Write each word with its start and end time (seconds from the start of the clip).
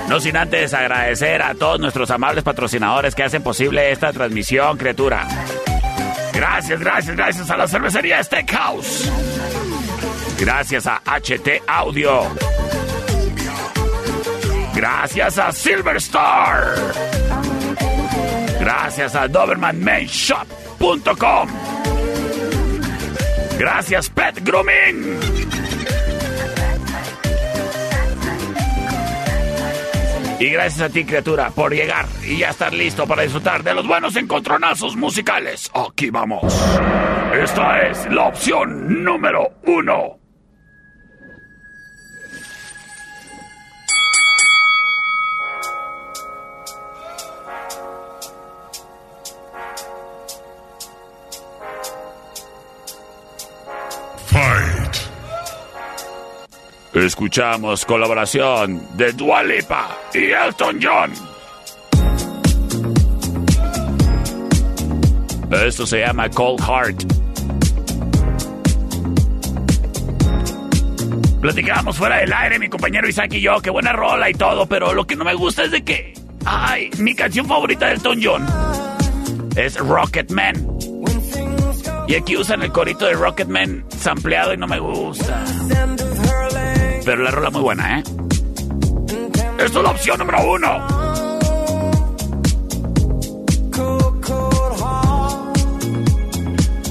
No 0.08 0.20
sin 0.20 0.36
antes 0.36 0.72
agradecer 0.72 1.42
a 1.42 1.54
todos 1.54 1.80
nuestros 1.80 2.10
amables 2.10 2.44
patrocinadores 2.44 3.14
que 3.14 3.24
hacen 3.24 3.42
posible 3.42 3.90
esta 3.90 4.12
transmisión, 4.12 4.76
criatura. 4.76 5.26
Gracias, 6.32 6.78
gracias, 6.78 7.16
gracias 7.16 7.50
a 7.50 7.56
la 7.56 7.66
cervecería 7.66 8.22
Steakhouse. 8.22 9.10
Gracias 10.38 10.86
a 10.86 11.02
HT 11.04 11.62
Audio. 11.66 12.22
Gracias 14.74 15.38
a 15.38 15.50
Silver 15.52 15.96
Star. 15.96 16.74
Gracias 18.60 19.14
a 19.14 19.26
DobermanMainShop.com. 19.26 21.48
Gracias 23.58 24.10
Pet 24.10 24.44
Grooming. 24.44 25.65
Y 30.38 30.50
gracias 30.50 30.90
a 30.90 30.92
ti, 30.92 31.04
criatura, 31.04 31.50
por 31.50 31.74
llegar 31.74 32.04
y 32.22 32.38
ya 32.38 32.50
estar 32.50 32.72
listo 32.72 33.06
para 33.06 33.22
disfrutar 33.22 33.62
de 33.62 33.74
los 33.74 33.86
buenos 33.86 34.16
encontronazos 34.16 34.94
musicales. 34.94 35.70
Aquí 35.74 36.10
vamos. 36.10 36.44
Esta 37.42 37.88
es 37.88 38.06
la 38.12 38.28
opción 38.28 39.02
número 39.02 39.50
uno. 39.64 40.25
Escuchamos 56.96 57.84
colaboración 57.84 58.80
de 58.96 59.12
Dua 59.12 59.42
Lipa 59.42 59.98
y 60.14 60.30
Elton 60.30 60.80
John. 60.82 61.12
Esto 65.52 65.86
se 65.86 66.00
llama 66.00 66.30
Cold 66.30 66.62
Heart. 66.62 67.02
Platicábamos 71.42 71.98
fuera 71.98 72.16
del 72.16 72.32
aire, 72.32 72.58
mi 72.58 72.70
compañero 72.70 73.06
Isaac 73.06 73.34
y 73.34 73.42
yo, 73.42 73.60
qué 73.60 73.68
buena 73.68 73.92
rola 73.92 74.30
y 74.30 74.32
todo, 74.32 74.64
pero 74.64 74.94
lo 74.94 75.06
que 75.06 75.16
no 75.16 75.24
me 75.24 75.34
gusta 75.34 75.64
es 75.64 75.72
de 75.72 75.84
que, 75.84 76.14
ay, 76.46 76.88
mi 76.96 77.14
canción 77.14 77.46
favorita 77.46 77.88
de 77.88 77.92
Elton 77.92 78.20
John 78.22 78.46
es 79.54 79.76
Rocket 79.76 80.30
Man. 80.30 80.66
Y 82.08 82.14
aquí 82.14 82.38
usan 82.38 82.62
el 82.62 82.72
corito 82.72 83.04
de 83.04 83.12
Rocket 83.12 83.48
Man 83.48 83.84
sampleado 83.98 84.54
y 84.54 84.56
no 84.56 84.66
me 84.66 84.78
gusta. 84.78 85.44
Pero 87.06 87.22
la 87.22 87.30
rola 87.30 87.50
muy 87.50 87.60
buena, 87.60 88.00
¿eh? 88.00 88.02
Esto 89.60 89.78
es 89.78 89.84
la 89.84 89.90
opción 89.90 90.18
número 90.18 90.38
uno. 90.50 90.88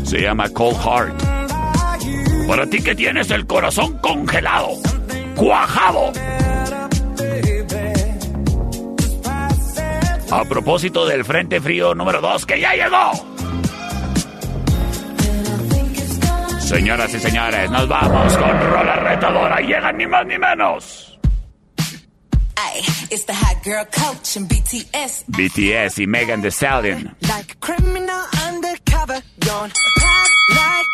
Se 0.05 0.21
llama 0.21 0.47
Cold 0.51 0.77
Heart. 0.77 1.23
Para 2.47 2.65
ti 2.65 2.81
que 2.81 2.95
tienes 2.95 3.29
el 3.29 3.45
corazón 3.45 3.97
congelado, 3.97 4.69
cuajado. 5.35 6.13
A 10.31 10.45
propósito 10.45 11.05
del 11.05 11.25
Frente 11.25 11.59
Frío 11.59 11.93
número 11.93 12.21
2 12.21 12.45
que 12.45 12.61
ya 12.61 12.73
llegó. 12.73 13.34
Señoras 16.65 17.13
y 17.13 17.19
señores, 17.19 17.69
nos 17.69 17.87
vamos 17.87 18.37
con 18.37 18.59
rola 18.59 18.95
retadora. 18.95 19.59
Llegan 19.61 19.97
ni 19.97 20.07
más 20.07 20.25
ni 20.25 20.37
menos. 20.37 21.19
Ay, 22.57 22.81
it's 23.11 23.25
the 23.25 23.33
hot 23.33 23.63
girl 23.63 23.85
coach 23.85 24.37
and 24.37 24.49
BTS. 24.49 25.25
BTS 25.27 25.99
y 25.99 26.07
Megan 26.07 26.41
Thee 26.41 26.51
Stallion. 26.51 27.15
Like 27.21 27.53
a 27.53 27.55
criminal 27.59 28.21
undercover, 28.47 29.21
don't 29.39 29.73
pop 29.73 30.29
like 30.49 30.85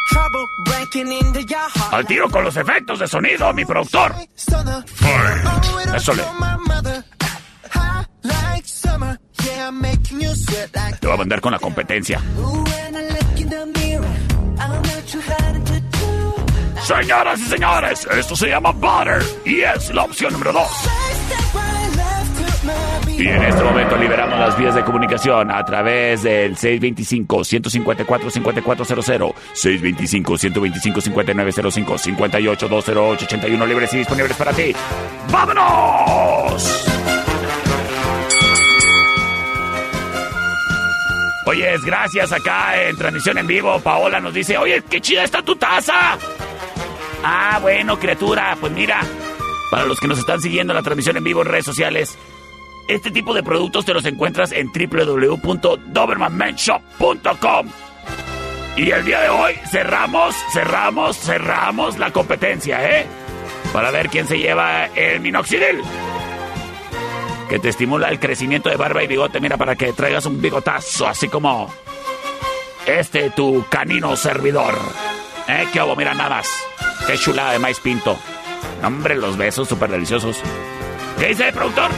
Al 1.91 2.05
tiro 2.05 2.29
con 2.29 2.43
los 2.43 2.55
efectos 2.57 2.99
de 2.99 3.07
sonido, 3.07 3.53
mi 3.53 3.65
productor. 3.65 4.13
Eso 5.95 6.13
le. 6.13 6.23
Te 10.99 11.07
voy 11.07 11.13
a 11.13 11.17
mandar 11.17 11.41
con 11.41 11.51
la 11.51 11.59
competencia. 11.59 12.21
Señoras 16.99 17.39
y 17.39 17.45
señores, 17.45 18.05
esto 18.11 18.35
se 18.35 18.49
llama 18.49 18.71
Butter 18.71 19.23
y 19.45 19.61
es 19.61 19.93
la 19.93 20.03
opción 20.03 20.33
número 20.33 20.51
2. 20.51 20.67
Y 23.17 23.27
en 23.27 23.43
este 23.43 23.63
momento 23.63 23.95
liberamos 23.95 24.37
las 24.37 24.57
vías 24.57 24.75
de 24.75 24.83
comunicación 24.83 25.51
a 25.51 25.63
través 25.63 26.23
del 26.23 26.57
625-154-5400, 26.57 29.33
625-125-5905, 29.53 32.17
58-208-81 32.17 33.67
libres 33.67 33.93
y 33.93 33.99
disponibles 33.99 34.35
para 34.35 34.51
ti. 34.51 34.75
¡Vámonos! 35.31 36.83
Oye, 41.45 41.73
gracias 41.85 42.33
acá 42.33 42.83
en 42.83 42.97
transmisión 42.97 43.37
en 43.37 43.47
vivo. 43.47 43.79
Paola 43.79 44.19
nos 44.19 44.33
dice, 44.33 44.57
oye, 44.57 44.83
qué 44.89 44.99
chida 44.99 45.23
está 45.23 45.41
tu 45.41 45.55
taza. 45.55 46.17
Ah, 47.23 47.59
bueno, 47.61 47.99
criatura, 47.99 48.57
pues 48.59 48.73
mira, 48.73 49.01
para 49.69 49.85
los 49.85 49.99
que 49.99 50.07
nos 50.07 50.17
están 50.19 50.41
siguiendo 50.41 50.73
la 50.73 50.81
transmisión 50.81 51.17
en 51.17 51.23
vivo 51.23 51.41
en 51.41 51.47
redes 51.47 51.65
sociales, 51.65 52.17
este 52.87 53.11
tipo 53.11 53.33
de 53.33 53.43
productos 53.43 53.85
te 53.85 53.93
los 53.93 54.05
encuentras 54.05 54.51
en 54.51 54.71
www.dobermanmenshop.com. 54.71 57.67
Y 58.75 58.89
el 58.89 59.05
día 59.05 59.21
de 59.21 59.29
hoy 59.29 59.53
cerramos, 59.69 60.35
cerramos, 60.53 61.17
cerramos 61.17 61.99
la 61.99 62.11
competencia, 62.11 62.99
¿eh? 62.99 63.05
Para 63.71 63.91
ver 63.91 64.09
quién 64.09 64.27
se 64.27 64.39
lleva 64.39 64.87
el 64.87 65.19
minoxidil. 65.19 65.81
Que 67.49 67.59
te 67.59 67.69
estimula 67.69 68.09
el 68.09 68.19
crecimiento 68.19 68.69
de 68.69 68.77
barba 68.77 69.03
y 69.03 69.07
bigote, 69.07 69.39
mira, 69.39 69.57
para 69.57 69.75
que 69.75 69.93
traigas 69.93 70.25
un 70.25 70.41
bigotazo, 70.41 71.07
así 71.07 71.27
como 71.27 71.71
este 72.85 73.29
tu 73.31 73.65
canino 73.69 74.15
servidor. 74.15 74.73
¿Eh? 75.47 75.67
¿Qué 75.71 75.79
hago? 75.79 75.95
Mira, 75.95 76.13
nada 76.13 76.29
más. 76.29 76.47
Qué 77.07 77.17
chulada 77.17 77.53
de 77.53 77.59
maíz 77.59 77.79
pinto. 77.79 78.17
Hombre, 78.83 79.15
los 79.15 79.37
besos 79.37 79.67
súper 79.67 79.89
deliciosos. 79.89 80.41
¿Qué 81.19 81.27
dice 81.27 81.47
el 81.47 81.53
productor? 81.53 81.91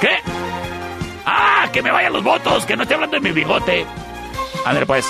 ¿Qué? 0.00 0.16
¡Ah! 1.26 1.68
¡Que 1.72 1.82
me 1.82 1.90
vayan 1.90 2.12
los 2.12 2.22
votos! 2.22 2.64
¡Que 2.64 2.76
no 2.76 2.82
esté 2.82 2.94
hablando 2.94 3.16
de 3.16 3.20
mi 3.20 3.32
bigote! 3.32 3.84
André, 4.64 4.86
pues. 4.86 5.06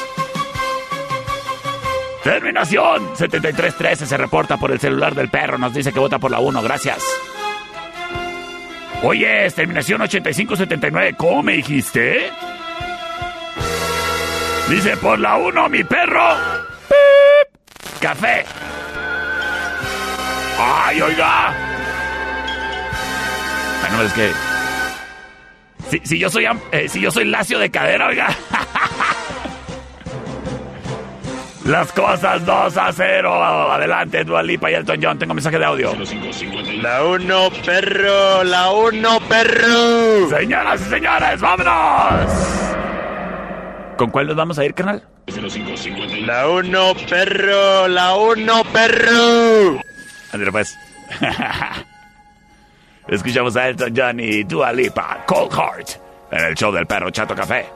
Terminación 2.24 3.16
7313 3.16 4.06
se 4.06 4.16
reporta 4.16 4.56
por 4.56 4.70
el 4.72 4.80
celular 4.80 5.14
del 5.14 5.28
perro. 5.28 5.58
Nos 5.58 5.72
dice 5.72 5.92
que 5.92 6.00
vota 6.00 6.18
por 6.18 6.30
la 6.30 6.40
1. 6.40 6.62
Gracias. 6.62 7.04
Oye, 9.02 9.48
terminación 9.50 10.00
8579. 10.02 11.14
¿Cómo 11.16 11.42
me 11.42 11.52
dijiste? 11.54 12.30
Dice 14.68 14.96
por 14.96 15.18
la 15.18 15.36
1, 15.36 15.68
mi 15.68 15.84
perro. 15.84 16.68
Café. 18.00 18.44
¡Ay, 20.58 21.00
oiga! 21.00 21.54
Bueno, 23.80 24.02
es 24.02 24.12
que. 24.12 24.32
Si, 25.90 26.00
si 26.04 26.18
yo 26.18 26.28
soy 26.30 26.46
eh, 26.72 26.88
si 26.88 27.00
yo 27.00 27.10
soy 27.10 27.24
lacio 27.24 27.58
de 27.58 27.70
cadera, 27.70 28.06
oiga. 28.08 28.28
Las 31.64 31.92
cosas 31.92 32.46
2 32.46 32.76
a 32.78 32.92
0. 32.92 33.44
Adelante, 33.72 34.24
Dualipa 34.24 34.70
y 34.70 34.74
Elton 34.74 35.00
John. 35.02 35.18
Tengo 35.18 35.34
mensaje 35.34 35.58
de 35.58 35.64
audio. 35.64 35.92
La 36.80 37.04
uno, 37.04 37.50
perro, 37.64 38.44
la 38.44 38.70
uno, 38.70 39.20
perro. 39.28 40.28
Señoras 40.30 40.80
y 40.80 40.84
señores, 40.84 41.40
vámonos. 41.40 42.32
¿Con 43.98 44.10
cuál 44.10 44.28
nos 44.28 44.36
vamos 44.36 44.58
a 44.58 44.64
ir, 44.64 44.72
carnal? 44.72 45.07
La 46.26 46.48
uno, 46.48 46.94
perro, 47.08 47.86
la 47.86 48.14
uno, 48.16 48.64
perro. 48.64 49.80
André, 50.32 50.50
pues. 50.50 50.74
Escuchamos 53.08 53.56
a 53.56 53.68
Elton 53.68 53.92
John 53.94 54.20
y 54.20 54.44
Dua 54.44 54.72
Lipa, 54.72 55.24
Cold 55.26 55.52
Heart, 55.52 55.88
en 56.30 56.44
el 56.44 56.54
show 56.54 56.72
del 56.72 56.86
perro 56.86 57.10
Chato 57.10 57.34
Café. 57.34 57.66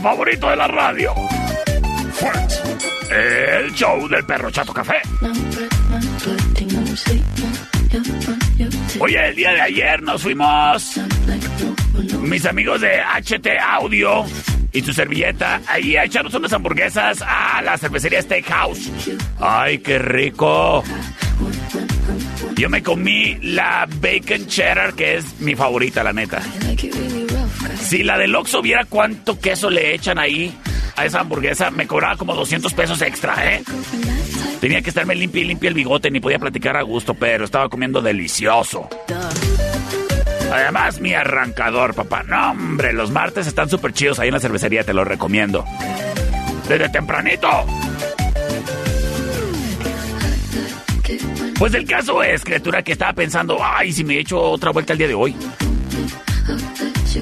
Favorito 0.00 0.48
de 0.48 0.56
la 0.56 0.66
radio. 0.66 1.14
El 3.10 3.72
show 3.74 4.08
del 4.08 4.24
perro 4.24 4.50
Chato 4.50 4.72
Café. 4.72 5.00
Oye, 9.00 9.28
el 9.28 9.36
día 9.36 9.52
de 9.52 9.60
ayer 9.60 10.02
nos 10.02 10.22
fuimos 10.22 11.00
mis 12.20 12.46
amigos 12.46 12.80
de 12.80 13.00
HT 13.00 13.46
Audio 13.60 14.24
y 14.72 14.82
tu 14.82 14.92
servilleta 14.92 15.60
ahí 15.66 15.96
a 15.96 16.04
echarnos 16.04 16.34
unas 16.34 16.52
hamburguesas 16.52 17.22
a 17.26 17.60
la 17.62 17.76
cervecería 17.76 18.22
Steakhouse. 18.22 18.90
¡Ay, 19.40 19.78
qué 19.78 19.98
rico! 19.98 20.84
Yo 22.56 22.68
me 22.68 22.82
comí 22.82 23.38
la 23.42 23.88
bacon 24.00 24.46
cheddar, 24.46 24.94
que 24.94 25.16
es 25.16 25.40
mi 25.40 25.54
favorita, 25.56 26.04
la 26.04 26.12
neta. 26.12 26.42
Si 27.82 28.02
la 28.02 28.18
del 28.18 28.34
Oxxo 28.34 28.62
viera 28.62 28.84
cuánto 28.84 29.38
queso 29.38 29.70
le 29.70 29.94
echan 29.94 30.18
ahí 30.18 30.56
a 30.96 31.04
esa 31.04 31.20
hamburguesa, 31.20 31.70
me 31.70 31.86
cobraba 31.86 32.16
como 32.16 32.34
200 32.34 32.72
pesos 32.74 33.02
extra, 33.02 33.54
¿eh? 33.54 33.62
Tenía 34.60 34.82
que 34.82 34.90
estarme 34.90 35.14
limpio 35.14 35.42
y 35.42 35.46
limpio 35.46 35.68
el 35.68 35.74
bigote, 35.74 36.10
ni 36.10 36.20
podía 36.20 36.38
platicar 36.38 36.76
a 36.76 36.82
gusto, 36.82 37.14
pero 37.14 37.44
estaba 37.44 37.68
comiendo 37.68 38.02
delicioso. 38.02 38.88
Además, 40.52 41.00
mi 41.00 41.14
arrancador, 41.14 41.94
papá. 41.94 42.22
No, 42.24 42.50
hombre, 42.50 42.92
los 42.92 43.10
martes 43.10 43.46
están 43.46 43.70
súper 43.70 43.92
chidos 43.92 44.18
ahí 44.18 44.28
en 44.28 44.34
la 44.34 44.40
cervecería, 44.40 44.84
te 44.84 44.92
lo 44.92 45.04
recomiendo. 45.04 45.64
Desde 46.68 46.88
tempranito. 46.88 47.48
Pues 51.58 51.74
el 51.74 51.86
caso 51.86 52.22
es, 52.22 52.42
criatura, 52.42 52.82
que 52.82 52.92
estaba 52.92 53.12
pensando, 53.12 53.58
ay, 53.62 53.92
si 53.92 54.02
me 54.02 54.18
echo 54.18 54.40
otra 54.40 54.70
vuelta 54.70 54.92
el 54.92 54.98
día 54.98 55.08
de 55.08 55.14
hoy. 55.14 55.36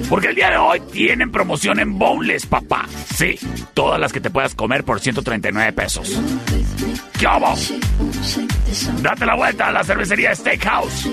Porque 0.09 0.29
el 0.29 0.35
día 0.35 0.51
de 0.51 0.57
hoy 0.57 0.81
tienen 0.93 1.31
promoción 1.31 1.79
en 1.81 1.99
Boneless, 1.99 2.47
papá. 2.47 2.87
Sí, 3.15 3.39
todas 3.75 4.01
las 4.01 4.13
que 4.13 4.21
te 4.21 4.31
puedas 4.31 4.55
comer 4.55 4.85
por 4.85 5.01
139 5.01 5.73
pesos. 5.73 6.19
¿Qué 7.19 7.27
hago? 7.27 7.55
Date 9.03 9.27
la 9.27 9.35
vuelta 9.35 9.69
a 9.69 9.73
la 9.73 9.85
cervecería 9.85 10.35
Steakhouse. 10.35 11.09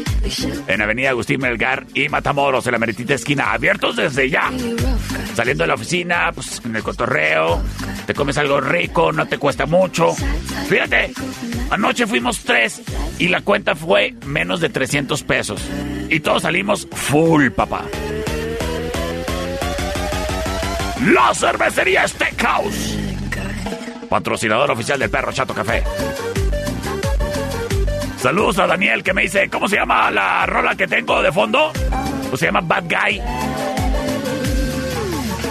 En 0.68 0.82
Avenida 0.82 1.10
Agustín 1.10 1.42
Melgar 1.42 1.86
y 1.94 2.08
Matamoros, 2.10 2.66
en 2.68 2.74
la 2.74 2.78
meritita 2.78 3.16
esquina, 3.16 3.52
abiertos 3.52 3.96
desde 3.96 4.30
ya. 4.30 4.52
Saliendo 5.34 5.64
de 5.64 5.68
la 5.68 5.74
oficina, 5.74 6.32
pues 6.34 6.62
en 6.64 6.76
el 6.76 6.84
cotorreo, 6.84 7.62
te 8.06 8.14
comes 8.14 8.38
algo 8.38 8.62
rico, 8.62 9.12
no 9.12 9.28
te 9.28 9.38
cuesta 9.38 9.66
mucho. 9.66 10.14
Fíjate, 10.70 11.12
anoche 11.70 12.08
fuimos 12.08 12.44
tres 12.44 12.82
y 13.20 13.28
la 13.28 13.42
cuenta 13.42 13.76
fue 13.76 14.16
menos 14.26 14.62
de 14.62 14.70
300 14.70 15.24
pesos. 15.24 15.62
Y 16.10 16.20
todos 16.20 16.44
salimos 16.44 16.88
full, 16.92 17.50
papá. 17.50 17.84
La 21.06 21.36
cervecería 21.36 22.08
Steakhouse. 22.08 22.98
Patrocinador 24.10 24.72
oficial 24.72 24.98
del 24.98 25.10
perro 25.10 25.32
Chato 25.32 25.54
Café. 25.54 25.84
Saludos 28.18 28.58
a 28.58 28.66
Daniel 28.66 29.04
que 29.04 29.14
me 29.14 29.22
dice, 29.22 29.48
¿cómo 29.50 29.68
se 29.68 29.76
llama 29.76 30.10
la 30.10 30.48
rola 30.48 30.76
que 30.76 30.88
tengo 30.88 31.22
de 31.22 31.32
fondo? 31.32 31.72
Pues 32.30 32.40
se 32.40 32.48
llama 32.48 32.62
Bad 32.62 32.86
Guy. 32.86 33.22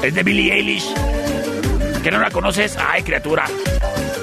Es 0.02 0.12
de 0.12 0.22
Billie 0.24 0.54
Eilish. 0.54 0.92
¿Que 2.02 2.10
no 2.10 2.18
la 2.18 2.30
conoces? 2.32 2.76
Ay, 2.76 3.04
criatura. 3.04 3.44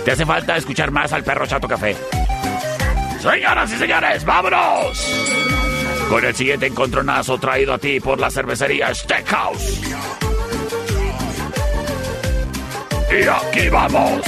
Te 0.04 0.12
hace 0.12 0.26
falta 0.26 0.58
escuchar 0.58 0.92
más 0.92 1.14
al 1.14 1.24
perro 1.24 1.48
Chato 1.48 1.68
Café. 1.68 1.96
Señoras 3.22 3.72
y 3.72 3.78
señores, 3.78 4.26
vámonos. 4.26 5.08
Con 6.10 6.26
el 6.26 6.36
siguiente 6.36 6.66
encontronazo 6.66 7.38
traído 7.38 7.74
a 7.74 7.78
ti 7.78 8.02
por 8.02 8.20
la 8.20 8.30
cervecería 8.30 8.94
Steakhouse. 8.94 9.80
Y 13.12 13.24
aquí 13.28 13.68
vamos. 13.70 14.22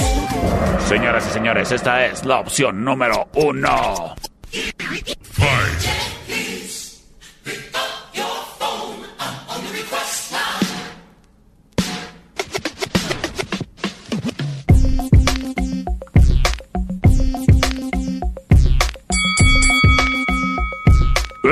Señoras 0.86 1.26
y 1.26 1.32
señores, 1.32 1.72
esta 1.72 2.04
es 2.04 2.24
la 2.26 2.40
opción 2.40 2.84
número 2.84 3.28
uno. 3.34 4.14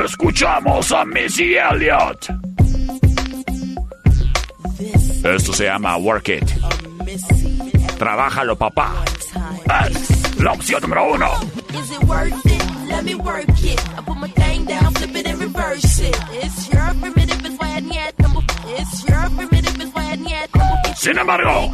Escuchamos 0.04 0.92
a 0.92 1.04
Missy 1.06 1.54
Elliott. 1.54 2.28
Esto 5.24 5.52
se 5.54 5.64
llama 5.64 5.96
Work 5.96 6.28
It. 6.28 6.81
Trabájalo, 8.02 8.58
papá. 8.58 8.94
Es 9.86 10.36
la 10.40 10.50
opción 10.50 10.82
número 10.82 11.12
uno. 11.12 11.28
Sin 20.96 21.16
embargo, 21.16 21.72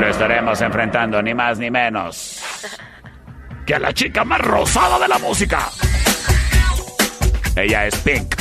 le 0.00 0.10
estaremos 0.10 0.60
enfrentando 0.62 1.20
ni 1.20 1.34
más 1.34 1.58
ni 1.58 1.70
menos 1.70 2.42
que 3.66 3.74
a 3.74 3.78
la 3.80 3.92
chica 3.92 4.24
más 4.24 4.40
rosada 4.40 4.98
de 4.98 5.08
la 5.08 5.18
música. 5.18 5.68
Ella 7.54 7.86
es 7.86 7.96
Pink. 7.96 8.34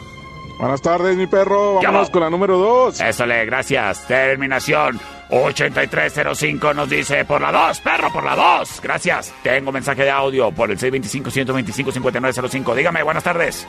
Buenas 0.58 0.82
tardes, 0.82 1.18
mi 1.18 1.28
perro. 1.28 1.80
¿Qué 1.82 1.88
Vámonos 1.88 2.10
con 2.10 2.22
la 2.22 2.30
número 2.30 2.58
dos. 2.58 3.02
Eso 3.02 3.26
le, 3.26 3.46
gracias. 3.46 4.08
Terminación 4.08 5.00
8305 5.30 6.74
nos 6.74 6.90
dice 6.90 7.26
por 7.26 7.42
la 7.42 7.52
2, 7.52 7.80
perro, 7.80 8.14
por 8.14 8.24
la 8.24 8.36
2. 8.36 8.80
Gracias. 8.82 9.34
Tengo 9.42 9.72
mensaje 9.72 10.04
de 10.04 10.12
audio 10.12 10.52
por 10.52 10.70
el 10.72 10.78
625-125-5905. 10.78 12.76
Dígame, 12.76 13.04
buenas 13.04 13.24
tardes. 13.24 13.68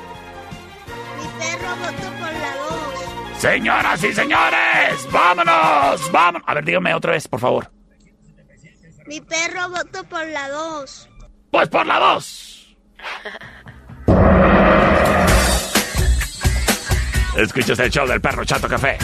Mi 1.35 1.45
perro 1.45 1.77
votó 1.77 2.11
por 2.19 2.33
la 2.33 2.57
2. 2.57 3.39
Señoras 3.39 4.05
y 4.05 4.13
señores, 4.13 5.09
vámonos, 5.11 6.13
vámonos. 6.13 6.49
A 6.49 6.55
ver, 6.55 6.65
dígame 6.65 6.95
otra 6.95 7.13
vez, 7.13 7.29
por 7.29 7.41
favor. 7.41 7.71
Mi 9.07 9.21
perro 9.21 9.69
votó 9.69 10.03
por 10.05 10.27
la 10.27 10.49
2. 10.49 11.09
Pues 11.51 11.69
por 11.69 11.87
la 11.87 11.99
2. 11.99 12.77
Escuchas 17.37 17.79
el 17.81 17.91
show 17.91 18.07
del 18.07 18.21
perro 18.21 18.45
Chato 18.45 18.69
Café. 18.69 18.97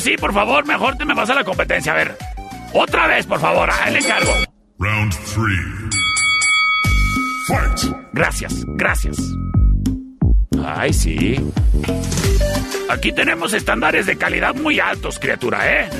Así, 0.00 0.16
por 0.16 0.32
favor, 0.32 0.66
mejor 0.66 0.96
te 0.96 1.04
me 1.04 1.12
vas 1.14 1.28
a 1.28 1.34
la 1.34 1.44
competencia. 1.44 1.92
A 1.92 1.96
ver, 1.96 2.16
otra 2.72 3.06
vez, 3.06 3.26
por 3.26 3.38
favor, 3.38 3.68
ahí 3.70 3.92
le 3.92 3.98
encargo. 3.98 4.32
Round 4.78 5.14
three. 5.34 5.90
Fight. 7.46 7.96
Gracias, 8.12 8.64
gracias. 8.66 9.18
Ay, 10.64 10.92
sí. 10.92 11.36
Aquí 12.88 13.12
tenemos 13.12 13.52
estándares 13.52 14.06
de 14.06 14.16
calidad 14.16 14.54
muy 14.54 14.80
altos, 14.80 15.18
criatura, 15.18 15.82
¿eh? 15.82 15.90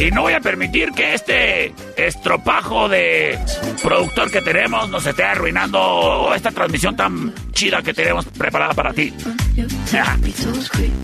Y 0.00 0.10
no 0.10 0.22
voy 0.22 0.32
a 0.32 0.40
permitir 0.40 0.90
que 0.92 1.14
este 1.14 1.74
estropajo 1.96 2.88
de 2.88 3.38
productor 3.82 4.30
que 4.30 4.40
tenemos 4.40 4.88
nos 4.88 5.06
esté 5.06 5.22
arruinando 5.22 6.32
esta 6.34 6.50
transmisión 6.50 6.96
tan 6.96 7.34
chida 7.52 7.82
que 7.82 7.92
tenemos 7.92 8.24
preparada 8.24 8.72
para 8.72 8.92
ti. 8.94 9.12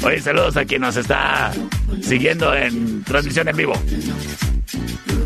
Oye, 0.05 0.21
saludos 0.21 0.57
a 0.57 0.65
quien 0.65 0.81
nos 0.81 0.97
está 0.97 1.53
siguiendo 2.01 2.55
en 2.55 3.05
transmisión 3.05 3.49
en 3.49 3.57
vivo. 3.57 3.75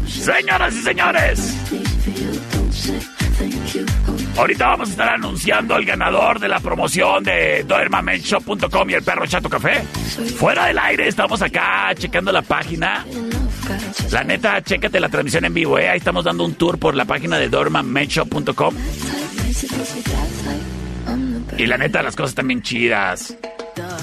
Señoras 0.07 0.75
y 0.75 0.83
señores, 0.83 1.57
ahorita 4.37 4.67
vamos 4.67 4.89
a 4.89 4.93
estar 4.93 5.09
anunciando 5.09 5.77
el 5.77 5.85
ganador 5.85 6.39
de 6.39 6.49
la 6.49 6.61
promoción 6.61 7.25
de 7.25 7.65
doermamenshop.com 7.65 8.91
y 8.91 8.95
el 8.95 9.03
perro 9.03 9.27
Chato 9.27 9.49
Café. 9.49 9.83
Fuera 10.37 10.67
del 10.67 10.79
aire, 10.79 11.09
estamos 11.09 11.43
acá 11.43 11.93
checando 11.97 12.33
la 12.33 12.43
página. 12.43 13.05
La 14.11 14.25
neta, 14.25 14.63
chécate 14.63 15.01
la 15.01 15.09
transmisión 15.09 15.45
en 15.45 15.55
vivo, 15.55 15.79
¿eh? 15.79 15.89
Ahí 15.89 15.99
estamos 15.99 16.25
dando 16.25 16.45
un 16.45 16.55
tour 16.55 16.79
por 16.79 16.95
la 16.95 17.05
página 17.05 17.39
de 17.39 17.49
doermamenshop.com. 17.49 18.75
Y 21.59 21.67
la 21.67 21.77
neta, 21.79 22.03
las 22.03 22.17
cosas 22.17 22.35
bien 22.47 22.63
chidas. 22.63 23.37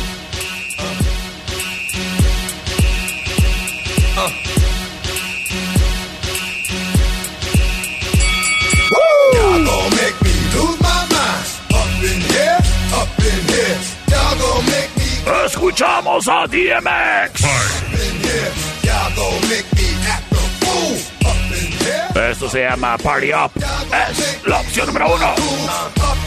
Up 21.25 21.35
in 21.51 21.73
here. 21.73 22.31
Esto 22.31 22.49
se 22.49 22.63
llama 22.63 22.97
Party 22.99 23.33
Up. 23.33 23.51
Es 23.57 24.47
la 24.47 24.61
opción 24.61 24.87
número 24.87 25.07
uno. 25.15 25.33
Up 25.33 25.37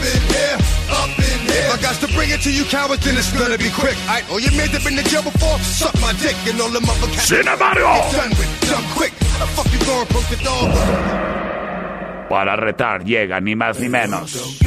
in 0.02 0.22
up 0.90 1.18
in 1.18 2.14
bring 2.14 2.30
it 2.30 2.42
to 2.42 2.50
you 2.50 2.64
cowards, 2.64 3.02
then 3.04 3.16
it's 3.16 3.32
gonna 3.32 3.56
be 3.56 3.70
quick. 3.70 3.96
I 4.08 4.22
oh 4.30 4.38
you 4.38 4.50
made 4.56 4.70
have 4.70 4.84
been 4.84 4.96
to 4.96 5.02
jail 5.08 5.22
before, 5.22 5.58
suck 5.60 5.94
my 6.00 6.12
dick 6.20 6.36
and 6.46 6.60
all 6.60 6.68
the 6.68 6.80
motherfuckers. 6.80 7.26
Sin 7.26 7.46
the 7.46 7.56
the 7.56 8.18
para 12.28 12.56
retar 12.56 13.04
llega 13.04 13.40
ni 13.40 13.54
más 13.54 13.78
ni 13.78 13.88
menos 13.88 14.58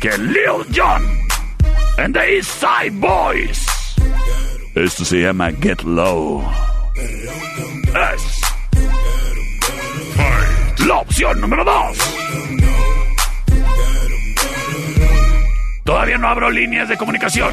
que 0.00 0.16
Lil 0.16 0.64
Jon 0.74 1.29
and 2.00 2.14
the 2.14 2.24
East 2.24 2.50
Side 2.60 2.98
Boys. 2.98 3.66
Esto 4.74 5.04
se 5.04 5.20
llama 5.20 5.52
Get 5.60 5.82
Low. 5.82 6.42
Es 8.14 8.40
la 10.86 10.98
opción 10.98 11.40
número 11.40 11.64
dos. 11.64 11.98
Todavía 15.84 16.16
no 16.18 16.28
abro 16.28 16.50
líneas 16.50 16.88
de 16.88 16.96
comunicación. 16.96 17.52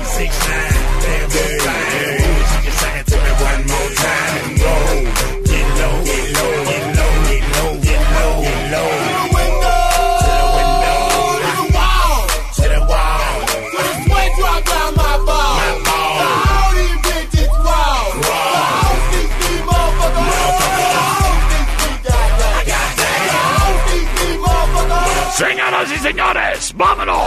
Señoras 25.88 25.88
y 25.88 26.00
señores, 26.00 26.74
vámonos. 26.76 27.18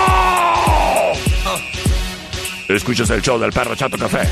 Escuchas 2.68 3.10
el 3.10 3.22
show 3.22 3.38
del 3.40 3.52
perro 3.52 3.76
Chato 3.76 3.98
Café. 3.98 4.28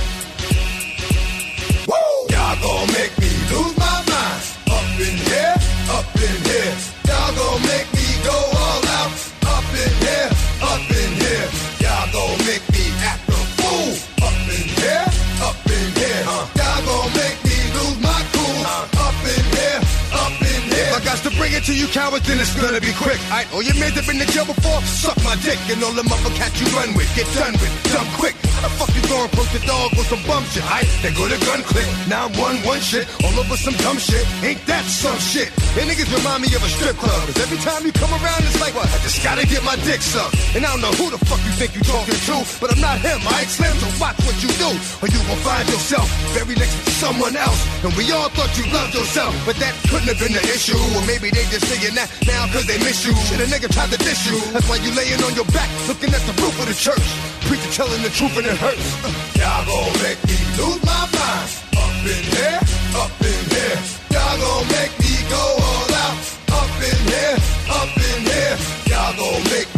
Cowards, 21.94 22.26
then 22.26 22.42
it's 22.42 22.52
gonna 22.58 22.82
be 22.82 22.92
quick. 22.98 23.22
I 23.30 23.46
oh 23.54 23.62
you 23.62 23.72
made 23.78 23.94
have 23.94 24.10
been 24.10 24.18
to 24.18 24.26
jail 24.34 24.50
before, 24.50 24.82
suck 24.82 25.16
my 25.22 25.38
dick 25.46 25.62
and 25.70 25.78
all 25.86 25.94
the 25.94 26.02
motherfuckers 26.02 26.58
you 26.58 26.68
run 26.74 26.98
with. 26.98 27.08
Get 27.14 27.30
done 27.38 27.54
with, 27.62 27.70
done 27.94 28.10
quick. 28.18 28.34
How 28.58 28.66
the 28.66 28.74
fuck 28.82 28.90
you 28.98 29.04
gonna 29.06 29.30
approach 29.30 29.54
the 29.54 29.62
dog 29.64 29.94
with 29.94 30.10
some 30.10 30.26
bum 30.26 30.42
shit? 30.50 30.66
I 30.66 30.82
they 31.06 31.14
go 31.14 31.30
to 31.30 31.38
gun 31.46 31.62
click. 31.62 31.86
Now 32.10 32.26
I'm 32.26 32.34
one 32.42 32.58
one 32.66 32.82
shit 32.82 33.06
all 33.22 33.38
over 33.38 33.56
some 33.56 33.78
dumb 33.86 34.02
shit. 34.02 34.26
Ain't 34.42 34.66
that 34.66 34.84
some 34.90 35.22
shit? 35.22 35.54
And 35.78 35.86
niggas 35.86 36.10
remind 36.10 36.42
me 36.42 36.50
of 36.58 36.66
a 36.66 36.72
strip 36.74 36.98
club. 36.98 37.14
Cause 37.30 37.38
every 37.38 37.62
time 37.62 37.86
you 37.86 37.94
come 37.94 38.10
around, 38.10 38.42
it's 38.42 38.58
like? 38.58 38.74
I 38.74 38.98
just 39.06 39.22
gotta 39.22 39.46
get 39.46 39.62
my 39.62 39.78
dick 39.86 40.02
sucked. 40.02 40.34
And 40.58 40.66
I 40.66 40.74
don't 40.74 40.82
know 40.82 40.96
who 40.98 41.14
the 41.14 41.22
fuck 41.30 41.38
you 41.46 41.54
think 41.62 41.78
you 41.78 41.86
talking 41.86 42.18
to, 42.18 42.36
but 42.58 42.74
I'm 42.74 42.82
not 42.82 42.98
him. 42.98 43.22
I 43.30 43.46
ain't 43.46 43.54
slim, 43.54 43.70
so 43.78 43.86
watch 44.02 44.18
what 44.26 44.34
you 44.42 44.50
do, 44.58 44.70
or 44.98 45.08
you 45.14 45.22
gon' 45.30 45.38
find 45.46 45.70
yourself 45.70 46.10
very 46.34 46.58
next 46.58 46.74
to 46.74 46.92
someone 46.98 47.38
else. 47.38 47.62
And 47.86 47.94
we 47.94 48.10
all 48.10 48.34
thought 48.34 48.50
you 48.58 48.66
loved 48.74 48.98
yourself, 48.98 49.30
but 49.46 49.62
that 49.62 49.78
couldn't 49.94 50.10
have 50.10 50.18
been 50.18 50.34
the 50.34 50.42
issue. 50.50 50.80
Or 50.98 51.06
maybe 51.06 51.30
they 51.30 51.46
just 51.54 51.70
saying 51.84 51.96
that 51.96 52.10
now 52.28 52.48
cause 52.54 52.66
they 52.66 52.78
miss 52.80 53.06
you. 53.06 53.14
Shit, 53.28 53.40
a 53.40 53.48
nigga 53.52 53.68
tried 53.72 53.92
to 53.92 53.98
diss 53.98 54.24
you. 54.30 54.40
That's 54.54 54.68
why 54.70 54.78
you 54.78 54.92
laying 54.96 55.22
on 55.24 55.36
your 55.36 55.48
back, 55.52 55.70
looking 55.88 56.14
at 56.14 56.24
the 56.24 56.34
roof 56.40 56.56
of 56.60 56.68
the 56.68 56.74
church. 56.74 57.04
Preacher 57.48 57.72
telling 57.72 58.02
the 58.02 58.10
truth 58.10 58.36
and 58.38 58.48
it 58.48 58.58
hurts. 58.58 58.88
Uh, 59.04 59.12
y'all 59.40 59.66
gon' 59.68 59.92
make 60.04 60.20
me 60.24 60.38
lose 60.56 60.80
my 60.84 61.04
mind. 61.12 61.50
Up 61.76 61.96
in 62.08 62.24
here, 62.32 62.60
up 62.96 63.12
in 63.20 63.42
here. 63.52 63.80
Y'all 64.16 64.38
gon' 64.40 64.68
make 64.72 64.94
me 65.00 65.14
go 65.28 65.44
all 65.60 65.94
out. 66.08 66.16
Up 66.56 66.74
in 66.80 67.00
here, 67.12 67.36
up 67.68 67.92
in 67.92 68.20
here. 68.32 68.56
Y'all 68.88 69.12
gon' 69.20 69.44
make 69.52 69.73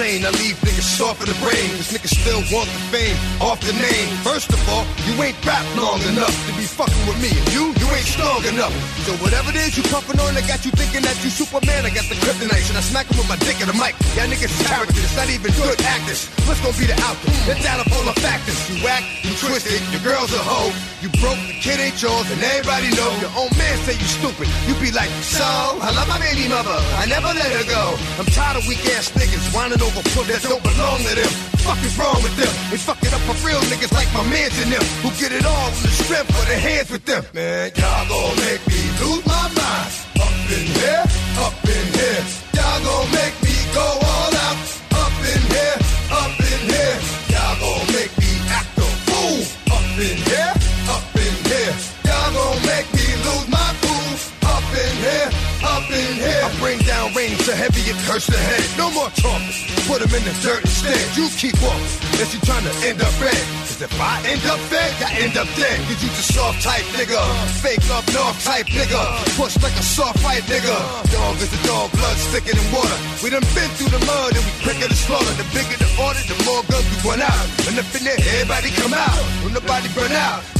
chain, 0.00 0.24
I 0.24 0.32
leave 0.40 0.56
niggas 0.64 0.88
soft 0.96 1.20
in 1.20 1.28
the 1.28 1.38
brain. 1.44 1.68
Cause 1.76 1.92
niggas 1.92 2.14
still 2.16 2.40
want 2.48 2.68
the 2.72 2.82
fame 2.88 3.16
off 3.40 3.60
the 3.60 3.76
name. 3.76 4.08
First 4.24 4.48
of 4.48 4.60
all, 4.72 4.84
you 5.04 5.12
ain't 5.20 5.36
rap 5.44 5.64
long 5.76 6.00
enough 6.08 6.32
to 6.48 6.52
be 6.56 6.64
fucking 6.64 7.04
with 7.04 7.20
me. 7.20 7.28
And 7.28 7.46
you, 7.52 7.76
you 7.76 7.86
ain't 7.92 8.08
strong 8.08 8.40
enough. 8.48 8.72
So 9.04 9.12
whatever 9.20 9.52
it 9.52 9.60
is 9.60 9.76
you 9.76 9.84
puffin' 9.92 10.16
on, 10.24 10.32
I 10.36 10.42
got 10.48 10.64
you 10.64 10.72
thinking 10.72 11.04
that 11.04 11.16
you 11.20 11.28
Superman. 11.28 11.84
I 11.84 11.92
got 11.92 12.08
the 12.08 12.16
kryptonite. 12.16 12.64
Should 12.64 12.80
I 12.80 12.84
smack 12.84 13.12
him 13.12 13.20
with 13.20 13.28
my 13.28 13.36
dick 13.44 13.60
in 13.60 13.68
the 13.68 13.76
mic? 13.76 13.92
Y'all 14.16 14.24
niggas 14.24 14.52
characters, 14.64 15.04
it's 15.04 15.16
not 15.16 15.28
even 15.28 15.52
good 15.52 15.76
actors. 15.84 16.32
What's 16.48 16.60
gonna 16.64 16.76
be 16.80 16.88
the 16.88 16.96
outcome? 17.04 17.36
Let's 17.44 17.64
add 17.68 17.80
up 17.84 17.92
all 17.92 18.06
the 18.08 18.16
factors. 18.24 18.56
You 18.72 18.80
whack, 18.80 19.04
you 19.20 19.36
twisted, 19.36 19.84
your 19.92 20.00
girl's 20.00 20.32
a 20.32 20.40
hoe. 20.40 20.72
You 21.04 21.08
broke, 21.20 21.40
the 21.48 21.56
kid 21.60 21.80
ain't 21.80 21.96
yours, 22.00 22.28
and 22.28 22.40
everybody 22.40 22.92
know. 22.96 23.08
Your 23.24 23.32
own 23.36 23.52
man 23.56 23.76
say 23.84 23.96
you 23.96 24.08
stupid. 24.08 24.48
You 24.68 24.76
be 24.80 24.92
like, 24.92 25.08
so, 25.24 25.44
I 25.44 25.92
love 25.92 26.08
my 26.08 26.20
baby 26.20 26.48
mother. 26.48 26.76
I 27.00 27.04
never 27.08 27.32
let 27.32 27.48
her 27.52 27.66
go. 27.68 27.96
I'm 28.20 28.28
tired 28.32 28.60
of 28.60 28.64
weak 28.68 28.84
ass 28.96 29.12
niggas 29.16 29.48
whining 29.52 29.80
over 29.80 29.89
that 29.94 30.42
don't 30.42 30.62
belong 30.62 30.98
to 31.02 31.14
them. 31.14 31.32
Fuck 31.66 31.82
is 31.82 31.96
wrong 31.98 32.22
with 32.22 32.34
them? 32.36 32.52
They 32.70 32.78
fuck 32.78 33.02
it 33.02 33.12
up 33.12 33.20
for 33.26 33.36
real 33.46 33.60
niggas 33.70 33.92
like 33.92 34.10
my 34.14 34.22
mans 34.30 34.54
and 34.62 34.70
them 34.70 34.84
who 35.02 35.10
get 35.18 35.32
it 35.32 35.44
all 35.44 35.70
from 35.70 36.46
the 36.46 36.58
hands 36.58 36.90
with 36.90 37.04
them. 37.04 37.24
Man, 37.34 37.72
y'all 37.76 38.06
gon' 38.08 38.36
make 38.46 38.62
me 38.70 38.80
lose 39.02 39.24
my 39.26 39.46
mind. 39.54 39.90
Up 40.20 40.34
in 40.50 40.66
here, 40.78 41.04
up 41.42 41.56
in 41.66 41.86
here. 41.98 42.22
Y'all 42.54 42.78
gon' 42.82 43.06
make 43.10 43.36
me 43.42 43.54
go 43.74 43.82
all 43.82 44.32
out. 44.46 44.58
Up 44.94 45.16
in 45.26 45.42
here, 45.50 45.78
up 46.14 46.34
in 46.38 46.60
here. 46.70 46.96
Y'all 47.34 47.54
gon' 47.58 47.86
make 47.94 48.14
me 48.18 48.30
act 48.50 48.74
a 48.78 48.86
fool. 49.06 49.42
Up 49.74 49.90
in 49.98 50.18
here, 50.30 50.52
up 50.90 51.06
in 51.18 51.34
here. 51.50 51.74
Y'all 52.06 52.30
gon' 52.34 52.58
make 52.66 52.88
me 52.94 53.06
lose 53.26 53.48
my 53.50 53.68
cool. 53.82 54.14
Up 54.46 54.66
in 54.70 54.94
here, 55.02 55.28
up 55.62 55.86
in 55.90 56.12
here. 56.22 56.42
I 56.46 56.50
bring 56.58 56.78
down 56.86 57.14
rain 57.14 57.36
to 57.46 57.54
heavy 57.54 57.69
it 57.90 57.98
hurts 58.06 58.26
the 58.30 58.38
head. 58.38 58.62
No 58.78 58.86
more 58.94 59.10
talking. 59.18 59.50
Put 59.90 59.98
'em 60.02 60.14
in 60.14 60.22
the 60.22 60.34
dirt 60.46 60.62
instead. 60.62 61.02
You 61.18 61.26
keep 61.34 61.56
walking. 61.58 61.90
Unless 62.14 62.30
you 62.34 62.40
trying 62.46 62.66
to 62.70 62.74
end 62.86 63.02
up 63.02 63.14
red. 63.18 63.42
Cause 63.66 63.82
if 63.82 63.94
I 63.98 64.14
end 64.30 64.44
up 64.46 64.60
fed, 64.70 64.92
I 65.02 65.10
end 65.24 65.34
up 65.36 65.48
dead. 65.58 65.76
Cause 65.86 66.00
you 66.02 66.08
just 66.14 66.32
soft 66.34 66.62
type 66.62 66.86
nigga. 66.94 67.20
Fake 67.64 67.82
up 67.90 68.06
north 68.14 68.38
type 68.44 68.66
nigga. 68.78 69.02
Push 69.36 69.56
like 69.64 69.74
a 69.74 69.82
soft 69.82 70.18
fight 70.22 70.44
nigga. 70.46 70.76
Dog 71.10 71.36
is 71.42 71.52
a 71.58 71.60
dog, 71.66 71.90
blood 71.98 72.16
thicker 72.32 72.54
than 72.54 72.68
water. 72.72 72.98
We 73.22 73.30
done 73.34 73.46
been 73.54 73.70
through 73.76 73.92
the 73.96 74.02
mud 74.06 74.36
and 74.36 74.44
we 74.46 74.52
quicker 74.64 74.88
to 74.88 74.98
slaughter. 75.04 75.34
The 75.40 75.46
bigger 75.56 75.78
the 75.82 75.90
order, 76.06 76.22
the 76.30 76.38
more 76.46 76.62
guns 76.70 76.86
we 76.92 76.96
run 77.10 77.22
out. 77.22 77.46
And 77.66 77.78
up 77.82 77.90
in 77.96 78.02
there, 78.06 78.20
everybody 78.34 78.70
come 78.80 78.94
out. 78.94 79.18
When 79.42 79.52
nobody 79.52 79.88
burn 79.98 80.12
out. 80.12 80.59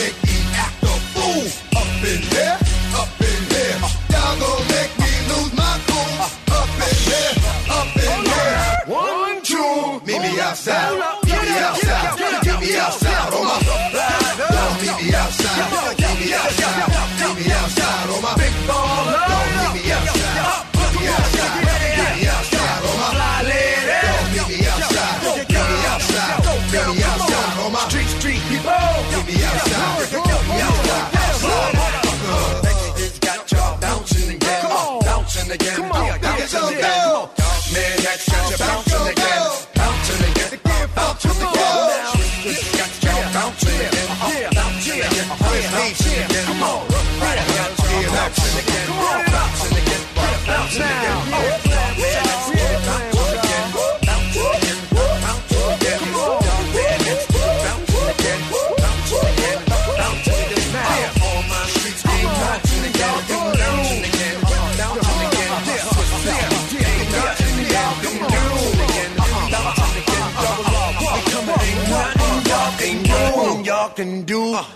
outside. 10.51 10.99
Meet 11.23 11.31
me 11.31 11.55
outside. 11.63 12.19
Meet 12.19 12.59
me 12.59 12.75
outside. 12.75 13.31
Oh 13.31 13.39
my. 13.47 13.55
Don't 14.35 14.75
meet 14.83 14.97
me 14.99 15.15
outside. 15.15 15.63
Meet 15.95 16.19
me 16.19 16.33
outside. 16.35 16.91
Meet 17.19 17.35
me 17.39 17.51
outside. 17.55 18.11
Oh 18.11 18.19
my. 18.19 18.35
Big 18.35 18.51
ball. 18.67 19.07
Don't 19.31 19.47
meet 19.55 19.79
me 19.79 19.95
outside. 19.95 20.67
Meet 20.75 20.91
me 20.91 21.07
outside. 21.07 21.55
Meet 21.55 22.19
me 22.19 22.27
outside. 22.27 22.83
Oh 22.83 22.99
my. 22.99 23.15
Don't 23.47 24.27
meet 24.35 24.51
me 24.51 24.67
outside. 24.67 25.23
Meet 25.23 25.47
me 25.47 25.55
outside. 25.87 26.43
Meet 26.67 26.83
me 26.83 27.03
outside. 27.07 27.55
Oh 27.63 27.71
my. 27.71 27.79
Street 27.87 28.11
street 28.19 28.43
people. 28.51 28.75
Meet 29.07 29.31
me 29.31 29.35
outside. 29.47 30.03
Meet 30.11 30.35
me 30.51 30.59
outside. 30.67 31.07
Bouncing 33.79 34.35
again. 34.35 34.67
Bouncing 34.99 35.51
again. 35.51 35.75
Come 35.79 35.91
on. 35.95 36.19
Bouncing 36.19 36.67
again. 36.75 36.99
Man, 37.71 37.95
that's 38.03 38.27
got 38.27 38.51
you 38.51 38.57
bouncing 38.59 39.07
again. 39.15 39.70
Bouncing 45.91 46.23
again. 46.23 46.45
Come 46.45 46.63
on. 46.63 46.87
Right, 47.19 47.35
you 47.99 48.07
bouncing 48.07 48.59
again. 48.63 48.87
Again. 48.87 49.81
Again. 49.83 50.11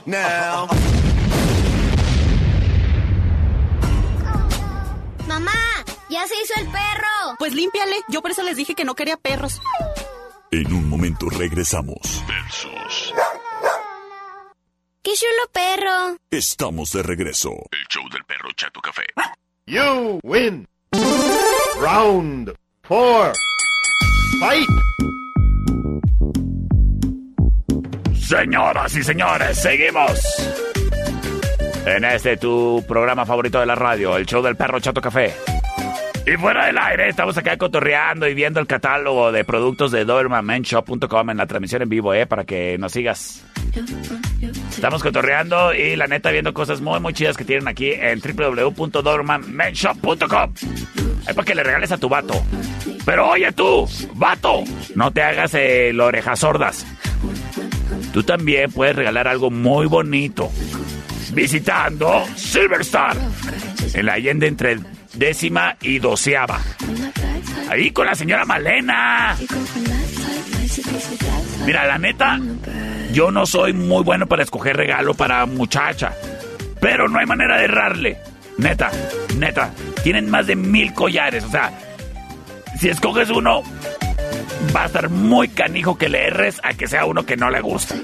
Now. 0.05 0.94
Se 6.27 6.35
hizo 6.41 6.53
el 6.59 6.67
perro. 6.71 7.35
Pues 7.39 7.53
límpiale. 7.53 7.95
Yo 8.09 8.21
por 8.21 8.31
eso 8.31 8.43
les 8.43 8.57
dije 8.57 8.75
que 8.75 8.85
no 8.85 8.95
quería 8.95 9.17
perros. 9.17 9.61
En 10.51 10.71
un 10.73 10.87
momento 10.89 11.29
regresamos. 11.29 12.23
¡Qué 15.01 15.11
chulo 15.13 15.51
perro! 15.51 16.17
Estamos 16.31 16.91
de 16.91 17.03
regreso. 17.03 17.51
El 17.71 17.85
show 17.89 18.03
del 18.09 18.23
perro 18.23 18.49
Chato 18.55 18.81
Café. 18.81 19.03
You 19.67 20.19
win. 20.23 20.67
Round 21.79 22.53
four. 22.83 23.33
Fight. 24.39 24.67
Señoras 28.15 28.95
y 28.95 29.03
señores, 29.03 29.61
seguimos. 29.61 30.19
En 31.85 32.03
este 32.03 32.37
tu 32.37 32.83
programa 32.87 33.25
favorito 33.25 33.59
de 33.59 33.67
la 33.67 33.75
radio, 33.75 34.17
el 34.17 34.25
show 34.25 34.41
del 34.41 34.55
perro 34.55 34.79
Chato 34.79 35.01
Café. 35.01 35.35
Y 36.27 36.37
fuera 36.37 36.65
del 36.65 36.79
aire, 36.79 37.07
estamos 37.07 37.37
acá 37.37 37.55
cotorreando 37.55 38.27
y 38.27 38.33
viendo 38.33 38.59
el 38.59 38.65
catálogo 38.65 39.31
de 39.31 39.43
productos 39.43 39.91
de 39.91 40.05
DobermanMenShop.com 40.05 41.29
en 41.29 41.37
la 41.37 41.45
transmisión 41.45 41.83
en 41.83 41.89
vivo, 41.89 42.15
eh, 42.15 42.25
para 42.25 42.45
que 42.45 42.79
nos 42.79 42.93
sigas. 42.93 43.45
Estamos 44.71 45.03
cotorreando 45.03 45.71
y 45.75 45.95
la 45.95 46.07
neta 46.07 46.31
viendo 46.31 46.51
cosas 46.51 46.81
muy 46.81 46.99
muy 46.99 47.13
chidas 47.13 47.37
que 47.37 47.45
tienen 47.45 47.67
aquí 47.67 47.91
en 47.91 48.21
www.dobermanmenshop.com. 48.21 50.53
Es 51.27 51.35
para 51.35 51.45
que 51.45 51.53
le 51.53 51.63
regales 51.63 51.91
a 51.91 51.97
tu 51.97 52.09
vato. 52.09 52.43
Pero 53.05 53.29
oye 53.29 53.51
tú, 53.51 53.87
vato, 54.15 54.63
no 54.95 55.11
te 55.11 55.21
hagas 55.21 55.53
el 55.53 55.99
orejas 55.99 56.39
sordas. 56.39 56.87
Tú 58.13 58.23
también 58.23 58.71
puedes 58.71 58.95
regalar 58.95 59.27
algo 59.27 59.51
muy 59.51 59.85
bonito 59.85 60.51
visitando 61.33 62.25
Silverstar 62.35 63.15
en 63.93 64.07
la 64.07 64.13
Allende 64.13 64.47
entre 64.47 64.79
décima 65.15 65.77
y 65.81 65.99
doceava. 65.99 66.59
Ahí 67.69 67.91
con 67.91 68.05
la 68.05 68.15
señora 68.15 68.45
Malena. 68.45 69.35
Mira, 71.65 71.85
la 71.85 71.97
neta, 71.97 72.39
yo 73.11 73.31
no 73.31 73.45
soy 73.45 73.73
muy 73.73 74.03
bueno 74.03 74.27
para 74.27 74.43
escoger 74.43 74.77
regalo 74.77 75.13
para 75.13 75.45
muchacha, 75.45 76.13
pero 76.79 77.07
no 77.07 77.19
hay 77.19 77.25
manera 77.25 77.57
de 77.57 77.65
errarle. 77.65 78.17
Neta, 78.57 78.91
neta, 79.37 79.71
tienen 80.03 80.29
más 80.29 80.47
de 80.47 80.55
mil 80.55 80.93
collares, 80.93 81.43
o 81.43 81.49
sea, 81.49 81.71
si 82.79 82.89
escoges 82.89 83.29
uno, 83.29 83.63
va 84.75 84.83
a 84.83 84.85
estar 84.87 85.09
muy 85.09 85.49
canijo 85.49 85.97
que 85.97 86.09
le 86.09 86.27
erres 86.27 86.59
a 86.63 86.73
que 86.73 86.87
sea 86.87 87.05
uno 87.05 87.25
que 87.25 87.37
no 87.37 87.49
le 87.49 87.61
gusta. 87.61 87.95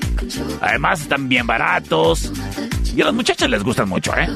Además, 0.62 1.02
están 1.02 1.28
bien 1.30 1.48
baratos. 1.48 2.32
Y 2.96 3.02
a 3.02 3.06
las 3.06 3.14
muchachas 3.14 3.50
les 3.50 3.64
gustan 3.64 3.88
mucho, 3.88 4.16
¿eh? 4.18 4.28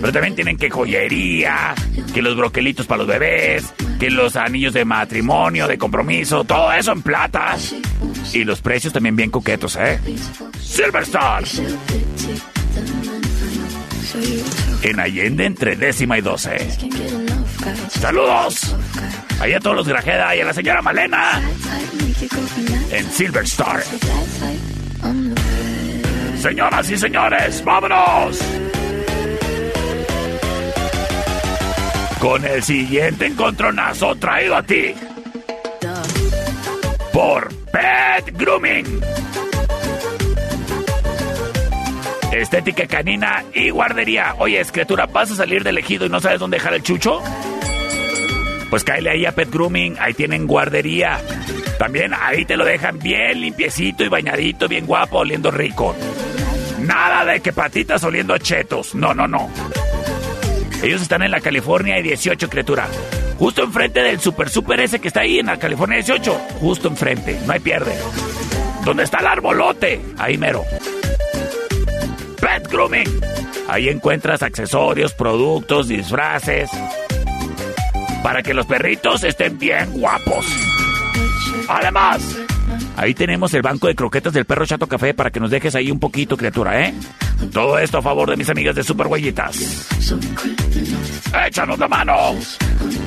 Pero 0.00 0.12
también 0.12 0.34
tienen 0.34 0.56
que 0.56 0.70
joyería, 0.70 1.74
que 2.14 2.22
los 2.22 2.36
broquelitos 2.36 2.86
para 2.86 2.98
los 2.98 3.06
bebés, 3.06 3.72
que 3.98 4.10
los 4.10 4.36
anillos 4.36 4.72
de 4.72 4.84
matrimonio, 4.84 5.68
de 5.68 5.76
compromiso, 5.76 6.44
todo 6.44 6.72
eso 6.72 6.92
en 6.92 7.02
plata. 7.02 7.56
Y 8.32 8.44
los 8.44 8.60
precios 8.60 8.92
también 8.92 9.16
bien 9.16 9.30
coquetos, 9.30 9.76
¿eh? 9.76 10.00
Silverstar. 10.60 11.44
En 14.82 15.00
Allende 15.00 15.46
entre 15.46 15.76
décima 15.76 16.18
y 16.18 16.20
doce. 16.22 16.68
Saludos. 17.88 18.74
Ahí 19.40 19.52
a 19.52 19.60
todos 19.60 19.76
los 19.76 19.88
Grajeda 19.88 20.34
y 20.36 20.40
a 20.40 20.44
la 20.44 20.52
señora 20.52 20.82
Malena. 20.82 21.40
En 22.90 23.10
Silverstar. 23.10 23.82
Señoras 26.40 26.90
y 26.90 26.98
señores, 26.98 27.64
vámonos. 27.64 28.38
Con 32.20 32.44
el 32.44 32.62
siguiente 32.62 33.26
encontronazo 33.26 34.14
traído 34.16 34.56
a 34.56 34.62
ti. 34.62 34.94
Por 37.12 37.48
Pet 37.66 38.36
Grooming. 38.36 39.00
Estética 42.32 42.86
canina 42.86 43.44
y 43.52 43.70
guardería. 43.70 44.34
Oye, 44.38 44.64
criatura, 44.64 45.06
¿vas 45.06 45.30
a 45.32 45.36
salir 45.36 45.62
del 45.62 45.78
ejido 45.78 46.06
y 46.06 46.08
no 46.08 46.20
sabes 46.20 46.40
dónde 46.40 46.56
dejar 46.56 46.74
el 46.74 46.82
chucho? 46.82 47.22
Pues 48.72 48.84
cáele 48.84 49.10
ahí 49.10 49.26
a 49.26 49.32
Pet 49.32 49.50
Grooming, 49.50 49.98
ahí 50.00 50.14
tienen 50.14 50.46
guardería. 50.46 51.20
También 51.78 52.14
ahí 52.18 52.46
te 52.46 52.56
lo 52.56 52.64
dejan 52.64 52.98
bien 52.98 53.38
limpiecito 53.42 54.02
y 54.02 54.08
bañadito, 54.08 54.66
bien 54.66 54.86
guapo, 54.86 55.18
oliendo 55.18 55.50
rico. 55.50 55.94
Nada 56.80 57.22
de 57.30 57.40
que 57.40 57.52
patitas 57.52 58.02
oliendo 58.02 58.38
chetos. 58.38 58.94
No, 58.94 59.12
no, 59.12 59.28
no. 59.28 59.50
Ellos 60.82 61.02
están 61.02 61.22
en 61.22 61.32
la 61.32 61.42
California 61.42 61.98
y 61.98 62.02
18, 62.02 62.48
criatura. 62.48 62.88
Justo 63.38 63.62
enfrente 63.62 64.00
del 64.00 64.18
super 64.20 64.48
super 64.48 64.80
ese 64.80 65.00
que 65.00 65.08
está 65.08 65.20
ahí 65.20 65.40
en 65.40 65.46
la 65.48 65.58
California 65.58 65.96
18. 65.96 66.32
Justo 66.58 66.88
enfrente, 66.88 67.38
no 67.44 67.52
hay 67.52 67.60
pierde. 67.60 67.92
¿Dónde 68.86 69.02
está 69.02 69.18
el 69.18 69.26
arbolote? 69.26 70.00
Ahí 70.16 70.38
mero. 70.38 70.64
Pet 72.40 72.66
Grooming. 72.70 73.20
Ahí 73.68 73.90
encuentras 73.90 74.42
accesorios, 74.42 75.12
productos, 75.12 75.88
disfraces. 75.88 76.70
Para 78.22 78.42
que 78.42 78.54
los 78.54 78.66
perritos 78.66 79.24
estén 79.24 79.58
bien 79.58 79.90
guapos. 79.92 80.46
Además, 81.68 82.36
ahí 82.96 83.14
tenemos 83.14 83.52
el 83.54 83.62
banco 83.62 83.86
de 83.86 83.94
croquetas 83.94 84.32
del 84.32 84.44
perro 84.44 84.66
Chato 84.66 84.86
Café 84.86 85.14
para 85.14 85.30
que 85.30 85.40
nos 85.40 85.50
dejes 85.50 85.74
ahí 85.74 85.90
un 85.90 85.98
poquito, 85.98 86.36
criatura, 86.36 86.86
¿eh? 86.86 86.94
Todo 87.52 87.78
esto 87.78 87.98
a 87.98 88.02
favor 88.02 88.30
de 88.30 88.36
mis 88.36 88.48
amigas 88.48 88.74
de 88.74 88.84
Super 88.84 89.08
Huellitas. 89.08 89.88
¡Échanos 91.46 91.78
la 91.78 91.88
mano! 91.88 92.36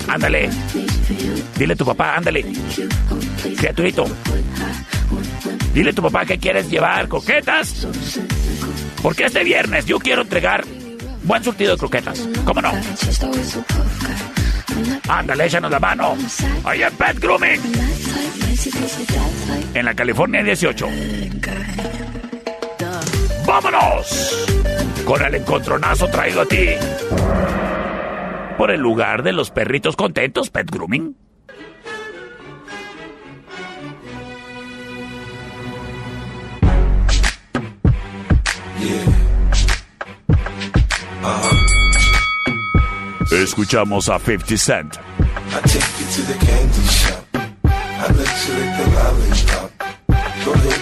Ándale. 0.07 0.49
Dile 1.57 1.73
a 1.73 1.75
tu 1.75 1.85
papá, 1.85 2.15
ándale. 2.15 2.45
Criaturito. 3.57 4.05
Dile 5.73 5.89
a 5.91 5.93
tu 5.93 6.01
papá 6.01 6.25
que 6.25 6.37
quieres 6.37 6.69
llevar 6.69 7.07
croquetas. 7.07 7.87
Porque 9.01 9.25
este 9.25 9.43
viernes 9.43 9.85
yo 9.85 9.99
quiero 9.99 10.21
entregar 10.23 10.65
buen 11.23 11.43
surtido 11.43 11.73
de 11.73 11.77
croquetas. 11.77 12.27
¿Cómo 12.45 12.61
no? 12.61 12.71
Ándale, 15.07 15.45
échanos 15.45 15.71
la 15.71 15.79
mano. 15.79 16.15
Ahí 16.63 16.83
en 16.83 16.93
Pet 16.93 17.19
Grooming. 17.19 17.61
En 19.73 19.85
la 19.85 19.93
California 19.93 20.43
18. 20.43 20.87
¡Vámonos! 23.45 24.47
Con 25.05 25.23
el 25.23 25.35
encontronazo 25.35 26.07
traído 26.07 26.41
a 26.41 26.45
ti. 26.45 26.69
Por 28.57 28.71
el 28.71 28.79
lugar 28.79 29.21
de 29.23 29.33
los 29.33 29.51
perritos 29.51 29.95
contentos, 29.95 30.49
Pet 30.49 30.69
Grooming. 30.71 31.15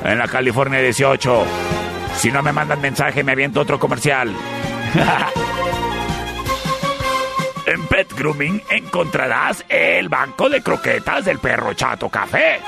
en 0.03 0.17
la 0.17 0.27
California 0.27 0.79
18. 0.79 1.43
Si 2.17 2.31
no 2.31 2.41
me 2.41 2.51
mandan 2.53 2.81
mensaje, 2.81 3.23
me 3.23 3.33
aviento 3.33 3.61
otro 3.61 3.77
comercial. 3.79 4.31
en 7.73 7.87
Pet 7.87 8.13
Grooming 8.13 8.61
encontrarás 8.69 9.65
el 9.67 10.07
banco 10.07 10.47
de 10.47 10.61
croquetas 10.61 11.25
del 11.25 11.39
perro 11.39 11.73
Chato 11.73 12.07
Café. 12.07 12.59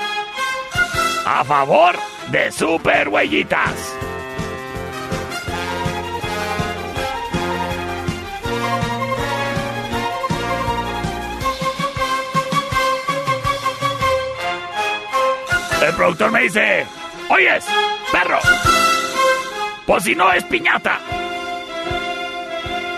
A 1.24 1.44
favor 1.44 1.94
de 2.28 2.50
Super 2.50 3.08
Huellitas. 3.08 3.94
El 15.82 15.94
productor 15.94 16.32
me 16.32 16.40
dice, 16.42 16.84
oyes, 17.28 17.64
perro, 18.10 18.38
pues 19.86 20.02
si 20.02 20.16
no 20.16 20.32
es 20.32 20.42
piñata. 20.44 20.98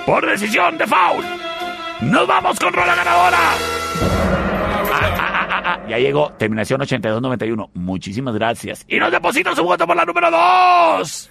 Por 0.07 0.27
decisión 0.27 0.79
de 0.79 0.87
foul, 0.87 1.38
nos 2.03 2.27
vamos 2.27 2.59
con 2.59 2.73
rola 2.73 2.95
ganadora. 2.95 3.39
Ya 5.89 5.99
llegó, 5.99 6.33
terminación 6.33 6.81
8291. 6.83 7.71
Muchísimas 7.75 8.35
gracias. 8.35 8.85
Y 8.89 8.99
nos 8.99 9.11
deposita 9.11 9.55
su 9.55 9.65
voto 9.65 9.87
por 9.87 9.97
la 9.97 10.05
número 10.05 10.31
2. 10.31 11.31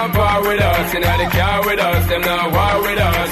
want 0.01 0.13
part 0.13 0.41
with 0.43 0.61
us. 0.61 0.93
Know, 0.93 1.17
the 1.21 1.27
car 1.37 1.57
with 1.65 1.79
us, 1.79 2.03
them 2.09 2.21
not 2.21 2.47
war 2.55 2.75
with 2.81 2.99
us. 2.99 3.31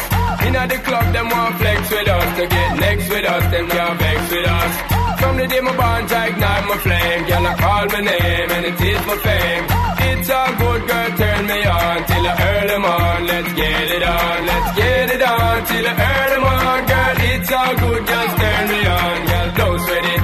Know, 0.49 0.65
the 0.65 0.79
club, 0.87 1.13
them 1.13 1.27
want 1.29 1.55
flex 1.61 1.79
with 1.91 2.09
us. 2.09 2.29
To 2.37 2.45
get 2.47 2.69
next 2.79 3.09
with 3.09 3.25
us, 3.25 3.43
them 3.51 3.65
can't 3.69 3.99
vex 3.99 4.19
with 4.33 4.47
us. 4.57 4.73
From 5.19 5.37
the 5.37 5.47
day 5.47 5.61
my 5.61 5.75
bond, 5.77 6.05
ignite 6.09 6.65
my 6.69 6.77
flame. 6.85 7.21
Girl, 7.29 7.47
I 7.51 7.53
call 7.63 7.85
my 7.93 8.01
name 8.01 8.49
and 8.55 8.63
it 8.69 8.81
is 8.81 9.01
my 9.09 9.17
fame. 9.25 9.65
It's 10.09 10.29
a 10.29 10.43
good 10.61 10.81
girl, 10.89 11.09
turn 11.21 11.41
me 11.51 11.59
on 11.65 11.97
till 12.09 12.25
I 12.31 12.33
early 12.49 12.77
morn. 12.85 13.21
Let's 13.29 13.51
get 13.53 13.87
it 13.97 14.03
on, 14.03 14.37
let's 14.49 14.69
get 14.79 15.07
it 15.15 15.21
on 15.21 15.57
till 15.69 15.85
I 15.91 15.93
early 16.17 16.39
morn. 16.45 16.81
Girl, 16.91 17.17
it's 17.29 17.51
all 17.51 17.75
good, 17.83 18.03
just 18.09 18.33
turn 18.41 18.65
me 18.73 18.79
on. 18.99 19.17
Girl, 19.29 19.49
don't 19.59 19.79
sweat 19.85 20.05
it, 20.13 20.21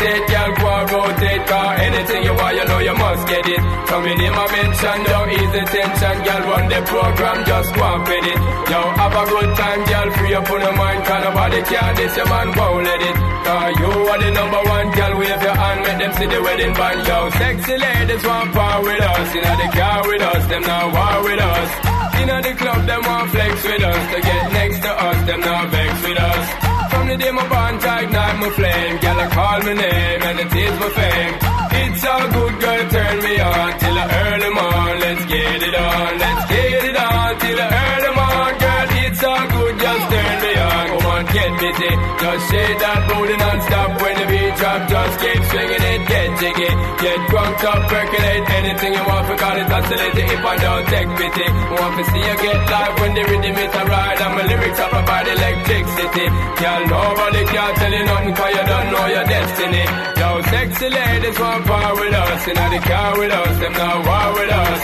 agitated. 0.00 0.28
Girl, 0.28 0.50
go 0.56 0.68
and 0.68 0.90
rotate, 0.90 1.46
cause 1.46 1.80
anything 1.80 2.22
you 2.24 2.34
want, 2.34 2.56
you 2.56 2.64
know 2.64 2.78
you 2.78 2.94
must 2.94 3.26
get 3.28 3.46
it. 3.46 3.60
Come 3.88 4.06
in 4.06 4.32
my 4.32 4.46
mention, 4.50 4.98
don't 5.04 5.30
ease 5.30 5.52
the 5.52 5.62
tension. 5.68 6.16
Girl, 6.24 6.42
run 6.48 6.68
the 6.68 6.80
program, 6.86 7.44
just 7.44 7.74
go 7.74 7.84
and 7.84 8.06
fit 8.06 8.24
it. 8.24 8.38
Yo, 8.70 8.80
have 8.80 9.14
a 9.14 9.24
good 9.28 9.50
time, 9.56 9.80
girl, 9.84 10.08
free 10.16 10.34
up 10.34 10.50
on 10.50 10.60
your 10.60 10.76
mind. 10.76 11.04
Cause 11.04 11.24
nobody 11.24 11.60
can 11.62 11.94
this, 11.96 12.16
your 12.16 12.28
man 12.28 12.48
won't 12.56 12.84
let 12.84 13.00
it. 13.00 13.16
Cause 13.44 13.72
you 13.80 13.90
are 14.10 14.20
the 14.20 14.30
number 14.30 14.62
one, 14.64 14.86
girl, 14.92 15.12
wave 15.18 15.42
your 15.42 15.56
hand, 15.56 15.80
make 15.84 15.98
them 15.98 16.12
see 16.14 16.26
the 16.26 16.40
wedding 16.42 16.74
band. 16.74 17.06
Yo, 17.06 17.30
sexy 17.30 17.76
ladies 17.76 18.24
want 18.24 18.52
power 18.52 18.82
with 18.82 19.02
us. 19.02 19.34
You 19.34 19.42
know, 19.42 19.56
the 19.56 19.68
car 19.76 20.00
with 20.08 20.22
us, 20.22 20.46
them 20.46 20.62
now 20.62 20.84
war 20.88 21.16
with 21.24 21.40
us. 21.40 21.70
You 22.20 22.26
know, 22.26 22.40
the 22.42 22.52
club, 22.54 22.86
them 22.86 23.02
want 23.02 23.30
flex 23.30 23.64
with 23.64 23.82
us. 23.82 24.02
To 24.14 24.20
get 24.20 24.52
next 24.52 24.78
to 24.82 24.90
us, 24.92 25.26
them 25.26 25.40
now 25.40 25.68
vex 25.68 25.92
with 26.04 26.18
us. 26.20 26.69
The 27.10 27.16
day 27.16 27.32
my 27.32 27.48
bond, 27.48 27.82
ignite 27.82 28.38
my 28.38 28.50
flame. 28.50 28.98
Girl, 29.00 29.18
I 29.18 29.26
call 29.34 29.58
my 29.66 29.74
name 29.74 30.22
and 30.22 30.38
it 30.38 30.52
is 30.54 30.74
my 30.78 30.90
fame. 30.90 31.34
It's 31.82 32.04
all 32.06 32.26
good, 32.30 32.54
girl, 32.60 32.88
turn 32.88 33.16
me 33.18 33.34
on 33.40 33.78
till 33.80 33.94
the 33.98 34.06
early 34.22 34.50
morn. 34.54 34.94
Let's 35.00 35.24
get 35.26 35.60
it 35.60 35.74
on, 35.74 36.18
let's 36.20 36.50
get 36.52 36.84
it 36.84 36.96
on 36.96 37.38
till 37.40 37.56
the 37.56 37.66
early 37.66 37.89
get 41.32 41.50
busy. 41.60 41.92
Just 42.20 42.42
shake 42.50 42.78
that 42.80 43.00
booty 43.08 43.36
non-stop 43.36 43.90
when 44.02 44.14
the 44.18 44.26
beat 44.30 44.54
drop. 44.58 44.80
Just 44.90 45.14
keep 45.22 45.40
swinging 45.50 45.84
it, 45.84 46.00
get 46.10 46.28
jiggy. 46.40 46.72
Get 47.00 47.18
drunk 47.30 47.58
up, 47.64 47.80
percolate 47.90 48.44
anything 48.60 48.92
you 48.94 49.04
want. 49.06 49.24
Because 49.30 49.56
it's 49.62 49.70
oscillating 49.70 50.28
if 50.30 50.42
I 50.44 50.56
don't 50.58 50.86
take 50.90 51.10
pity. 51.18 51.46
Want 51.78 51.94
to 51.98 52.04
see 52.10 52.22
you 52.22 52.36
get 52.42 52.60
live 52.70 52.94
when 53.00 53.12
the 53.14 53.24
rhythm 53.30 53.56
is 53.56 53.72
a 53.74 53.82
ride. 53.86 54.18
And 54.20 54.32
my 54.34 54.42
lyrics 54.50 54.80
up 54.80 54.92
about 54.92 55.24
electricity. 55.26 56.26
Girl, 56.60 56.82
nobody 56.90 57.42
can 57.46 57.70
tell 57.78 57.92
you 57.92 58.04
nothing 58.04 58.34
cause 58.34 58.54
you 58.54 58.64
don't 58.66 58.88
know 58.90 59.06
your 59.06 59.26
destiny. 59.26 59.84
Yo, 60.20 60.28
sexy 60.50 60.88
ladies 60.90 61.38
want 61.38 61.62
power 61.66 61.94
with 61.94 62.14
us. 62.14 62.40
Know 62.50 62.68
the 62.74 62.80
car 62.82 63.10
with 63.18 63.32
us, 63.32 63.54
them 63.60 63.72
now 63.72 63.96
war 64.02 64.28
with 64.34 64.52
us. 64.52 64.80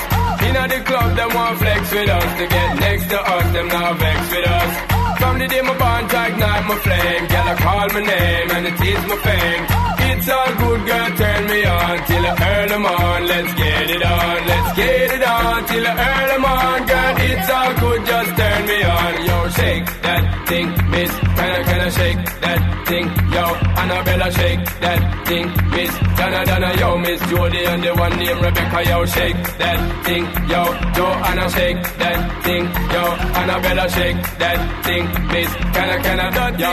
Know 0.56 0.66
the 0.68 0.80
club, 0.84 1.16
them 1.16 1.34
want 1.34 1.58
flex 1.58 1.92
with 1.92 2.08
us. 2.08 2.38
To 2.38 2.46
get 2.46 2.80
next 2.80 3.10
to 3.10 3.20
us, 3.20 3.52
them 3.52 3.68
now 3.68 3.92
vex 3.92 4.30
with 4.30 4.46
us. 4.46 4.95
From 5.18 5.38
the 5.38 5.46
day 5.48 5.60
my 5.62 5.76
bond, 5.78 6.12
I 6.12 6.28
ignite 6.28 6.64
my 6.68 6.76
flame. 6.84 7.24
Girl, 7.32 7.48
I 7.52 7.54
call 7.56 7.88
my 7.96 8.00
name 8.00 8.50
and 8.56 8.66
it 8.66 8.80
is 8.80 9.02
my 9.10 9.16
fame. 9.26 9.64
It's 10.08 10.28
all 10.28 10.52
good, 10.62 10.80
girl, 10.86 11.10
turn 11.16 11.42
me 11.46 11.64
on 11.64 11.96
till 12.06 12.22
the 12.22 12.34
early 12.52 12.78
morn. 12.86 13.22
Let's 13.32 13.52
get 13.54 13.90
it 13.90 14.02
on, 14.04 14.46
let's 14.46 14.76
get 14.76 15.10
it 15.16 15.24
on 15.24 15.66
till 15.66 15.84
the 15.88 15.94
early 16.10 16.38
morn. 16.46 16.80
Girl, 16.86 17.14
it's 17.28 17.50
all 17.50 17.72
good, 17.82 18.00
just 18.06 18.30
turn 18.36 18.60
me 18.66 18.78
on. 18.84 19.12
Yo, 19.28 19.36
shake 19.58 19.86
that 20.06 20.24
thing, 20.48 20.68
miss. 20.90 21.10
Can 21.10 21.50
I, 21.56 21.62
can 21.68 21.80
I 21.80 21.90
shake 21.90 22.22
that 22.44 22.60
thing? 22.88 23.06
Yo, 23.34 23.65
Annabella, 23.76 24.28
shake 24.32 24.64
that 24.80 25.00
thing, 25.28 25.46
miss. 25.70 25.92
Donna, 26.18 26.44
Donna, 26.46 26.70
yo, 26.80 26.98
miss 26.98 27.20
Jody 27.30 27.64
and 27.64 27.82
the 27.84 27.92
one 27.94 28.16
named 28.18 28.40
Rebecca, 28.40 28.80
yo, 28.88 29.04
shake 29.06 29.42
that 29.60 29.78
thing. 30.04 30.24
Yo, 30.50 30.62
Joanna, 30.96 31.46
shake 31.50 31.82
that 32.00 32.18
thing. 32.44 32.64
Yo, 32.94 33.02
Annabella, 33.40 33.86
shake 33.90 34.20
that 34.42 34.58
thing, 34.84 35.04
miss. 35.32 35.50
Can 35.76 35.88
I, 35.94 35.96
can 36.02 36.20
I, 36.20 36.30
dot, 36.36 36.58
yo, 36.58 36.70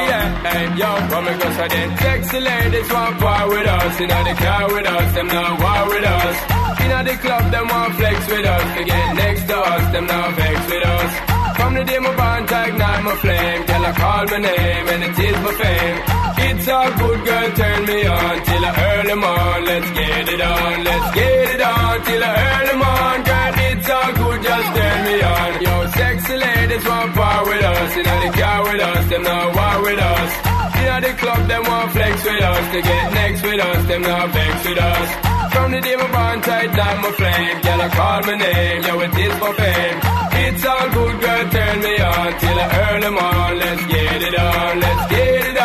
hey, 0.47 0.63
yo, 0.79 0.89
come 1.11 1.27
and 1.27 1.41
go, 1.41 1.47
so 1.57 1.65
then. 1.67 1.89
Sexy 1.97 2.39
ladies 2.39 2.89
want 2.91 3.21
war 3.21 3.43
with 3.49 3.67
us. 3.67 3.99
You 3.99 4.07
know 4.07 4.23
the 4.23 4.35
car 4.43 4.63
with 4.73 4.87
us, 4.87 5.07
them 5.15 5.27
now 5.27 5.49
war 5.63 5.81
with 5.91 6.05
us. 6.05 6.37
You 6.81 6.87
know 6.89 7.03
the 7.03 7.15
club, 7.23 7.51
them 7.51 7.67
want 7.67 7.95
flex 7.95 8.17
with 8.27 8.45
us. 8.45 8.77
To 8.77 8.83
get 8.83 9.13
next 9.15 9.43
to 9.47 9.57
us, 9.57 9.91
them 9.93 10.05
now 10.07 10.31
vex 10.31 10.57
with 10.71 10.85
us. 10.85 11.11
From 11.57 11.73
the 11.75 11.83
day 11.83 11.99
my 11.99 12.15
bond, 12.15 12.43
ignite 12.49 13.03
my 13.03 13.15
flame. 13.17 13.65
Girl, 13.65 13.85
I 13.85 13.91
call 13.93 14.25
my 14.25 14.37
name 14.39 14.87
and 14.87 15.03
it 15.03 15.19
is 15.19 15.37
my 15.43 15.53
fame. 15.53 16.22
It's 16.49 16.67
all 16.67 16.91
good, 17.01 17.19
girl, 17.25 17.49
turn 17.59 17.85
me 17.85 18.05
on 18.05 18.35
till 18.47 18.61
the 18.65 18.71
early 18.89 19.15
morn. 19.15 19.59
Let's 19.65 19.89
get 19.91 20.29
it 20.33 20.41
on, 20.41 20.83
let's 20.83 21.15
get 21.15 21.49
it 21.55 21.61
on 21.61 21.95
till 22.05 22.21
the 22.25 22.33
early 22.51 22.75
morn. 22.83 23.19
Girl, 23.29 23.53
it's 23.67 23.89
all 23.89 24.11
good, 24.21 24.39
just 24.43 24.69
turn 24.77 24.99
me 25.07 25.15
on. 25.23 25.51
Yo, 25.65 25.75
sexy 25.97 26.35
ladies 26.37 26.85
want 26.85 27.13
power 27.15 27.45
with 27.47 27.63
us. 27.63 27.95
You 27.95 28.03
know 28.03 28.19
the 28.25 28.31
car 28.37 28.59
with 28.63 28.81
us, 28.81 29.09
them 29.09 29.23
now 29.23 29.45
war 29.57 29.77
with 29.87 29.99
us. 29.99 30.31
You 30.77 30.85
know 30.89 30.99
the 31.07 31.13
club, 31.21 31.41
them 31.47 31.63
want 31.63 31.91
flex 31.91 32.15
with 32.23 32.43
us. 32.51 32.65
To 32.73 32.79
get 32.81 33.05
next 33.13 33.41
with 33.43 33.59
us, 33.59 33.87
them 33.87 34.01
now 34.01 34.27
vex 34.27 34.55
with 34.67 34.79
us. 34.79 35.09
From 35.53 35.71
the 35.71 35.81
day 35.81 35.95
my 35.95 36.11
bond 36.11 36.43
tight 36.43 36.71
down 36.75 36.97
my 37.03 37.11
flame, 37.11 37.61
girl, 37.61 37.81
I 37.81 37.89
call 37.89 38.19
my 38.27 38.35
name, 38.35 38.81
yo, 38.83 38.99
it 39.05 39.15
is 39.15 39.33
for 39.39 39.53
fame. 39.53 39.97
It's 40.43 40.65
all 40.65 40.87
good, 40.97 41.15
girl, 41.21 41.43
turn 41.55 41.77
me 41.85 41.93
on 42.01 42.29
till 42.41 42.55
the 42.61 42.67
early 42.83 43.11
morn. 43.17 43.53
Let's 43.63 43.85
get 43.85 44.21
it 44.27 44.35
on, 44.39 44.79
let's 44.79 45.05
get 45.13 45.45
it 45.49 45.57
on 45.57 45.62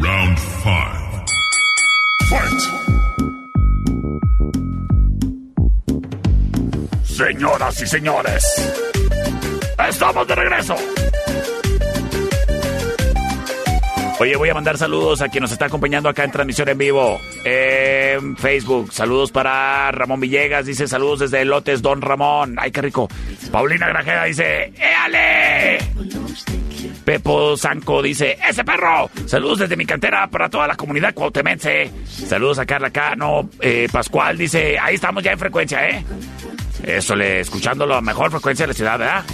Round 0.00 0.38
five. 0.64 1.24
Fight! 2.28 2.62
Señoras 7.04 7.82
y 7.82 7.86
señores, 7.86 8.44
estamos 9.88 10.26
de 10.26 10.34
regreso. 10.34 10.76
Oye, 14.22 14.36
voy 14.36 14.48
a 14.50 14.54
mandar 14.54 14.78
saludos 14.78 15.20
a 15.20 15.28
quien 15.28 15.42
nos 15.42 15.50
está 15.50 15.64
acompañando 15.64 16.08
acá 16.08 16.22
en 16.22 16.30
transmisión 16.30 16.68
en 16.68 16.78
vivo 16.78 17.20
en 17.42 18.36
Facebook. 18.36 18.92
Saludos 18.92 19.32
para 19.32 19.90
Ramón 19.90 20.20
Villegas, 20.20 20.64
dice 20.64 20.86
saludos 20.86 21.18
desde 21.18 21.44
Lotes 21.44 21.82
Don 21.82 22.00
Ramón. 22.00 22.54
Ay, 22.56 22.70
qué 22.70 22.82
rico. 22.82 23.08
Paulina 23.50 23.88
Grajeda 23.88 24.22
dice, 24.22 24.72
¡éale! 24.78 25.78
Pepo 27.04 27.56
Zanco 27.56 28.00
dice, 28.00 28.38
¡ese 28.48 28.62
perro! 28.62 29.10
Saludos 29.26 29.58
desde 29.58 29.76
mi 29.76 29.86
cantera 29.86 30.28
para 30.28 30.48
toda 30.48 30.68
la 30.68 30.76
comunidad 30.76 31.14
cuautemense. 31.14 31.90
Saludos 32.06 32.60
a 32.60 32.64
Carla 32.64 32.90
Cano. 32.90 33.50
Eh, 33.60 33.88
Pascual 33.90 34.38
dice, 34.38 34.78
ahí 34.78 34.94
estamos 34.94 35.24
ya 35.24 35.32
en 35.32 35.38
frecuencia, 35.40 35.88
¿eh? 35.88 36.04
Eso, 36.84 37.16
le, 37.16 37.40
escuchando 37.40 37.86
la 37.86 38.00
mejor 38.00 38.30
frecuencia 38.30 38.66
de 38.66 38.68
la 38.68 38.74
ciudad, 38.74 38.98
¿verdad? 39.00 39.24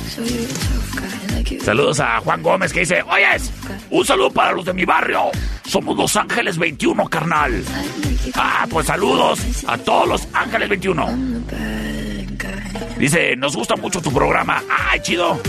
Saludos 1.63 2.01
a 2.01 2.21
Juan 2.21 2.43
Gómez 2.43 2.73
que 2.73 2.81
dice, 2.81 3.03
oyes, 3.03 3.51
un 3.91 4.05
saludo 4.05 4.31
para 4.31 4.53
los 4.53 4.65
de 4.65 4.75
mi 4.75 4.85
barrio. 4.85 5.31
Somos 5.67 5.97
Los 5.97 6.17
Ángeles 6.17 6.59
21, 6.59 7.09
carnal. 7.09 7.63
Ah, 8.35 8.67
pues 8.69 8.87
saludos 8.87 9.41
a 9.67 9.79
todos 9.79 10.09
los 10.09 10.29
Ángeles 10.33 10.69
21. 10.69 11.07
Dice, 12.99 13.37
nos 13.37 13.55
gusta 13.57 13.77
mucho 13.77 14.01
tu 14.01 14.13
programa. 14.13 14.63
¡Ay, 14.69 15.01
chido! 15.01 15.41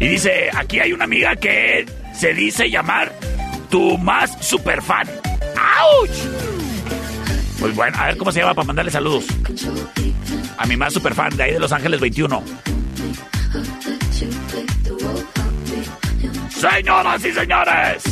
Y 0.00 0.08
dice, 0.08 0.50
aquí 0.54 0.80
hay 0.80 0.92
una 0.92 1.04
amiga 1.04 1.36
que 1.36 1.86
se 2.14 2.34
dice 2.34 2.70
llamar 2.70 3.12
tu 3.70 3.98
más 3.98 4.36
super 4.44 4.82
fan. 4.82 5.06
¡Auch! 5.80 6.10
Pues 7.58 7.74
bueno, 7.74 7.96
a 7.98 8.06
ver 8.06 8.16
cómo 8.16 8.32
se 8.32 8.40
llama 8.40 8.54
para 8.54 8.66
mandarle 8.66 8.90
saludos. 8.90 9.24
A 10.58 10.66
mi 10.66 10.76
más 10.76 10.92
super 10.92 11.14
fan 11.14 11.36
de 11.36 11.42
ahí 11.42 11.52
de 11.52 11.60
Los 11.60 11.72
Ángeles 11.72 12.00
21. 12.00 12.42
Señoras 16.56 17.22
y 17.22 17.32
señores. 17.32 18.02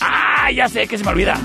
Ah, 0.00 0.50
ya 0.52 0.68
sé 0.68 0.86
que 0.86 0.96
se 0.96 1.04
me 1.04 1.10
olvida. 1.10 1.36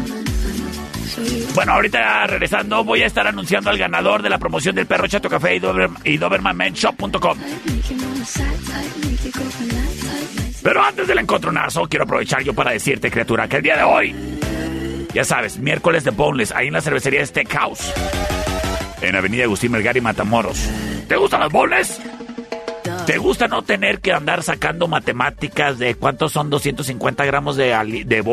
Bueno, 1.55 1.73
ahorita 1.73 2.27
regresando 2.27 2.83
voy 2.83 3.01
a 3.01 3.07
estar 3.07 3.25
anunciando 3.27 3.69
al 3.71 3.77
ganador 3.77 4.21
de 4.21 4.29
la 4.29 4.37
promoción 4.37 4.75
del 4.75 4.85
perro 4.85 5.07
Chato 5.07 5.29
Café 5.29 5.55
y, 5.55 5.59
Dober, 5.59 5.89
y 6.03 6.17
DobermanMenShop.com. 6.17 7.37
Pero 10.61 10.83
antes 10.83 11.07
del 11.07 11.19
encontronazo, 11.19 11.87
quiero 11.89 12.05
aprovechar 12.05 12.43
yo 12.43 12.53
para 12.53 12.71
decirte, 12.71 13.11
criatura, 13.11 13.47
que 13.47 13.57
el 13.57 13.63
día 13.63 13.77
de 13.77 13.83
hoy 13.83 14.15
Ya 15.13 15.23
sabes, 15.23 15.57
miércoles 15.57 16.03
de 16.03 16.11
boneless, 16.11 16.51
ahí 16.51 16.67
en 16.67 16.73
la 16.73 16.81
cervecería 16.81 17.25
Steakhouse. 17.25 17.93
En 19.03 19.17
Avenida 19.17 19.43
Agustín 19.43 19.71
Melgar 19.73 19.97
y 19.97 20.01
Matamoros. 20.01 20.57
¿Te 21.09 21.17
gustan 21.17 21.41
las 21.41 21.51
boneless? 21.51 21.99
¿Te 23.05 23.17
gusta 23.17 23.49
no 23.49 23.61
tener 23.61 23.99
que 23.99 24.13
andar 24.13 24.43
sacando 24.43 24.87
matemáticas 24.87 25.77
de 25.77 25.95
cuántos 25.95 26.31
son 26.31 26.49
250 26.49 27.25
gramos 27.25 27.57
de, 27.57 27.75
de? 28.05 28.23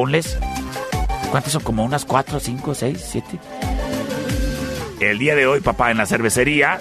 ¿Cuántos 1.31 1.53
son? 1.53 1.63
¿Como 1.65 1.85
unas 1.85 2.05
4, 2.05 2.39
5, 2.39 2.75
6, 2.77 3.09
7? 3.11 3.39
El 5.01 5.19
día 5.19 5.35
de 5.35 5.49
hoy, 5.49 5.61
papá, 5.61 5.91
en 5.91 5.97
la 5.99 6.07
cervecería, 6.07 6.79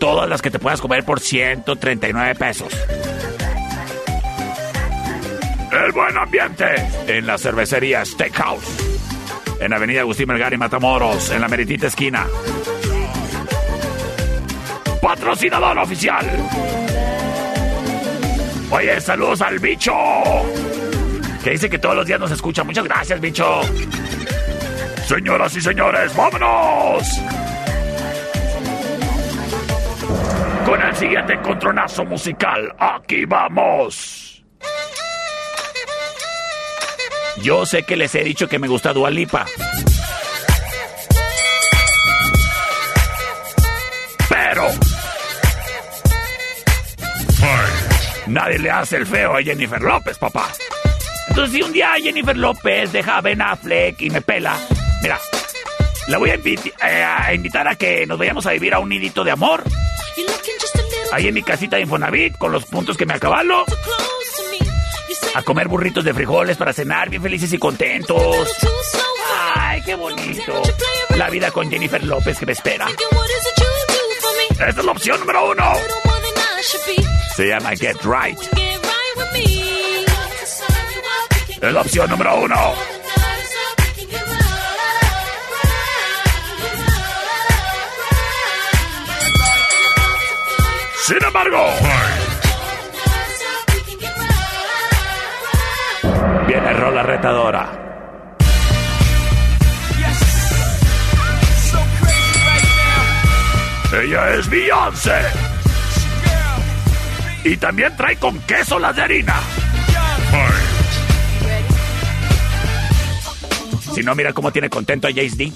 todas 0.00 0.28
las 0.28 0.42
que 0.42 0.50
te 0.50 0.58
puedas 0.58 0.80
comer 0.80 1.04
por 1.04 1.20
139 1.20 2.34
pesos. 2.34 2.72
El 5.70 5.92
buen 5.92 6.16
ambiente 6.16 6.64
en 7.06 7.24
la 7.24 7.38
cervecería 7.38 8.04
Steakhouse. 8.04 8.64
En 9.60 9.72
Avenida 9.72 10.00
Agustín 10.00 10.26
Melgar 10.26 10.52
y 10.52 10.56
Matamoros, 10.56 11.30
en 11.30 11.40
la 11.40 11.46
meritita 11.46 11.86
esquina. 11.86 12.26
Patrocinador 15.06 15.78
oficial. 15.78 16.26
Oye, 18.72 19.00
saludos 19.00 19.40
al 19.40 19.56
bicho. 19.60 19.92
Que 21.44 21.50
dice 21.50 21.70
que 21.70 21.78
todos 21.78 21.94
los 21.94 22.06
días 22.06 22.18
nos 22.18 22.32
escucha. 22.32 22.64
Muchas 22.64 22.82
gracias, 22.82 23.20
bicho. 23.20 23.60
Señoras 25.06 25.54
y 25.54 25.60
señores, 25.60 26.12
vámonos. 26.16 27.08
Con 30.64 30.82
el 30.82 30.96
siguiente 30.96 31.34
encontronazo 31.34 32.04
musical. 32.04 32.74
Aquí 32.76 33.24
vamos. 33.26 34.44
Yo 37.42 37.64
sé 37.64 37.84
que 37.84 37.94
les 37.94 38.12
he 38.16 38.24
dicho 38.24 38.48
que 38.48 38.58
me 38.58 38.66
gusta 38.66 38.92
Dualipa. 38.92 39.46
Nadie 48.26 48.58
le 48.58 48.70
hace 48.70 48.96
el 48.96 49.06
feo 49.06 49.36
a 49.36 49.42
Jennifer 49.42 49.80
López, 49.80 50.18
papá. 50.18 50.48
Entonces, 51.28 51.54
si 51.54 51.62
un 51.62 51.72
día 51.72 51.92
Jennifer 52.02 52.36
López 52.36 52.92
deja 52.92 53.18
a 53.18 53.20
Ben 53.20 53.40
Affleck 53.42 54.00
y 54.00 54.10
me 54.10 54.20
pela, 54.22 54.56
mira, 55.02 55.18
la 56.08 56.18
voy 56.18 56.30
a, 56.30 56.36
inviti- 56.38 56.72
eh, 56.84 57.04
a 57.04 57.32
invitar 57.34 57.68
a 57.68 57.76
que 57.76 58.06
nos 58.06 58.18
vayamos 58.18 58.46
a 58.46 58.52
vivir 58.52 58.74
a 58.74 58.78
un 58.78 58.88
nidito 58.88 59.22
de 59.24 59.30
amor. 59.32 59.62
Ahí 61.12 61.28
en 61.28 61.34
mi 61.34 61.42
casita 61.42 61.76
de 61.76 61.82
Infonavit, 61.82 62.36
con 62.36 62.50
los 62.52 62.64
puntos 62.64 62.96
que 62.96 63.06
me 63.06 63.14
acabalo. 63.14 63.64
A 65.34 65.42
comer 65.42 65.68
burritos 65.68 66.02
de 66.04 66.14
frijoles 66.14 66.56
para 66.56 66.72
cenar, 66.72 67.10
bien 67.10 67.22
felices 67.22 67.52
y 67.52 67.58
contentos. 67.58 68.48
Ay, 69.54 69.82
qué 69.84 69.94
bonito. 69.94 70.62
La 71.16 71.28
vida 71.30 71.50
con 71.50 71.70
Jennifer 71.70 72.02
López 72.02 72.38
que 72.38 72.46
me 72.46 72.52
espera. 72.52 72.86
Esta 74.50 74.68
es 74.68 74.76
la 74.84 74.92
opción 74.92 75.20
número 75.20 75.50
uno. 75.50 75.72
Se 77.36 77.48
llama 77.48 77.76
Get 77.76 77.98
Right. 78.02 78.38
Es 81.60 81.70
la 81.70 81.82
opción 81.82 82.08
número 82.08 82.34
uno. 82.40 82.56
Sin 91.02 91.22
embargo, 91.22 91.66
viene 96.46 96.72
Rola 96.72 97.02
Retadora. 97.02 97.70
Ella 103.92 104.30
es 104.36 104.48
Beyoncé. 104.48 105.45
Y 107.46 107.56
también 107.58 107.96
trae 107.96 108.16
con 108.16 108.40
queso 108.40 108.76
las 108.76 108.96
de 108.96 109.02
harina. 109.02 109.40
Si 113.94 114.02
no, 114.02 114.16
mira 114.16 114.32
cómo 114.32 114.50
tiene 114.50 114.68
contento 114.68 115.06
a 115.06 115.10
Jace 115.10 115.36
D. 115.36 115.52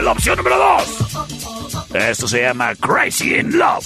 La 0.00 0.12
opción 0.12 0.36
número 0.36 0.56
dos. 0.56 1.86
Esto 1.92 2.28
se 2.28 2.42
llama 2.42 2.72
Crazy 2.76 3.34
in 3.34 3.58
Love. 3.58 3.84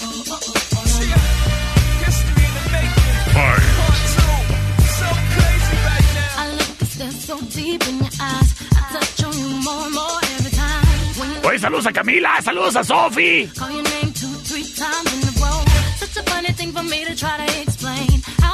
Oye, 11.45 11.59
saludos 11.59 11.87
a 11.87 11.93
Camila, 11.93 12.43
saludos 12.43 12.77
a 12.77 12.85
Sofi. 12.85 13.51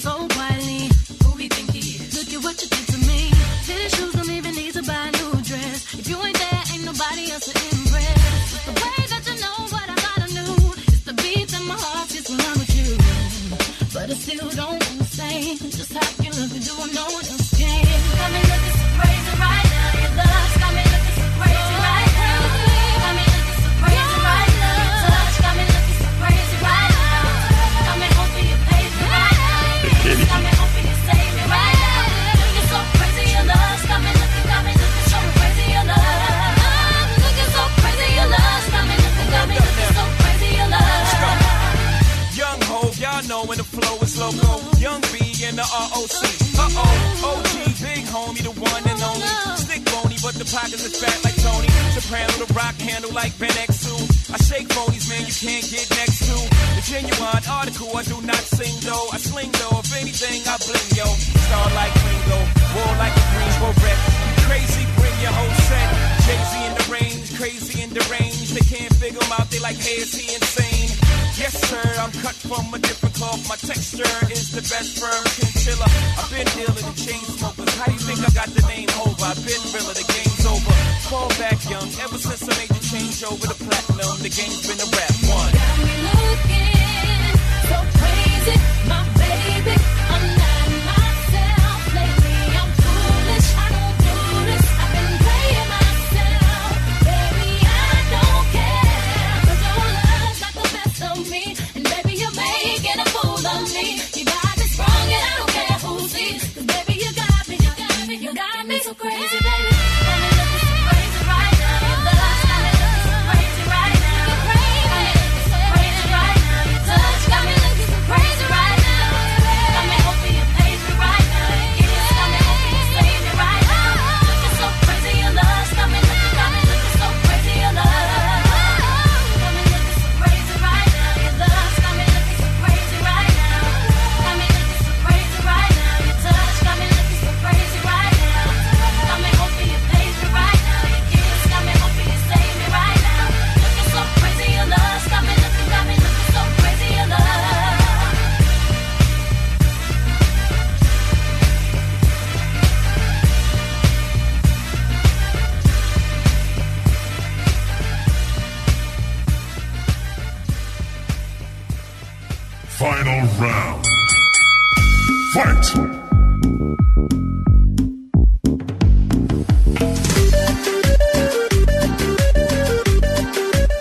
so 0.00 0.33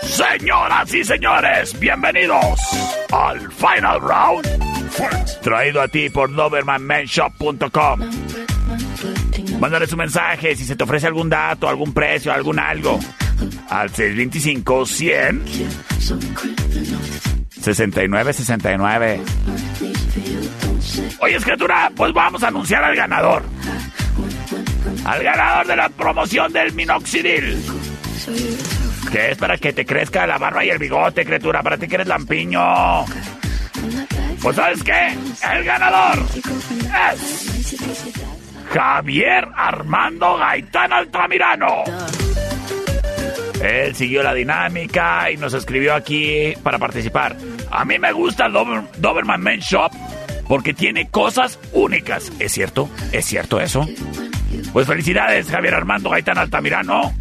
Señoras 0.07 0.93
y 0.93 1.03
señores, 1.03 1.79
bienvenidos 1.79 2.59
al 3.11 3.51
Final 3.51 4.01
Round. 4.01 4.47
Fight. 4.89 5.41
Traído 5.41 5.81
a 5.81 5.87
ti 5.87 6.09
por 6.09 6.33
DobermanMenShop.com. 6.33 7.99
Mándale 9.59 9.85
su 9.85 9.97
mensaje 9.97 10.55
si 10.55 10.65
se 10.65 10.75
te 10.75 10.83
ofrece 10.83 11.05
algún 11.05 11.29
dato, 11.29 11.69
algún 11.69 11.93
precio, 11.93 12.33
algún 12.33 12.57
algo. 12.57 12.99
Al 13.69 13.89
625 13.89 14.85
100 14.85 16.62
69 17.63 18.33
69. 18.33 19.21
Oye, 21.19 21.35
escritura, 21.35 21.89
pues 21.95 22.11
vamos 22.13 22.43
a 22.43 22.49
anunciar 22.49 22.83
al 22.83 22.93
ganador. 22.93 23.43
Al 25.05 25.23
ganador 25.23 25.67
de 25.67 25.75
la 25.77 25.87
promoción 25.87 26.51
del 26.51 26.73
minoxidil. 26.73 27.63
Que 29.11 29.31
es 29.31 29.37
para 29.37 29.57
que 29.57 29.71
te 29.71 29.85
crezca 29.85 30.27
la 30.27 30.37
barba 30.37 30.65
y 30.65 30.71
el 30.71 30.77
bigote, 30.77 31.25
criatura. 31.25 31.63
Para 31.63 31.77
ti 31.77 31.87
que 31.87 31.95
eres 31.95 32.07
lampiño. 32.07 33.05
Pues 34.41 34.55
sabes 34.57 34.83
qué? 34.83 35.15
El 35.53 35.63
ganador 35.63 36.19
es 37.11 37.75
Javier 38.73 39.47
Armando 39.55 40.35
Gaitán 40.37 40.91
Altamirano. 40.91 41.83
Él 43.63 43.95
siguió 43.95 44.21
la 44.21 44.33
dinámica 44.33 45.31
y 45.31 45.37
nos 45.37 45.53
escribió 45.53 45.93
aquí 45.93 46.53
para 46.61 46.77
participar. 46.77 47.37
A 47.75 47.85
mí 47.85 47.97
me 47.97 48.11
gusta 48.11 48.47
Dober, 48.49 48.83
Doberman 48.99 49.41
Men 49.41 49.59
Shop 49.59 49.91
porque 50.47 50.73
tiene 50.73 51.09
cosas 51.09 51.59
únicas. 51.73 52.31
¿Es 52.39 52.51
cierto? 52.51 52.87
¿Es 53.11 53.25
cierto 53.25 53.59
eso? 53.59 53.87
Pues 54.71 54.85
felicidades, 54.85 55.49
Javier 55.49 55.73
Armando 55.73 56.11
Gaitán 56.11 56.37
Altamirano. 56.37 57.13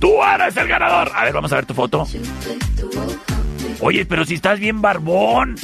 Tú 0.00 0.14
eres 0.22 0.56
el 0.56 0.66
ganador. 0.66 1.12
A 1.14 1.24
ver, 1.24 1.32
vamos 1.32 1.52
a 1.52 1.56
ver 1.56 1.66
tu 1.66 1.74
foto. 1.74 2.06
Oye, 3.80 4.04
pero 4.04 4.24
si 4.24 4.34
estás 4.34 4.58
bien 4.58 4.82
barbón. 4.82 5.54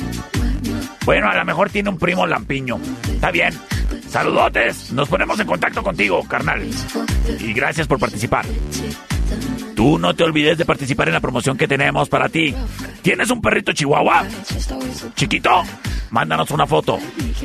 Bueno, 1.04 1.28
a 1.28 1.34
lo 1.34 1.44
mejor 1.44 1.70
tiene 1.70 1.88
un 1.88 1.98
primo 1.98 2.26
lampiño. 2.26 2.78
Está 3.12 3.32
bien. 3.32 3.52
Saludotes. 4.08 4.92
Nos 4.92 5.08
ponemos 5.08 5.40
en 5.40 5.46
contacto 5.46 5.82
contigo, 5.82 6.22
carnal. 6.28 6.62
Y 7.40 7.52
gracias 7.52 7.88
por 7.88 7.98
participar. 7.98 8.44
Tú 9.80 9.98
no 9.98 10.14
te 10.14 10.24
olvides 10.24 10.58
de 10.58 10.66
participar 10.66 11.08
en 11.08 11.14
la 11.14 11.20
promoción 11.20 11.56
que 11.56 11.66
tenemos 11.66 12.10
para 12.10 12.28
ti. 12.28 12.54
¿Tienes 13.00 13.30
un 13.30 13.40
perrito 13.40 13.72
chihuahua? 13.72 14.26
Chiquito, 15.16 15.62
mándanos 16.10 16.50
una 16.50 16.66
foto 16.66 16.98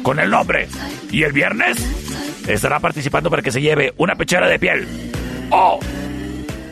con 0.03 0.19
el 0.19 0.29
nombre. 0.29 0.67
Y 1.11 1.23
el 1.23 1.31
viernes 1.31 1.77
estará 2.45 2.81
participando 2.81 3.29
para 3.29 3.41
que 3.41 3.51
se 3.51 3.61
lleve 3.61 3.93
una 3.95 4.15
pechera 4.15 4.49
de 4.49 4.59
piel 4.59 4.86
o 5.49 5.79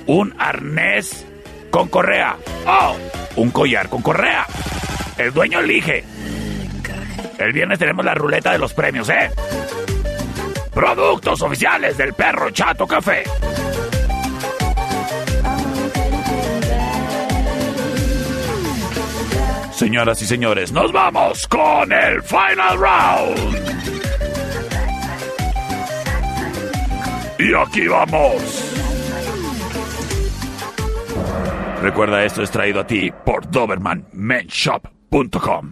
un 0.07 0.35
arnés 0.37 1.25
con 1.71 1.87
correa 1.87 2.35
o 2.67 2.97
un 3.37 3.49
collar 3.51 3.87
con 3.87 4.01
correa. 4.01 4.45
El 5.17 5.31
dueño 5.31 5.61
elige. 5.61 6.03
El 7.37 7.53
viernes 7.53 7.79
tenemos 7.79 8.03
la 8.03 8.13
ruleta 8.13 8.51
de 8.51 8.57
los 8.57 8.73
premios, 8.73 9.07
¿eh? 9.07 9.31
Productos 10.73 11.41
oficiales 11.41 11.95
del 11.95 12.13
perro 12.13 12.49
Chato 12.49 12.85
Café. 12.85 13.23
Señoras 19.75 20.21
y 20.21 20.25
señores, 20.25 20.71
nos 20.71 20.91
vamos 20.91 21.47
con 21.47 21.91
el 21.91 22.21
final 22.21 22.77
round. 22.77 23.39
Y 27.39 27.55
aquí 27.55 27.87
vamos. 27.87 28.69
Recuerda, 31.81 32.23
esto 32.23 32.43
es 32.43 32.51
traído 32.51 32.81
a 32.81 32.87
ti 32.87 33.11
por 33.25 33.49
DobermanMenShop.com. 33.49 35.71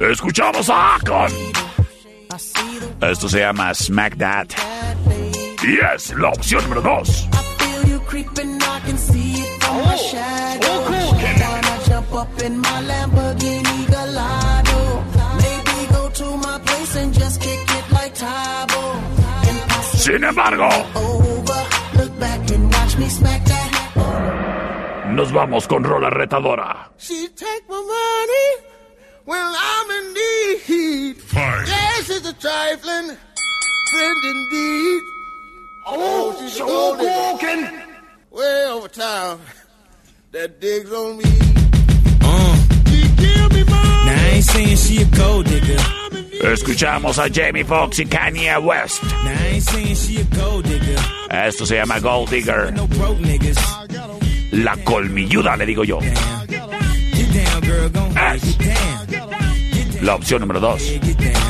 Escuchamos 0.00 0.68
a 0.68 0.96
Akon. 0.96 1.51
And 19.48 19.60
pass 19.68 19.94
it 19.94 19.98
Sin 19.98 20.24
embargo, 20.24 20.68
over. 20.94 21.66
Look 21.98 22.20
back 22.20 22.50
and 22.50 22.72
watch 22.72 22.98
me 22.98 23.08
smack 23.08 23.44
that. 23.46 23.72
nos 25.12 25.32
vamos 25.32 25.66
con 25.66 25.84
Rola 25.84 26.08
Retadora. 26.08 26.90
Trifling 32.42 33.16
friend 33.90 34.24
indeed. 34.24 35.02
Oh, 35.86 36.34
she's. 36.40 36.60
Way 38.30 38.66
over 38.70 38.88
town. 38.88 39.40
That 40.32 40.60
digs 40.60 40.92
on 40.92 41.18
me. 41.18 41.24
Uh. 42.20 42.56
Now 44.06 44.16
I 44.16 44.30
ain't 44.34 44.44
saying 44.44 44.76
she 44.76 45.02
a 45.02 45.04
gold 45.04 45.46
digger. 45.46 45.78
Escuchamos 46.42 47.18
a 47.18 47.28
Jamie 47.30 47.62
Foxx 47.62 47.98
y 48.00 48.04
Kanye 48.06 48.58
West. 48.64 49.02
Now 49.02 49.10
I 49.10 49.46
ain't 49.52 49.62
saying 49.62 49.94
she 49.94 50.20
a 50.20 50.24
gold 50.24 50.64
digger. 50.64 50.98
Esto 51.30 51.64
se 51.64 51.76
llama 51.76 52.00
Gold 52.00 52.30
Digger. 52.30 52.72
La 54.52 54.76
colmilluda, 54.84 55.56
le 55.56 55.66
digo 55.66 55.84
yo. 55.84 56.00
Get 56.00 57.32
down, 57.32 57.60
girl, 57.62 57.88
gon' 57.90 58.14
get 58.14 58.58
down. 58.58 60.04
La 60.04 60.14
opción 60.16 60.40
número 60.40 60.60
2. 60.60 61.41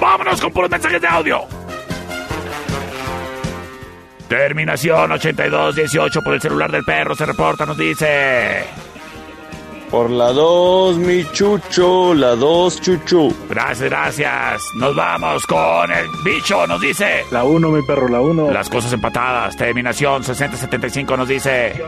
Vámonos 0.01 0.41
con 0.41 0.53
puros 0.53 0.70
mensajes 0.70 1.01
de 1.01 1.09
audio. 1.09 1.41
Terminación 4.29 5.12
8218 5.12 6.20
por 6.22 6.35
el 6.35 6.41
celular 6.41 6.70
del 6.70 6.83
perro 6.85 7.14
se 7.14 7.24
reporta, 7.27 7.64
nos 7.64 7.79
dice. 7.79 8.64
Por 9.91 10.11
la 10.11 10.33
2, 10.33 10.97
mi 10.97 11.24
chucho, 11.31 12.12
la 12.12 12.35
2, 12.35 12.81
chuchu. 12.81 13.33
Gracias, 13.49 13.89
gracias. 13.89 14.62
Nos 14.74 14.97
vamos 14.97 15.47
con 15.47 15.93
el 15.93 16.07
bicho, 16.24 16.66
nos 16.66 16.81
dice. 16.81 17.24
La 17.31 17.45
1, 17.45 17.68
mi 17.68 17.83
perro, 17.83 18.09
la 18.09 18.20
1. 18.20 18.51
Las 18.51 18.68
cosas 18.68 18.93
empatadas. 18.93 19.57
Terminación 19.57 20.24
6075 20.24 21.16
nos 21.16 21.29
dice. 21.29 21.81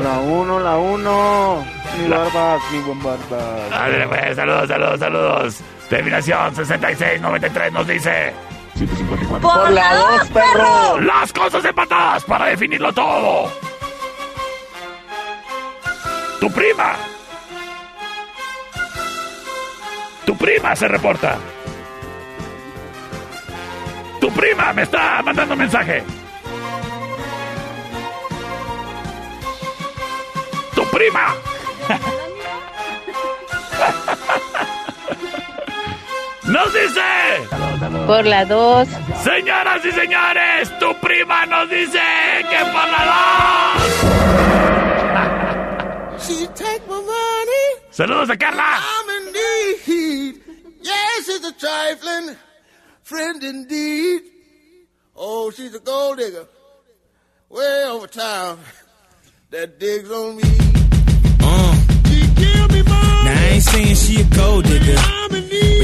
La 0.00 0.18
1, 0.20 0.60
la 0.60 0.76
1. 0.76 1.64
Mi 2.00 2.08
La- 2.08 2.18
barbas, 2.18 2.62
mi 2.70 2.78
buen 2.78 3.02
barbas. 3.02 3.72
Ándale, 3.72 4.06
pues, 4.06 4.36
saludos, 4.36 4.68
saludos, 4.68 5.00
saludos. 5.00 5.56
Terminación 5.88 6.54
6693 6.54 7.72
nos 7.72 7.86
dice. 7.86 8.34
154. 8.74 9.40
Por 9.40 9.70
la 9.72 9.94
dos, 9.94 10.28
perro. 10.28 11.00
Las 11.00 11.32
cosas 11.32 11.64
empatadas 11.64 12.24
para 12.24 12.46
definirlo 12.46 12.92
todo. 12.92 13.50
Tu 16.40 16.52
prima. 16.52 16.94
Tu 20.26 20.36
prima 20.36 20.76
se 20.76 20.88
reporta. 20.88 21.38
Tu 24.20 24.30
prima 24.32 24.72
me 24.74 24.82
está 24.82 25.22
mandando 25.22 25.54
un 25.54 25.60
mensaje. 25.60 26.04
Tu 30.74 30.84
prima. 30.90 31.34
Nos 36.48 36.72
dice. 36.72 37.00
Por 38.06 38.24
la 38.26 38.44
2. 38.44 38.88
Señoras 39.22 39.84
y 39.84 39.92
señores, 39.92 40.78
tu 40.78 40.94
prima 41.00 41.46
nos 41.46 41.68
dice 41.68 42.00
que 42.50 42.58
por 42.72 42.88
la 42.94 43.02
dos. 43.10 43.82
She 46.26 46.46
take 46.48 46.82
my 46.88 46.96
money. 46.96 47.66
Saludos 47.90 48.28
de 48.28 48.36
Carla. 48.38 48.78
I'm 48.80 49.08
in 49.16 49.32
need. 49.32 50.42
Yes, 50.82 51.28
it's 51.28 51.46
a 51.46 51.52
trifling 51.52 52.36
friend 53.02 53.42
indeed. 53.42 54.22
Oh, 55.16 55.50
she's 55.50 55.74
a 55.74 55.80
gold 55.80 56.18
digger. 56.18 56.46
Way 57.48 57.84
over 57.86 58.06
town. 58.06 58.58
That 59.50 59.78
digs 59.78 60.10
on 60.10 60.36
me. 60.36 60.42
Uh. 61.40 61.74
Now 63.24 63.32
I 63.32 63.48
ain't 63.52 63.62
saying 63.62 63.94
she 63.94 64.20
a 64.20 64.24
gold 64.24 64.64
digger, 64.64 64.96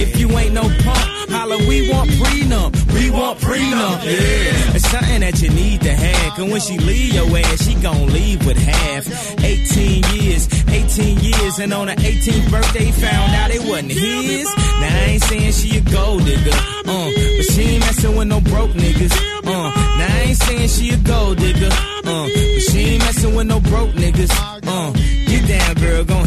If 0.00 0.18
you 0.18 0.28
ain't 0.38 0.54
no 0.54 0.62
punk, 0.62 1.30
holla, 1.30 1.58
we 1.68 1.90
want 1.90 2.10
prenup. 2.10 2.70
We 2.94 3.10
want 3.10 3.38
prenup, 3.38 4.04
yeah. 4.04 4.74
It's 4.76 4.88
something 4.88 5.20
that 5.20 5.42
you 5.42 5.50
need 5.50 5.82
to 5.82 5.92
have. 5.92 6.36
Cause 6.36 6.50
when 6.50 6.60
she 6.60 6.78
leave 6.78 7.12
your 7.14 7.26
ass, 7.36 7.64
she 7.64 7.74
gon' 7.74 8.06
leave 8.06 8.44
with 8.46 8.56
half. 8.56 9.06
18 9.44 10.04
years, 10.14 10.48
18 10.68 11.18
years, 11.20 11.58
and 11.58 11.72
on 11.74 11.88
her 11.88 11.94
18th 11.96 12.50
birthday, 12.50 12.90
found 12.92 13.34
out 13.34 13.50
it 13.50 13.60
wasn't 13.68 13.92
his. 13.92 14.46
Now 14.80 14.88
I 14.88 15.04
ain't 15.12 15.22
saying 15.22 15.52
she 15.52 15.76
a 15.76 15.80
gold 15.82 16.24
digger, 16.24 16.50
uh, 16.50 17.10
but 17.36 17.46
she 17.52 17.62
ain't 17.62 17.80
messing 17.80 18.16
with 18.16 18.28
no 18.28 18.40
broke 18.40 18.70
niggas, 18.70 19.12
uh. 19.44 19.70
Now 20.00 20.08
I 20.08 20.20
ain't 20.28 20.36
saying 20.38 20.68
she 20.68 20.90
a 20.90 20.96
gold 20.96 21.36
digger, 21.38 21.68
uh, 21.68 22.26
but 22.54 22.62
she 22.70 22.78
ain't 22.78 23.02
messing 23.04 23.34
with 23.34 23.46
no 23.46 23.60
broke 23.60 23.90
niggas, 23.90 24.32
uh. 24.66 24.92
Get 25.26 25.46
down, 25.46 25.74
girl, 25.76 26.04
gon' 26.04 26.19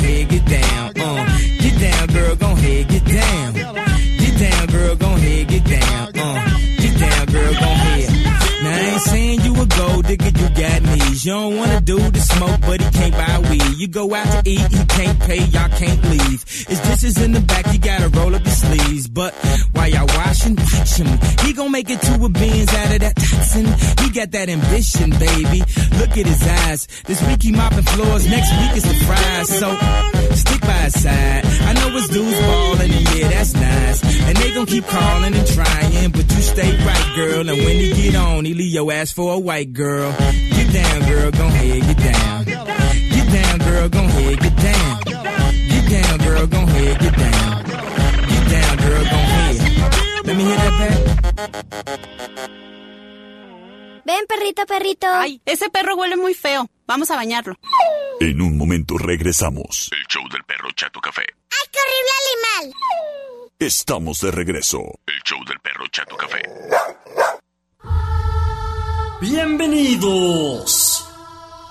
You 13.83 13.89
go 13.89 14.15
out 14.15 14.45
to 14.45 14.49
eat, 14.49 14.61
he 14.61 14.85
can't 14.85 15.19
pay, 15.19 15.43
y'all 15.43 15.67
can't 15.67 16.01
leave. 16.05 16.41
His 16.47 16.79
dishes 16.87 17.21
in 17.21 17.33
the 17.33 17.41
back, 17.41 17.67
you 17.73 17.79
gotta 17.79 18.07
roll 18.17 18.33
up 18.33 18.41
your 18.45 18.55
sleeves. 18.55 19.09
But 19.09 19.33
while 19.73 19.89
y'all 19.89 20.07
washing, 20.07 20.55
watch 20.55 20.95
him. 20.95 21.19
He 21.45 21.51
gon' 21.51 21.69
make 21.69 21.89
it 21.89 21.99
to 21.99 22.13
a 22.23 22.29
beans 22.29 22.73
out 22.73 22.93
of 22.93 22.99
that 23.01 23.15
toxin. 23.17 23.65
He 23.99 24.09
got 24.11 24.31
that 24.31 24.47
ambition, 24.47 25.09
baby. 25.09 25.59
Look 25.99 26.15
at 26.15 26.25
his 26.31 26.47
eyes. 26.47 26.87
This 27.03 27.21
week 27.27 27.43
he 27.43 27.51
mopping 27.51 27.83
floors, 27.83 28.25
next 28.25 28.51
week 28.55 28.71
is 28.77 28.83
the 28.83 28.95
fries. 29.03 29.49
So 29.51 29.67
stick 30.33 30.61
by 30.61 30.87
his 30.87 31.03
side. 31.03 31.43
I 31.43 31.73
know 31.73 31.89
his 31.89 32.07
dudes 32.07 32.39
ballin', 32.39 32.89
and 32.89 33.17
yeah, 33.19 33.27
that's 33.35 33.53
nice. 33.53 33.99
And 34.29 34.37
they 34.37 34.53
gon' 34.53 34.65
keep 34.65 34.87
calling 34.87 35.35
and 35.35 35.47
trying, 35.47 36.11
but 36.11 36.31
you 36.31 36.41
stay 36.41 36.71
right, 36.85 37.13
girl. 37.17 37.49
And 37.49 37.59
when 37.65 37.75
he 37.75 37.91
get 38.01 38.15
on, 38.15 38.45
he 38.45 38.53
leave 38.53 38.71
your 38.71 38.89
ass 38.93 39.11
for 39.11 39.33
a 39.33 39.39
white 39.39 39.73
girl. 39.73 40.09
Get 40.55 40.71
down, 40.71 41.01
girl, 41.05 41.31
gon' 41.31 41.51
head, 41.51 41.81
get 41.81 41.97
down. 41.97 42.82
Get 43.53 43.61
down, 43.61 43.69
girl, 43.69 43.89
gon' 43.89 44.09
head, 44.09 44.39
get 44.39 44.55
down. 44.55 44.99
Get 45.69 45.85
down, 45.91 46.17
girl, 46.17 46.47
gon' 46.47 46.67
head, 46.69 46.99
get 46.99 47.15
down. 47.15 47.63
Get 48.27 48.49
down, 48.49 48.77
girl, 48.77 49.03
gon' 49.03 49.25
head. 49.29 50.25
Let 50.25 50.35
me 50.35 50.43
hear 50.43 50.57
that 50.57 50.73
back. 50.79 50.97
Ven, 54.05 54.25
perrito, 54.27 54.65
perrito. 54.65 55.07
Ay, 55.07 55.39
ese 55.45 55.69
perro 55.69 55.95
huele 55.95 56.17
muy 56.17 56.33
feo. 56.33 56.67
Vamos 56.87 57.11
a 57.11 57.15
bañarlo. 57.15 57.53
En 58.19 58.41
un 58.41 58.57
momento 58.57 58.97
regresamos. 58.97 59.91
El 59.91 60.03
show 60.07 60.27
del 60.29 60.43
perro 60.45 60.71
Chato 60.75 60.99
Café. 60.99 61.21
¡Ay, 61.21 61.67
qué 61.71 61.77
horrible 61.79 62.11
animal! 62.23 62.73
Estamos 63.59 64.19
de 64.21 64.31
regreso. 64.31 64.79
El 65.05 65.21
show 65.23 65.37
del 65.45 65.59
perro 65.59 65.85
Chato 65.91 66.17
Café. 66.17 66.41
Bienvenidos. 69.21 71.02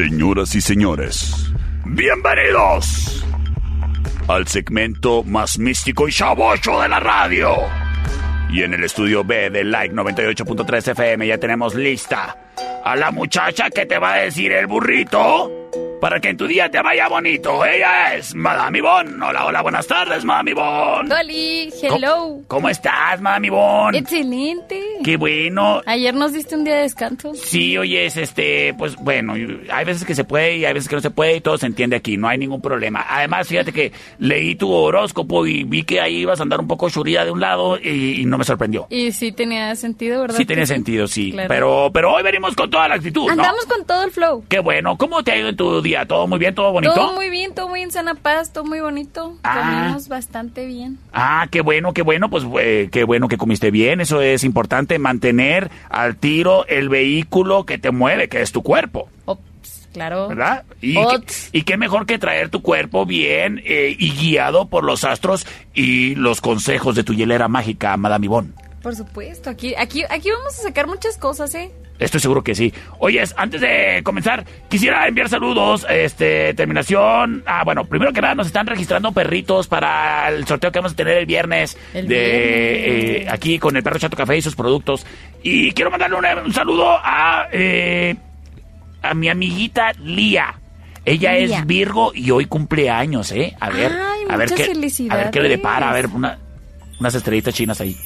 Señoras 0.00 0.54
y 0.54 0.62
señores, 0.62 1.52
bienvenidos 1.84 3.22
al 4.28 4.48
segmento 4.48 5.22
más 5.24 5.58
místico 5.58 6.08
y 6.08 6.10
chavocho 6.10 6.80
de 6.80 6.88
la 6.88 7.00
radio. 7.00 7.54
Y 8.50 8.62
en 8.62 8.72
el 8.72 8.84
estudio 8.84 9.24
B 9.24 9.50
de 9.50 9.62
Like 9.62 9.94
98.3 9.94 10.92
FM 10.92 11.26
ya 11.26 11.36
tenemos 11.36 11.74
lista 11.74 12.34
a 12.82 12.96
la 12.96 13.10
muchacha 13.10 13.68
que 13.68 13.84
te 13.84 13.98
va 13.98 14.14
a 14.14 14.16
decir 14.20 14.52
el 14.52 14.66
burrito 14.66 15.59
para 16.00 16.18
que 16.20 16.30
en 16.30 16.36
tu 16.36 16.46
día 16.46 16.70
te 16.70 16.80
vaya 16.80 17.08
bonito. 17.08 17.64
Ella 17.64 18.14
es 18.14 18.34
Madame 18.34 18.78
Yvonne. 18.78 19.24
Hola, 19.24 19.46
hola, 19.46 19.62
buenas 19.62 19.86
tardes, 19.86 20.24
Madame 20.24 20.52
Yvonne. 20.52 21.08
Dolly, 21.08 21.70
hello. 21.82 22.40
¿Cómo 22.48 22.68
estás, 22.68 23.20
Madame 23.20 23.48
Yvonne? 23.48 23.98
Excelente. 23.98 24.80
Qué 25.04 25.16
bueno. 25.16 25.82
Ayer 25.86 26.14
nos 26.14 26.32
diste 26.32 26.56
un 26.56 26.64
día 26.64 26.76
de 26.76 26.82
descanso. 26.82 27.34
Sí, 27.34 27.76
oye, 27.76 28.06
es 28.06 28.16
este, 28.16 28.74
pues 28.74 28.96
bueno, 28.96 29.34
hay 29.34 29.84
veces 29.84 30.04
que 30.04 30.14
se 30.14 30.24
puede 30.24 30.56
y 30.56 30.64
hay 30.64 30.72
veces 30.72 30.88
que 30.88 30.96
no 30.96 31.02
se 31.02 31.10
puede 31.10 31.36
y 31.36 31.40
todo 31.40 31.58
se 31.58 31.66
entiende 31.66 31.96
aquí, 31.96 32.16
no 32.16 32.28
hay 32.28 32.38
ningún 32.38 32.62
problema. 32.62 33.04
Además, 33.08 33.48
fíjate 33.48 33.72
que 33.72 33.92
leí 34.18 34.54
tu 34.54 34.72
horóscopo 34.72 35.46
y 35.46 35.64
vi 35.64 35.82
que 35.84 36.00
ahí 36.00 36.18
ibas 36.18 36.40
a 36.40 36.42
andar 36.42 36.60
un 36.60 36.66
poco 36.68 36.88
churida 36.88 37.24
de 37.24 37.30
un 37.30 37.40
lado 37.40 37.78
y, 37.78 38.22
y 38.22 38.24
no 38.24 38.38
me 38.38 38.44
sorprendió. 38.44 38.86
Y 38.88 39.12
sí 39.12 39.32
tenía 39.32 39.74
sentido, 39.76 40.22
¿verdad? 40.22 40.36
Sí 40.36 40.46
tenía 40.46 40.66
sentido, 40.66 41.06
sí. 41.06 41.32
Claro. 41.32 41.48
Pero, 41.48 41.90
pero 41.92 42.12
hoy 42.14 42.22
venimos 42.22 42.54
con 42.56 42.70
toda 42.70 42.88
la 42.88 42.94
actitud, 42.94 43.26
¿no? 43.26 43.32
Andamos 43.32 43.66
con 43.66 43.84
todo 43.84 44.04
el 44.04 44.10
flow. 44.10 44.44
Qué 44.48 44.60
bueno. 44.60 44.96
¿Cómo 44.96 45.22
te 45.22 45.32
ha 45.32 45.36
ido 45.36 45.48
en 45.48 45.56
tu 45.56 45.82
día? 45.82 45.89
¿Todo 46.06 46.26
muy 46.26 46.38
bien? 46.38 46.54
¿Todo 46.54 46.72
bonito? 46.72 46.94
Todo 46.94 47.14
muy 47.14 47.30
bien, 47.30 47.54
todo 47.54 47.68
muy 47.68 47.80
en 47.82 47.90
sana 47.90 48.14
paz, 48.14 48.52
todo 48.52 48.64
muy 48.64 48.80
bonito. 48.80 49.36
Ah. 49.42 49.82
Comimos 49.82 50.08
bastante 50.08 50.66
bien. 50.66 50.98
Ah, 51.12 51.46
qué 51.50 51.60
bueno, 51.60 51.92
qué 51.92 52.02
bueno, 52.02 52.30
pues 52.30 52.44
eh, 52.60 52.88
qué 52.92 53.04
bueno 53.04 53.28
que 53.28 53.36
comiste 53.36 53.70
bien, 53.70 54.00
eso 54.00 54.20
es 54.22 54.44
importante, 54.44 54.98
mantener 54.98 55.70
al 55.88 56.16
tiro 56.16 56.66
el 56.66 56.88
vehículo 56.88 57.64
que 57.64 57.78
te 57.78 57.90
mueve, 57.90 58.28
que 58.28 58.40
es 58.42 58.52
tu 58.52 58.62
cuerpo, 58.62 59.08
Ops, 59.26 59.88
claro. 59.92 60.28
¿verdad? 60.28 60.64
Y, 60.80 60.96
Ots. 60.96 61.50
qué- 61.52 61.58
y 61.58 61.62
qué 61.62 61.76
mejor 61.76 62.06
que 62.06 62.18
traer 62.18 62.48
tu 62.48 62.62
cuerpo 62.62 63.04
bien 63.06 63.60
eh, 63.64 63.94
y 63.98 64.10
guiado 64.12 64.66
por 64.68 64.84
los 64.84 65.04
astros 65.04 65.46
y 65.74 66.14
los 66.14 66.40
consejos 66.40 66.94
de 66.94 67.04
tu 67.04 67.12
hielera 67.14 67.48
mágica, 67.48 67.96
Madame 67.96 68.26
Yvonne. 68.26 68.50
Por 68.82 68.96
supuesto, 68.96 69.50
aquí, 69.50 69.74
aquí, 69.76 70.04
aquí 70.08 70.30
vamos 70.30 70.58
a 70.58 70.62
sacar 70.62 70.86
muchas 70.86 71.18
cosas, 71.18 71.54
¿eh? 71.54 71.70
Estoy 72.00 72.18
seguro 72.20 72.42
que 72.42 72.54
sí. 72.54 72.72
Oyes, 72.98 73.34
antes 73.36 73.60
de 73.60 74.00
comenzar, 74.02 74.44
quisiera 74.68 75.06
enviar 75.06 75.28
saludos. 75.28 75.86
Este, 75.88 76.54
terminación. 76.54 77.42
Ah, 77.46 77.62
bueno, 77.64 77.84
primero 77.84 78.12
que 78.12 78.20
nada, 78.22 78.34
nos 78.34 78.46
están 78.46 78.66
registrando 78.66 79.12
perritos 79.12 79.68
para 79.68 80.28
el 80.30 80.46
sorteo 80.46 80.72
que 80.72 80.78
vamos 80.78 80.92
a 80.92 80.96
tener 80.96 81.18
el 81.18 81.26
viernes. 81.26 81.76
El 81.94 82.08
de 82.08 82.14
viernes. 82.16 83.22
eh, 83.22 83.26
aquí 83.30 83.58
con 83.58 83.76
el 83.76 83.82
perro 83.82 83.98
Chato 83.98 84.16
Café 84.16 84.36
y 84.38 84.42
sus 84.42 84.56
productos. 84.56 85.06
Y 85.42 85.72
quiero 85.72 85.90
mandarle 85.90 86.16
un, 86.16 86.24
un 86.46 86.52
saludo 86.54 86.88
a, 86.90 87.46
eh, 87.52 88.16
a 89.02 89.14
mi 89.14 89.28
amiguita 89.28 89.92
Lía. 90.02 90.54
Ella 91.04 91.32
Lía. 91.34 91.58
es 91.60 91.66
Virgo 91.66 92.12
y 92.14 92.30
hoy 92.30 92.46
cumple 92.46 92.88
años, 92.90 93.30
¿eh? 93.32 93.54
A 93.60 93.70
ver, 93.70 93.92
Ay, 93.92 94.20
a 94.28 94.36
ver 94.36 94.48
qué, 94.54 94.64
a 95.10 95.16
ver 95.16 95.30
qué 95.30 95.40
le 95.40 95.48
depara, 95.48 95.90
a 95.90 95.92
ver 95.94 96.06
una, 96.06 96.38
unas 96.98 97.14
estrellitas 97.14 97.54
chinas 97.54 97.80
ahí. 97.80 97.96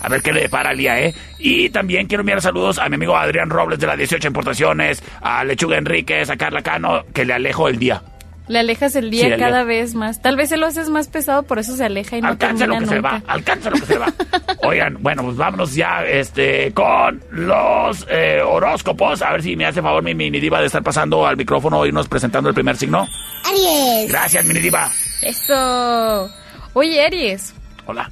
A 0.00 0.08
ver 0.08 0.22
qué 0.22 0.32
le 0.32 0.42
depara 0.42 0.72
Lía, 0.72 1.00
¿eh? 1.00 1.14
Y 1.38 1.70
también 1.70 2.06
quiero 2.06 2.22
enviar 2.22 2.40
saludos 2.40 2.78
a 2.78 2.88
mi 2.88 2.94
amigo 2.96 3.16
Adrián 3.16 3.50
Robles 3.50 3.78
de 3.78 3.86
la 3.86 3.96
18 3.96 4.26
Importaciones, 4.28 5.02
a 5.20 5.44
Lechuga 5.44 5.76
Enríquez, 5.78 6.30
a 6.30 6.36
Carla 6.36 6.62
Cano, 6.62 7.04
que 7.12 7.24
le 7.24 7.34
alejo 7.34 7.68
el 7.68 7.78
día. 7.78 8.02
Le 8.48 8.58
alejas 8.58 8.96
el 8.96 9.10
día 9.12 9.26
Sí, 9.26 9.30
el 9.30 9.36
día. 9.36 9.46
cada 9.46 9.62
vez 9.62 9.94
más. 9.94 10.20
Tal 10.22 10.36
vez 10.36 10.48
se 10.48 10.56
lo 10.56 10.66
haces 10.66 10.88
más 10.88 11.06
pesado, 11.06 11.44
por 11.44 11.60
eso 11.60 11.76
se 11.76 11.84
aleja 11.84 12.16
y 12.16 12.20
no 12.20 12.28
alcanza 12.28 12.66
lo 12.66 12.78
que 12.80 12.86
se 12.86 13.00
va, 13.00 13.22
alcanza 13.28 13.70
lo 13.70 13.76
que 13.78 13.86
se 13.86 13.96
va. 13.96 14.12
Oigan, 14.64 14.96
bueno, 15.00 15.22
pues 15.22 15.36
vámonos 15.36 15.72
ya 15.76 16.04
este, 16.04 16.72
con 16.72 17.22
los 17.30 18.04
eh, 18.10 18.40
horóscopos. 18.44 19.22
A 19.22 19.30
ver 19.32 19.42
si 19.44 19.54
me 19.54 19.66
hace 19.66 19.80
favor 19.80 20.02
mi 20.02 20.14
mini 20.16 20.40
diva 20.40 20.58
de 20.58 20.66
estar 20.66 20.82
pasando 20.82 21.24
al 21.26 21.36
micrófono 21.36 21.84
e 21.84 21.88
irnos 21.88 22.08
presentando 22.08 22.48
el 22.48 22.54
primer 22.56 22.76
signo. 22.76 23.06
Aries. 23.44 24.10
Gracias, 24.10 24.44
mini 24.44 24.58
diva. 24.58 24.90
Eso. 25.22 26.28
Oye, 26.72 27.04
Aries, 27.06 27.54
Hola. 27.86 28.10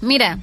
mira, 0.00 0.38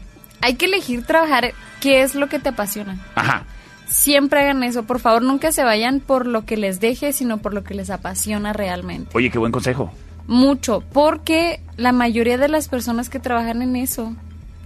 hay 0.46 0.54
que 0.54 0.66
elegir 0.66 1.04
trabajar 1.04 1.54
qué 1.82 2.04
es 2.04 2.14
lo 2.14 2.30
que 2.30 2.38
te 2.38 2.50
apasiona. 2.50 3.00
Ajá. 3.16 3.46
Siempre 3.88 4.42
hagan 4.42 4.64
eso, 4.64 4.84
por 4.84 5.00
favor, 5.00 5.24
nunca 5.24 5.52
se 5.52 5.64
vayan 5.64 6.00
por 6.00 6.28
lo 6.28 6.46
que 6.46 6.56
les 6.56 6.80
deje, 6.80 7.14
sino 7.14 7.40
por 7.40 7.56
lo 7.56 7.64
que 7.64 7.74
les 7.74 7.90
apasiona 7.90 8.54
realmente. 8.54 9.10
Oye, 9.16 9.32
qué 9.32 9.40
buen 9.40 9.52
consejo. 9.52 9.92
Mucho, 10.28 10.84
porque 10.94 11.62
la 11.78 11.92
mayoría 11.92 12.38
de 12.38 12.48
las 12.48 12.68
personas 12.68 13.10
que 13.10 13.20
trabajan 13.20 13.64
en 13.64 13.76
eso 13.76 14.16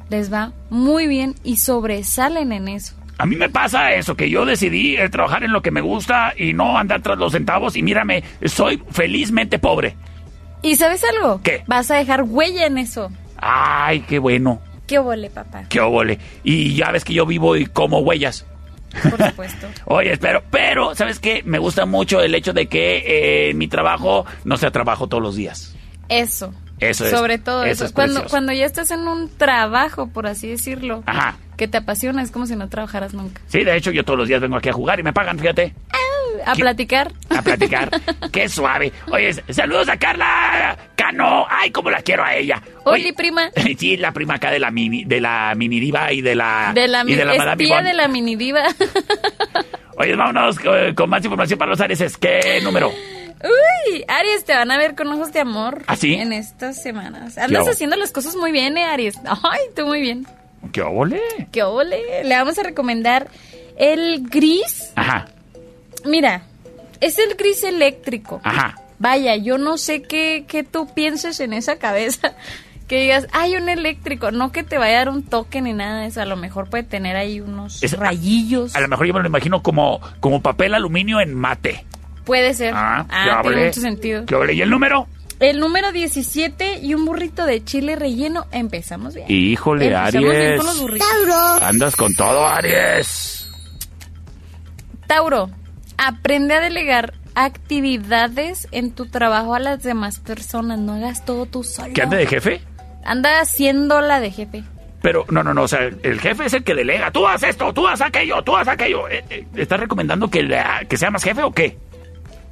les 0.10 0.34
va 0.34 0.52
muy 0.70 1.08
bien 1.08 1.36
y 1.46 1.58
sobresalen 1.58 2.52
en 2.52 2.68
eso. 2.68 2.96
A 3.18 3.26
mí 3.26 3.38
me 3.38 3.48
pasa 3.48 3.94
eso, 3.94 4.16
que 4.16 4.30
yo 4.30 4.46
decidí 4.46 4.98
eh, 4.98 5.08
trabajar 5.08 5.44
en 5.44 5.54
lo 5.54 5.62
que 5.62 5.72
me 5.72 5.82
gusta 5.82 6.34
y 6.38 6.52
no 6.52 6.78
andar 6.78 7.02
tras 7.02 7.18
los 7.18 7.32
centavos. 7.32 7.78
Y 7.78 7.84
mírame, 7.84 8.24
soy 8.46 8.84
felizmente 8.92 9.60
pobre. 9.60 9.96
¿Y 10.62 10.76
sabes 10.76 11.06
algo? 11.06 11.40
¿Qué? 11.42 11.64
Vas 11.68 11.90
a 11.90 11.96
dejar 11.96 12.24
huella 12.24 12.66
en 12.66 12.78
eso. 12.78 13.12
Ay, 13.38 14.02
qué 14.02 14.20
bueno. 14.20 14.62
¿Qué 14.90 14.98
vole, 14.98 15.30
papá? 15.30 15.66
Qué 15.70 15.80
óvole. 15.80 16.18
Y 16.44 16.74
ya 16.74 16.90
ves 16.92 17.04
que 17.04 17.14
yo 17.14 17.28
vivo 17.28 17.56
y 17.56 17.68
como 17.68 18.00
huellas. 18.00 18.44
Por 19.08 19.24
supuesto. 19.24 19.68
Oye, 19.86 20.18
pero, 20.18 20.42
pero, 20.50 20.96
¿sabes 20.96 21.20
qué? 21.20 21.44
Me 21.46 21.60
gusta 21.60 21.86
mucho 21.86 22.22
el 22.22 22.34
hecho 22.34 22.54
de 22.54 22.66
que 22.66 23.50
eh, 23.50 23.54
mi 23.54 23.68
trabajo 23.68 24.26
no 24.46 24.58
sea 24.58 24.72
trabajo 24.72 25.06
todos 25.06 25.22
los 25.22 25.36
días. 25.36 25.76
Eso. 26.10 26.56
Eso 26.80 27.06
es. 27.06 27.12
Sobre 27.12 27.38
todo 27.38 27.66
eso 27.66 27.72
eso. 27.72 27.86
es 27.86 27.92
cuando, 27.92 28.14
precioso. 28.16 28.32
cuando 28.32 28.52
ya 28.54 28.66
estás 28.66 28.90
en 28.90 29.02
un 29.08 29.30
trabajo, 29.30 30.08
por 30.08 30.26
así 30.26 30.48
decirlo, 30.48 31.04
Ajá. 31.06 31.38
que 31.56 31.68
te 31.68 31.78
apasiona, 31.78 32.24
es 32.24 32.32
como 32.32 32.48
si 32.48 32.56
no 32.56 32.68
trabajaras 32.68 33.14
nunca. 33.14 33.42
Sí, 33.46 33.64
de 33.64 33.76
hecho, 33.78 33.92
yo 33.92 34.04
todos 34.04 34.18
los 34.18 34.28
días 34.28 34.42
vengo 34.42 34.56
aquí 34.56 34.70
a 34.70 34.74
jugar 34.74 35.00
y 35.00 35.04
me 35.04 35.14
pagan, 35.14 35.38
fíjate, 35.38 35.76
A 36.46 36.54
platicar. 36.56 37.12
a 37.30 37.42
platicar. 37.42 37.90
Qué 38.32 38.48
suave. 38.50 38.92
Oye, 39.12 39.34
saludos 39.54 39.90
a 39.90 39.98
Carla 39.98 40.78
Cano. 40.96 41.46
Ay, 41.50 41.72
cómo 41.72 41.90
la 41.90 42.02
quiero 42.02 42.24
a 42.24 42.36
ella. 42.36 42.62
Oye, 42.86 43.14
prima. 43.14 43.50
Sí, 43.78 43.98
la 43.98 44.12
prima 44.12 44.36
acá 44.36 44.52
de 44.52 44.60
la 44.60 44.72
mini, 44.72 45.06
de 45.06 45.22
la 45.22 45.54
mini 45.56 45.80
diva 45.80 46.12
y 46.12 46.22
de 46.22 46.36
la, 46.36 46.72
De 46.74 46.88
la, 46.88 47.04
y 47.08 47.16
de 47.16 47.26
la 47.26 47.36
Madame 47.36 47.52
espía 47.64 47.68
Yvonne. 47.78 47.90
de 47.90 47.94
la 47.96 48.08
mini 48.08 48.36
diva. 48.36 48.64
Oye, 49.98 50.16
vámonos 50.16 50.58
con, 50.60 50.96
con 50.96 51.10
más 51.10 51.24
información 51.24 51.60
para 51.60 51.72
los 51.72 51.82
Aries. 51.82 52.18
¿Qué 52.18 52.60
número? 52.64 52.90
Uy, 52.90 54.04
Aries, 54.08 54.44
te 54.46 54.54
van 54.54 54.70
a 54.72 54.78
ver 54.78 54.96
con 54.96 55.08
ojos 55.08 55.32
de 55.32 55.40
amor. 55.40 55.84
¿Ah, 55.88 55.96
sí? 55.96 56.14
En 56.16 56.34
estas 56.34 56.82
semanas. 56.82 57.38
Andas 57.38 57.68
haciendo 57.68 57.96
las 57.96 58.12
cosas 58.12 58.36
muy 58.36 58.52
bien, 58.52 58.78
eh, 58.78 58.84
Aries. 58.86 59.18
Ay, 59.26 59.60
tú 59.76 59.86
muy 59.86 60.02
bien. 60.02 60.26
¿Qué 60.74 60.82
óvole? 60.82 61.22
Qué 61.52 61.64
ole. 61.64 62.24
Le 62.24 62.36
vamos 62.36 62.58
a 62.60 62.64
recomendar 62.64 63.28
el 63.78 64.24
gris. 64.30 64.92
Ajá, 64.96 65.26
Mira, 66.06 66.44
es 67.02 67.18
el 67.20 67.36
gris 67.36 67.64
eléctrico. 67.64 68.42
ajá. 68.44 68.76
Vaya, 69.02 69.38
yo 69.38 69.58
no 69.58 69.78
sé 69.78 70.02
qué, 70.02 70.44
qué 70.46 70.64
tú 70.66 70.94
pienses 70.94 71.40
en 71.40 71.54
esa 71.54 71.78
cabeza. 71.78 72.34
Que 72.90 73.02
digas, 73.02 73.28
hay 73.34 73.56
un 73.56 73.70
eléctrico. 73.70 74.32
No 74.32 74.52
que 74.52 74.64
te 74.64 74.80
vaya 74.80 74.96
a 74.96 75.06
dar 75.06 75.10
un 75.10 75.22
toque 75.22 75.62
ni 75.62 75.74
nada 75.74 76.02
de 76.02 76.08
eso. 76.08 76.22
A 76.22 76.26
lo 76.26 76.36
mejor 76.36 76.72
puede 76.72 76.82
tener 76.82 77.16
ahí 77.16 77.40
unos 77.40 77.84
Es- 77.84 77.94
rayillos. 77.96 78.76
A 78.76 78.80
lo 78.80 78.88
mejor 78.88 79.06
yo 79.06 79.14
me 79.14 79.20
lo 79.20 79.28
imagino 79.28 79.62
como, 79.62 80.02
como 80.20 80.42
papel 80.42 80.74
aluminio 80.74 81.22
en 81.22 81.36
mate. 81.36 81.86
Puede 82.26 82.56
ser. 82.56 82.74
Ah, 82.76 83.06
Ah, 83.08 83.42
¿qué 83.44 83.50
tiene 83.50 83.66
mucho 83.68 83.82
sentido. 83.82 84.26
¿Qué? 84.26 84.54
¿Y 84.56 84.62
el 84.64 84.72
número? 84.72 85.06
El 85.40 85.60
número 85.60 85.92
17 85.92 86.80
y 86.80 86.96
un 86.96 87.06
burrito 87.06 87.46
de 87.46 87.64
chile 87.64 87.96
relleno. 87.96 88.48
Empezamos 88.52 89.14
bien. 89.14 89.28
Híjole, 89.30 89.86
Empezamos 89.86 90.14
bien 90.24 90.36
Aries. 90.36 90.58
con 90.58 90.66
los 90.66 90.80
burritos. 90.82 91.08
Andas 91.62 91.96
con 91.96 92.16
todo, 92.16 92.48
Aries. 92.48 93.52
Tauro, 95.06 95.52
aprende 96.00 96.56
a 96.56 96.62
delegar 96.62 97.14
actividades 97.36 98.68
en 98.72 98.92
tu 98.92 99.06
trabajo 99.08 99.54
a 99.56 99.60
las 99.60 99.84
demás 99.84 100.20
personas. 100.20 100.80
No 100.80 100.94
hagas 100.94 101.26
todo 101.26 101.46
tú 101.46 101.64
solo. 101.64 101.94
¿Que 101.94 102.02
ande 102.02 102.18
de 102.18 102.26
jefe? 102.28 102.62
Anda 103.06 103.40
haciendo 103.42 104.02
la 104.02 104.20
de 104.20 104.32
jefe. 104.32 104.64
Pero, 105.02 105.26
no, 105.30 105.44
no, 105.44 105.54
no, 105.54 105.64
o 105.64 105.68
sea, 105.68 105.80
el 106.04 106.20
jefe 106.20 106.46
es 106.46 106.54
el 106.54 106.64
que 106.64 106.74
delega. 106.76 107.12
Tú 107.12 107.26
haz 107.28 107.44
esto, 107.44 107.74
tú 107.74 107.88
haz 107.88 108.02
aquello, 108.02 108.42
tú 108.44 108.56
haz 108.58 108.68
aquello. 108.68 109.08
Eh, 109.08 109.24
eh, 109.30 109.46
¿Estás 109.56 109.80
recomendando 109.80 110.30
que, 110.30 110.44
la- 110.44 110.82
que 110.90 110.98
sea 110.98 111.10
más 111.12 111.24
jefe 111.24 111.42
o 111.44 111.52
qué? 111.52 111.78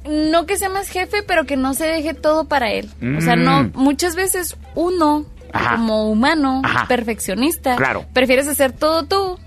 No 0.06 0.46
que 0.46 0.56
sea 0.56 0.70
más 0.70 0.88
jefe, 0.88 1.22
pero 1.26 1.44
que 1.44 1.56
no 1.58 1.74
se 1.74 1.86
deje 1.86 2.14
todo 2.14 2.46
para 2.48 2.70
él. 2.70 2.88
O 3.18 3.20
sea, 3.20 3.36
Mm. 3.36 3.44
no, 3.44 3.70
muchas 3.74 4.16
veces 4.16 4.56
uno, 4.74 5.26
Ajá. 5.52 5.76
como 5.76 6.10
humano, 6.10 6.62
Ajá. 6.64 6.86
perfeccionista, 6.88 7.76
Claro. 7.76 8.06
prefieres 8.14 8.48
hacer 8.48 8.72
todo 8.72 9.04
tú 9.04 9.38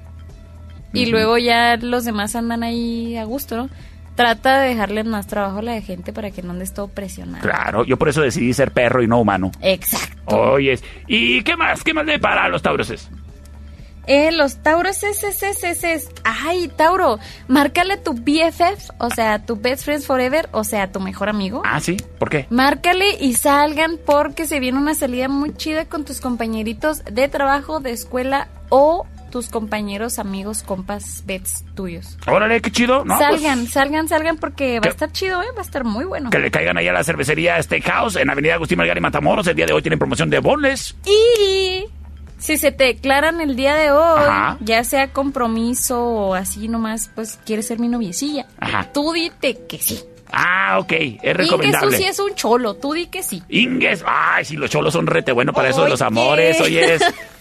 y 0.94 1.08
luego 1.08 1.40
ya 1.40 1.78
los 1.78 2.06
demás 2.06 2.36
andan 2.36 2.62
ahí 2.62 3.18
a 3.18 3.24
gusto, 3.24 3.58
¿no? 3.58 3.70
Trata 4.22 4.60
de 4.60 4.70
dejarle 4.70 5.04
más 5.04 5.26
trabajo 5.26 5.58
a 5.58 5.62
la 5.64 5.82
gente 5.82 6.14
para 6.14 6.30
que 6.30 6.44
no 6.44 6.52
andes 6.52 6.76
todo 6.76 6.88
presionado. 6.88 7.42
Claro, 7.42 7.84
yo 7.86 7.98
por 7.98 8.08
eso 8.08 8.22
decidí 8.22 8.54
ser 8.54 8.70
perro 8.70 9.02
y 9.02 9.08
no 9.08 9.20
humano. 9.20 9.50
Exacto. 9.62 10.38
Oyes. 10.38 10.84
¿Y 11.08 11.42
qué 11.42 11.58
más? 11.58 11.84
¿Qué 11.84 11.92
más 11.92 12.06
le 12.06 12.20
para 12.20 12.44
a 12.44 12.50
los 12.50 12.62
tauroses? 12.62 13.10
Eh, 14.06 14.32
los 14.32 14.58
Tauros 14.58 15.02
es, 15.02 15.24
es, 15.24 15.42
es, 15.42 15.64
es, 15.64 15.84
es. 15.84 16.10
Ay, 16.24 16.68
Tauro, 16.68 17.18
márcale 17.48 17.98
tu 17.98 18.14
BFF, 18.14 18.92
o 19.00 19.10
sea, 19.10 19.44
tu 19.44 19.56
Best 19.56 19.86
Friends 19.86 20.06
Forever, 20.06 20.50
o 20.52 20.64
sea, 20.64 20.92
tu 20.92 21.00
mejor 21.00 21.28
amigo. 21.30 21.64
Ah, 21.66 21.80
sí. 21.80 21.98
¿Por 22.20 22.30
qué? 22.30 22.46
Márcale 22.52 23.18
y 23.20 23.34
salgan 23.34 23.98
porque 24.06 24.46
se 24.46 24.60
viene 24.60 24.78
una 24.78 24.94
salida 24.94 25.30
muy 25.30 25.56
chida 25.56 25.86
con 25.86 26.06
tus 26.06 26.22
compañeritos 26.22 27.04
de 27.06 27.28
trabajo, 27.28 27.80
de 27.80 27.92
escuela 27.92 28.50
o 28.70 29.08
tus 29.32 29.50
compañeros, 29.50 30.20
amigos, 30.20 30.62
compas, 30.62 31.24
bets 31.26 31.64
tuyos. 31.74 32.18
Órale, 32.28 32.62
qué 32.62 32.70
chido, 32.72 33.04
¿no? 33.06 33.18
salgan, 33.18 33.60
Pues, 33.62 33.72
salgan, 33.72 34.08
salgan 34.08 34.38
porque 34.38 34.80
va 34.80 34.88
a 34.88 34.92
estar 34.92 35.12
chido, 35.12 35.42
¿eh? 35.42 35.48
Va 35.56 35.62
a 35.62 35.66
estar 35.66 35.84
muy 35.84 36.06
bueno. 36.06 36.30
que 36.30 36.38
le 36.38 36.52
caigan 36.52 36.78
ahí 36.78 36.88
a 36.88 36.94
la 36.94 37.04
cervecería 37.04 37.62
Steakhouse 37.64 38.18
en 38.18 38.30
Avenida 38.30 38.54
Agustín 38.56 38.78
Melgar 38.78 38.98
y 38.98 39.02
Matamoros. 39.02 39.48
El 39.48 39.56
día 39.56 39.66
de 39.66 39.74
hoy 39.74 39.82
tienen 39.82 39.98
promoción 39.98 40.30
de 40.30 40.38
bonles. 40.40 40.96
Y 41.06 41.86
si 42.38 42.58
se 42.58 42.72
te 42.72 42.84
declaran 42.86 43.40
el 43.42 43.56
día 43.56 43.76
de 43.76 43.92
hoy, 43.92 44.20
Ajá. 44.20 44.58
ya 44.60 44.84
sea 44.84 45.12
compromiso 45.14 46.04
o 46.04 46.34
así 46.36 46.68
nomás, 46.68 47.10
pues 47.16 47.40
quieres 47.46 47.68
ser 47.68 47.80
mi 47.80 47.88
noviecilla. 47.88 48.46
Ajá. 48.60 48.90
Tú 48.94 49.12
dite 49.14 49.58
que 49.68 49.80
sí. 49.80 50.00
Ah, 50.34 50.78
ok, 50.80 50.92
es 50.94 51.02
Y 51.02 51.18
que 51.20 51.32
tú 51.34 51.38
recomendable. 51.38 51.98
sí 51.98 52.04
es 52.06 52.18
un 52.20 52.34
cholo, 52.36 52.76
tú 52.76 52.94
di 52.94 53.08
que 53.08 53.22
sí. 53.22 53.44
Inges, 53.50 54.02
ay, 54.08 54.46
si 54.46 54.56
los 54.56 54.70
cholos 54.72 54.94
son 54.94 55.06
rete 55.06 55.34
bueno 55.34 55.52
para 55.52 55.70
eso 55.70 55.84
de 55.84 55.90
los 55.90 56.02
amores, 56.02 56.60
oyes. 56.62 57.02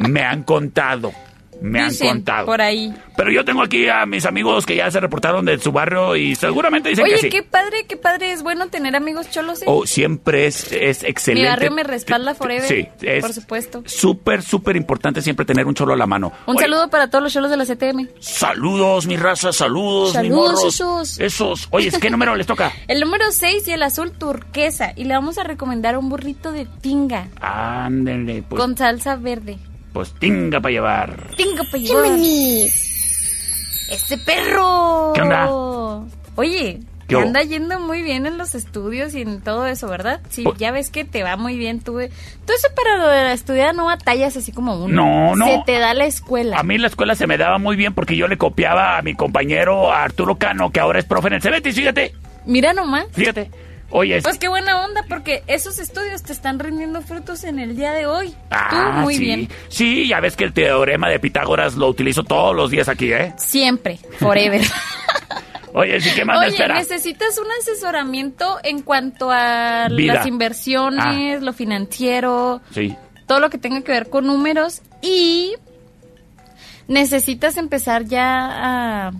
Me 0.00 0.22
han 0.22 0.42
contado, 0.42 1.12
me 1.60 1.80
han 1.80 1.94
contado. 1.94 2.46
por 2.46 2.60
ahí. 2.60 2.94
Pero 3.16 3.30
yo 3.32 3.44
tengo 3.44 3.62
aquí 3.62 3.88
a 3.88 4.06
mis 4.06 4.24
amigos 4.26 4.64
que 4.64 4.76
ya 4.76 4.90
se 4.90 5.00
reportaron 5.00 5.44
de 5.44 5.58
su 5.58 5.72
barrio 5.72 6.14
y 6.16 6.34
seguramente 6.36 6.88
dicen 6.90 7.04
Oye, 7.04 7.14
que 7.14 7.20
sí. 7.22 7.28
qué 7.30 7.42
padre, 7.42 7.84
qué 7.88 7.96
padre, 7.96 8.32
es 8.32 8.42
bueno 8.42 8.68
tener 8.68 8.94
amigos 8.94 9.30
cholos. 9.30 9.62
¿eh? 9.62 9.66
Oh, 9.66 9.86
siempre 9.86 10.46
es, 10.46 10.70
es 10.72 11.02
excelente. 11.02 11.42
Mi 11.42 11.48
barrio 11.48 11.70
me 11.72 11.82
respalda 11.82 12.34
forever. 12.34 12.68
Sí, 12.68 12.86
es 13.02 13.22
Por 13.24 13.32
supuesto. 13.32 13.82
súper, 13.86 14.42
súper 14.42 14.76
importante 14.76 15.20
siempre 15.20 15.44
tener 15.44 15.66
un 15.66 15.74
cholo 15.74 15.92
a 15.94 15.96
la 15.96 16.06
mano. 16.06 16.32
Un 16.46 16.56
Oye, 16.56 16.64
saludo 16.66 16.88
para 16.90 17.10
todos 17.10 17.24
los 17.24 17.32
cholos 17.32 17.50
de 17.50 17.56
la 17.56 17.64
CTM. 17.66 18.08
Saludos, 18.20 19.06
mi 19.06 19.16
raza, 19.16 19.52
saludos, 19.52 20.12
Saludos, 20.12 20.64
esos. 20.64 21.18
Esos. 21.18 21.68
Oye, 21.70 21.90
¿qué 22.00 22.10
número 22.10 22.36
les 22.36 22.46
toca? 22.46 22.72
El 22.88 23.00
número 23.00 23.24
6 23.30 23.66
y 23.68 23.72
el 23.72 23.82
azul 23.82 24.12
turquesa. 24.12 24.92
Y 24.96 25.04
le 25.04 25.14
vamos 25.14 25.38
a 25.38 25.44
recomendar 25.44 25.98
un 25.98 26.08
burrito 26.08 26.52
de 26.52 26.66
tinga 26.80 27.28
Ándele, 27.40 28.42
pues, 28.48 28.60
con 28.60 28.76
salsa 28.76 29.16
verde. 29.16 29.58
Pues 29.98 30.14
tinga 30.20 30.60
para 30.60 30.70
llevar. 30.70 31.30
Tinga 31.36 31.64
para 31.64 31.82
llevar. 31.82 32.06
¡Ese 33.90 34.16
perro! 34.18 35.10
¿Qué 35.12 35.22
onda? 35.22 35.50
Oye, 36.36 36.78
¿Qué 37.08 37.16
te 37.16 37.20
anda 37.20 37.42
yendo 37.42 37.80
muy 37.80 38.02
bien 38.02 38.24
en 38.26 38.38
los 38.38 38.54
estudios 38.54 39.12
y 39.16 39.22
en 39.22 39.40
todo 39.40 39.66
eso, 39.66 39.88
¿verdad? 39.88 40.20
Sí, 40.28 40.44
Pues- 40.44 40.56
ya 40.56 40.70
ves 40.70 40.90
que 40.90 41.04
te 41.04 41.24
va 41.24 41.36
muy 41.36 41.58
bien. 41.58 41.80
Tú, 41.80 41.94
tú 41.94 42.52
eso 42.52 42.68
para 42.76 42.96
lo 42.96 43.08
de 43.08 43.24
la 43.24 43.32
estudiar 43.32 43.74
no 43.74 43.86
batallas 43.86 44.36
así 44.36 44.52
como 44.52 44.76
uno. 44.84 44.94
No, 44.94 45.34
no. 45.34 45.46
Se 45.46 45.62
te 45.66 45.80
da 45.80 45.94
la 45.94 46.04
escuela. 46.04 46.56
A 46.60 46.62
mí 46.62 46.78
la 46.78 46.86
escuela 46.86 47.16
se 47.16 47.26
me 47.26 47.36
daba 47.36 47.58
muy 47.58 47.74
bien 47.74 47.92
porque 47.92 48.14
yo 48.14 48.28
le 48.28 48.38
copiaba 48.38 48.98
a 48.98 49.02
mi 49.02 49.14
compañero 49.16 49.90
Arturo 49.92 50.36
Cano, 50.36 50.70
que 50.70 50.78
ahora 50.78 51.00
es 51.00 51.06
profe 51.06 51.26
en 51.26 51.34
el 51.34 51.42
Cebetis, 51.42 51.74
fíjate, 51.74 52.14
Mira 52.46 52.72
nomás. 52.72 53.06
fíjate. 53.10 53.50
Oye, 53.90 54.20
Pues 54.20 54.38
qué 54.38 54.48
buena 54.48 54.84
onda, 54.84 55.02
porque 55.08 55.42
esos 55.46 55.78
estudios 55.78 56.22
te 56.22 56.32
están 56.34 56.58
rindiendo 56.58 57.00
frutos 57.00 57.42
en 57.44 57.58
el 57.58 57.74
día 57.74 57.92
de 57.92 58.06
hoy. 58.06 58.34
ah, 58.50 58.68
Tú 58.70 59.00
muy 59.00 59.14
sí. 59.14 59.20
bien. 59.20 59.48
Sí, 59.68 60.06
ya 60.08 60.20
ves 60.20 60.36
que 60.36 60.44
el 60.44 60.52
teorema 60.52 61.08
de 61.08 61.18
Pitágoras 61.18 61.74
lo 61.74 61.88
utilizo 61.88 62.22
todos 62.22 62.54
los 62.54 62.70
días 62.70 62.88
aquí, 62.88 63.10
¿eh? 63.12 63.32
Siempre, 63.38 63.98
forever. 64.18 64.60
Oye, 65.72 66.00
sí, 66.00 66.10
¿qué 66.14 66.24
más 66.24 66.38
me 66.40 66.46
Oye, 66.46 66.54
espera? 66.56 66.74
necesitas 66.74 67.38
un 67.38 67.46
asesoramiento 67.60 68.58
en 68.62 68.82
cuanto 68.82 69.30
a 69.30 69.88
Vida. 69.90 70.14
las 70.14 70.26
inversiones, 70.26 71.40
lo 71.42 71.52
financiero, 71.54 72.60
Sí. 72.72 72.94
todo 73.26 73.40
lo 73.40 73.48
que 73.48 73.56
tenga 73.58 73.80
que 73.82 73.92
ver 73.92 74.10
con 74.10 74.26
números 74.26 74.82
y 75.00 75.54
necesitas 76.88 77.56
empezar 77.56 78.04
ya 78.04 79.08
a... 79.08 79.12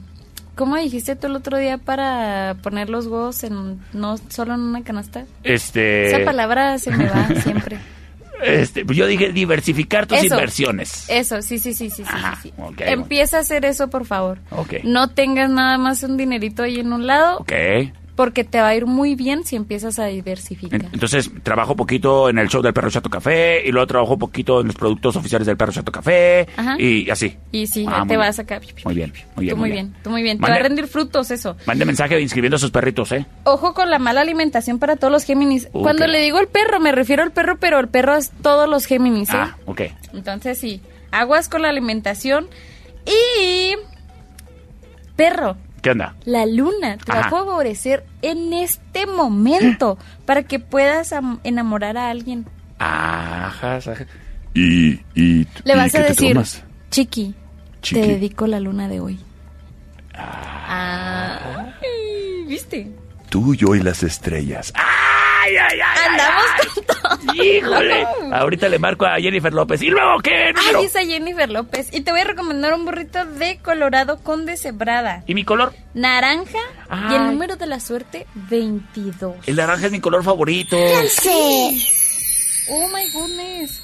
¿Cómo 0.58 0.76
dijiste 0.76 1.14
tú 1.14 1.28
el 1.28 1.36
otro 1.36 1.56
día 1.56 1.78
para 1.78 2.56
poner 2.64 2.90
los 2.90 3.06
huevos 3.06 3.44
en 3.44 3.78
no 3.92 4.16
solo 4.28 4.54
en 4.54 4.60
una 4.60 4.82
canasta? 4.82 5.24
Este. 5.44 6.08
Esa 6.08 6.24
palabra 6.24 6.76
se 6.80 6.90
me 6.90 7.08
va 7.08 7.28
siempre. 7.44 7.78
Este, 8.42 8.84
yo 8.84 9.06
dije 9.06 9.32
diversificar 9.32 10.08
tus 10.08 10.18
Eso. 10.18 10.34
inversiones. 10.34 11.08
Eso, 11.08 11.42
sí, 11.42 11.60
sí, 11.60 11.74
sí, 11.74 11.90
sí, 11.90 12.02
Ajá, 12.04 12.40
Empieza 12.78 13.36
a 13.36 13.40
hacer 13.40 13.64
eso, 13.64 13.88
por 13.88 14.04
favor. 14.04 14.40
No 14.82 15.10
tengas 15.10 15.48
nada 15.48 15.78
más 15.78 16.02
un 16.02 16.16
dinerito 16.16 16.64
ahí 16.64 16.80
en 16.80 16.92
un 16.92 17.06
lado, 17.06 17.38
Ok. 17.38 17.52
Porque 18.18 18.42
te 18.42 18.60
va 18.60 18.66
a 18.66 18.74
ir 18.74 18.84
muy 18.84 19.14
bien 19.14 19.44
si 19.44 19.54
empiezas 19.54 20.00
a 20.00 20.06
diversificar. 20.06 20.80
En- 20.80 20.88
Entonces, 20.92 21.30
trabajo 21.44 21.76
poquito 21.76 22.28
en 22.28 22.38
el 22.38 22.48
show 22.48 22.60
del 22.62 22.72
Perro 22.74 22.90
Chato 22.90 23.08
Café 23.08 23.62
y 23.64 23.70
luego 23.70 23.86
trabajo 23.86 24.18
poquito 24.18 24.60
en 24.60 24.66
los 24.66 24.74
productos 24.74 25.14
oficiales 25.14 25.46
del 25.46 25.56
Perro 25.56 25.70
Chato 25.70 25.92
Café 25.92 26.48
Ajá. 26.56 26.74
y 26.80 27.08
así. 27.10 27.36
Y 27.52 27.68
sí, 27.68 27.86
Ah, 27.88 28.04
te 28.08 28.16
vas 28.16 28.30
a 28.30 28.32
sacar. 28.32 28.60
Muy 28.84 28.94
bien, 28.96 29.12
muy 29.36 29.44
bien. 29.44 29.54
Tú 29.54 29.56
muy 29.60 29.70
bien, 29.70 29.94
tú 30.02 30.10
muy 30.10 30.22
bien. 30.24 30.38
Te 30.40 30.50
va 30.50 30.56
a 30.56 30.58
rendir 30.58 30.88
frutos 30.88 31.30
eso. 31.30 31.56
Mande 31.64 31.84
mensaje 31.84 32.20
inscribiendo 32.20 32.56
a 32.56 32.58
sus 32.58 32.72
perritos, 32.72 33.12
¿eh? 33.12 33.24
Ojo 33.44 33.72
con 33.72 33.88
la 33.88 34.00
mala 34.00 34.22
alimentación 34.22 34.80
para 34.80 34.96
todos 34.96 35.12
los 35.12 35.22
Géminis. 35.22 35.68
Cuando 35.70 36.08
le 36.08 36.20
digo 36.20 36.40
el 36.40 36.48
perro, 36.48 36.80
me 36.80 36.90
refiero 36.90 37.22
al 37.22 37.30
perro, 37.30 37.58
pero 37.60 37.78
el 37.78 37.86
perro 37.88 38.16
es 38.16 38.32
todos 38.42 38.68
los 38.68 38.86
Géminis, 38.86 39.28
¿eh? 39.30 39.34
Ah, 39.36 39.56
ok. 39.66 39.82
Entonces 40.12 40.58
sí, 40.58 40.82
aguas 41.12 41.48
con 41.48 41.62
la 41.62 41.68
alimentación 41.68 42.48
y... 43.06 43.74
Perro, 45.14 45.56
¿Qué 45.82 45.90
onda? 45.90 46.14
la 46.24 46.44
luna 46.46 46.96
te 46.98 47.12
va 47.12 47.20
a 47.20 47.30
favorecer 47.30 48.04
en 48.22 48.52
este 48.52 49.06
momento 49.06 49.96
para 50.26 50.42
que 50.42 50.58
puedas 50.58 51.12
am- 51.12 51.38
enamorar 51.44 51.96
a 51.96 52.10
alguien. 52.10 52.46
Ajá, 52.78 53.76
ajá. 53.76 53.94
Y, 54.54 55.00
y, 55.14 55.46
Le 55.64 55.74
¿y 55.74 55.76
vas 55.76 55.92
qué 55.92 55.98
a 55.98 56.02
te 56.02 56.08
decir? 56.08 56.38
Chiqui, 56.90 57.34
Chiqui. 57.82 58.00
te 58.00 58.06
dedico 58.08 58.46
la 58.46 58.60
luna 58.60 58.88
de 58.88 59.00
hoy. 59.00 59.18
Ah, 60.14 61.72
¿viste? 62.46 62.90
Tú, 63.28 63.54
yo 63.54 63.74
y 63.74 63.80
las 63.82 64.02
estrellas. 64.02 64.72
¡Ay! 64.74 65.56
ay, 65.56 65.56
ay, 65.56 65.80
ay. 65.80 66.08
Andamos 66.10 66.44
con 66.74 66.84
todo. 66.84 67.34
Híjole. 67.44 68.06
Ahorita 68.32 68.68
le 68.68 68.78
marco 68.78 69.06
a 69.06 69.16
Jennifer 69.16 69.52
López. 69.52 69.80
¿Y 69.82 69.88
luego 69.88 70.18
qué 70.22 70.52
número? 70.52 70.78
Ay, 70.80 70.84
esa 70.86 71.04
Jennifer 71.04 71.48
López. 71.50 71.88
Y 71.92 72.00
te 72.02 72.10
voy 72.10 72.20
a 72.20 72.24
recomendar 72.24 72.74
un 72.74 72.84
burrito 72.84 73.24
de 73.24 73.58
Colorado 73.58 74.18
con 74.22 74.46
deshebrada. 74.46 75.22
¿Y 75.26 75.34
mi 75.34 75.44
color? 75.44 75.72
Naranja 75.94 76.58
y 77.10 77.14
el 77.14 77.22
Ay. 77.22 77.30
número 77.30 77.56
de 77.56 77.66
la 77.66 77.80
suerte 77.80 78.26
22. 78.34 79.36
El 79.46 79.56
naranja 79.56 79.86
es 79.86 79.92
mi 79.92 80.00
color 80.00 80.22
favorito. 80.24 80.76
Oh 82.70 82.88
my 82.88 83.10
goodness. 83.12 83.82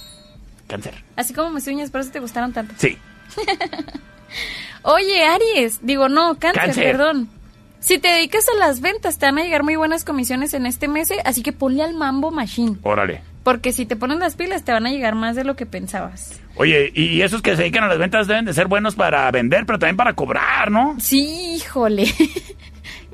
Cáncer. 0.67 0.95
Así 1.17 1.33
como 1.35 1.51
mis 1.51 1.67
uñas, 1.67 1.91
por 1.91 2.01
eso 2.03 2.11
te 2.11 2.21
gustaron 2.21 2.53
tanto. 2.53 2.75
Sí. 2.79 2.99
Oye, 4.83 5.25
Aries, 5.25 5.79
digo 5.83 6.09
no, 6.09 6.39
cáncer, 6.39 6.63
Cáncer. 6.65 6.85
perdón. 6.85 7.29
Si 7.85 7.99
te 7.99 8.09
dedicas 8.09 8.47
a 8.49 8.57
las 8.57 8.81
ventas, 8.81 9.19
te 9.19 9.27
van 9.27 9.37
a 9.37 9.43
llegar 9.43 9.63
muy 9.63 9.77
buenas 9.77 10.07
comisiones 10.07 10.55
en 10.55 10.65
este 10.65 10.89
mes, 10.89 11.11
¿eh? 11.11 11.19
así 11.27 11.43
que 11.43 11.53
ponle 11.53 11.83
al 11.83 11.93
mambo 11.93 12.31
machine. 12.31 12.79
Órale. 12.83 13.21
Porque 13.43 13.73
si 13.73 13.85
te 13.85 13.95
ponen 13.95 14.21
las 14.21 14.37
pilas, 14.37 14.65
te 14.65 14.73
van 14.73 14.87
a 14.87 14.91
llegar 14.91 15.15
más 15.15 15.37
de 15.37 15.45
lo 15.45 15.55
que 15.55 15.67
pensabas. 15.67 16.41
Oye, 16.57 16.91
y 16.95 17.21
esos 17.21 17.43
que 17.43 17.51
se 17.51 17.61
dedican 17.61 17.85
a 17.85 17.89
las 17.89 17.99
ventas 17.99 18.27
deben 18.27 18.47
de 18.47 18.55
ser 18.55 18.69
buenos 18.69 18.95
para 18.95 19.31
vender, 19.31 19.67
pero 19.67 19.79
también 19.79 19.99
para 19.99 20.15
cobrar, 20.15 20.71
¿no? 20.71 20.97
Sí, 20.99 21.57
híjole. 21.57 22.07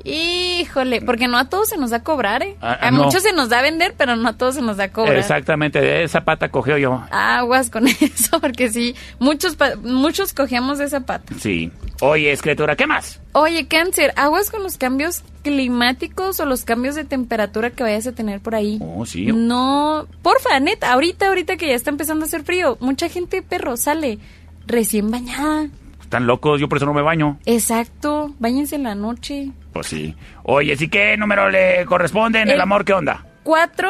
híjole, 0.03 1.01
porque 1.01 1.27
no 1.27 1.37
a 1.37 1.45
todos 1.45 1.69
se 1.69 1.77
nos 1.77 1.89
da 1.89 2.03
cobrar, 2.03 2.43
¿eh? 2.43 2.55
Ah, 2.61 2.77
a 2.81 2.91
no. 2.91 3.03
muchos 3.03 3.23
se 3.23 3.33
nos 3.33 3.49
da 3.49 3.61
vender, 3.61 3.93
pero 3.97 4.15
no 4.15 4.29
a 4.29 4.33
todos 4.33 4.55
se 4.55 4.61
nos 4.61 4.77
da 4.77 4.91
cobrar. 4.91 5.17
Exactamente, 5.17 5.79
de 5.79 6.03
esa 6.03 6.21
pata 6.25 6.49
cogió 6.49 6.77
yo. 6.77 7.03
Aguas 7.11 7.69
con 7.69 7.87
eso, 8.01 8.39
porque 8.39 8.69
sí, 8.69 8.95
muchos, 9.19 9.57
muchos 9.83 10.33
cogemos 10.33 10.77
de 10.77 10.85
esa 10.85 11.01
pata. 11.01 11.33
Sí. 11.39 11.71
Oye, 12.01 12.31
escritura, 12.31 12.75
¿qué 12.75 12.87
más? 12.87 13.19
Oye, 13.33 13.67
cáncer, 13.67 14.13
aguas 14.15 14.49
con 14.49 14.63
los 14.63 14.77
cambios 14.77 15.21
climáticos 15.43 16.39
o 16.39 16.45
los 16.45 16.63
cambios 16.63 16.95
de 16.95 17.03
temperatura 17.03 17.69
que 17.69 17.83
vayas 17.83 18.07
a 18.07 18.11
tener 18.11 18.39
por 18.41 18.55
ahí. 18.55 18.79
Oh, 18.81 19.05
sí. 19.05 19.27
No, 19.27 20.07
porfa, 20.21 20.59
neta, 20.59 20.91
ahorita, 20.93 21.27
ahorita 21.27 21.57
que 21.57 21.67
ya 21.67 21.75
está 21.75 21.89
empezando 21.91 22.25
a 22.25 22.27
hacer 22.27 22.43
frío, 22.43 22.77
mucha 22.79 23.07
gente, 23.09 23.41
perro, 23.41 23.77
sale 23.77 24.19
recién 24.65 25.11
bañada. 25.11 25.69
Están 26.11 26.27
locos, 26.27 26.59
yo 26.59 26.67
por 26.67 26.77
eso 26.77 26.85
no 26.85 26.93
me 26.93 27.01
baño. 27.01 27.39
Exacto, 27.45 28.35
bañense 28.37 28.75
en 28.75 28.83
la 28.83 28.95
noche. 28.95 29.49
Pues 29.71 29.87
sí. 29.87 30.13
Oye, 30.43 30.75
¿sí 30.75 30.89
qué 30.89 31.15
número 31.15 31.49
le 31.49 31.85
corresponde 31.85 32.41
en 32.41 32.49
el, 32.49 32.55
El- 32.55 32.59
amor? 32.61 32.83
¿Qué 32.83 32.91
onda? 32.91 33.25
Cuatro, 33.43 33.89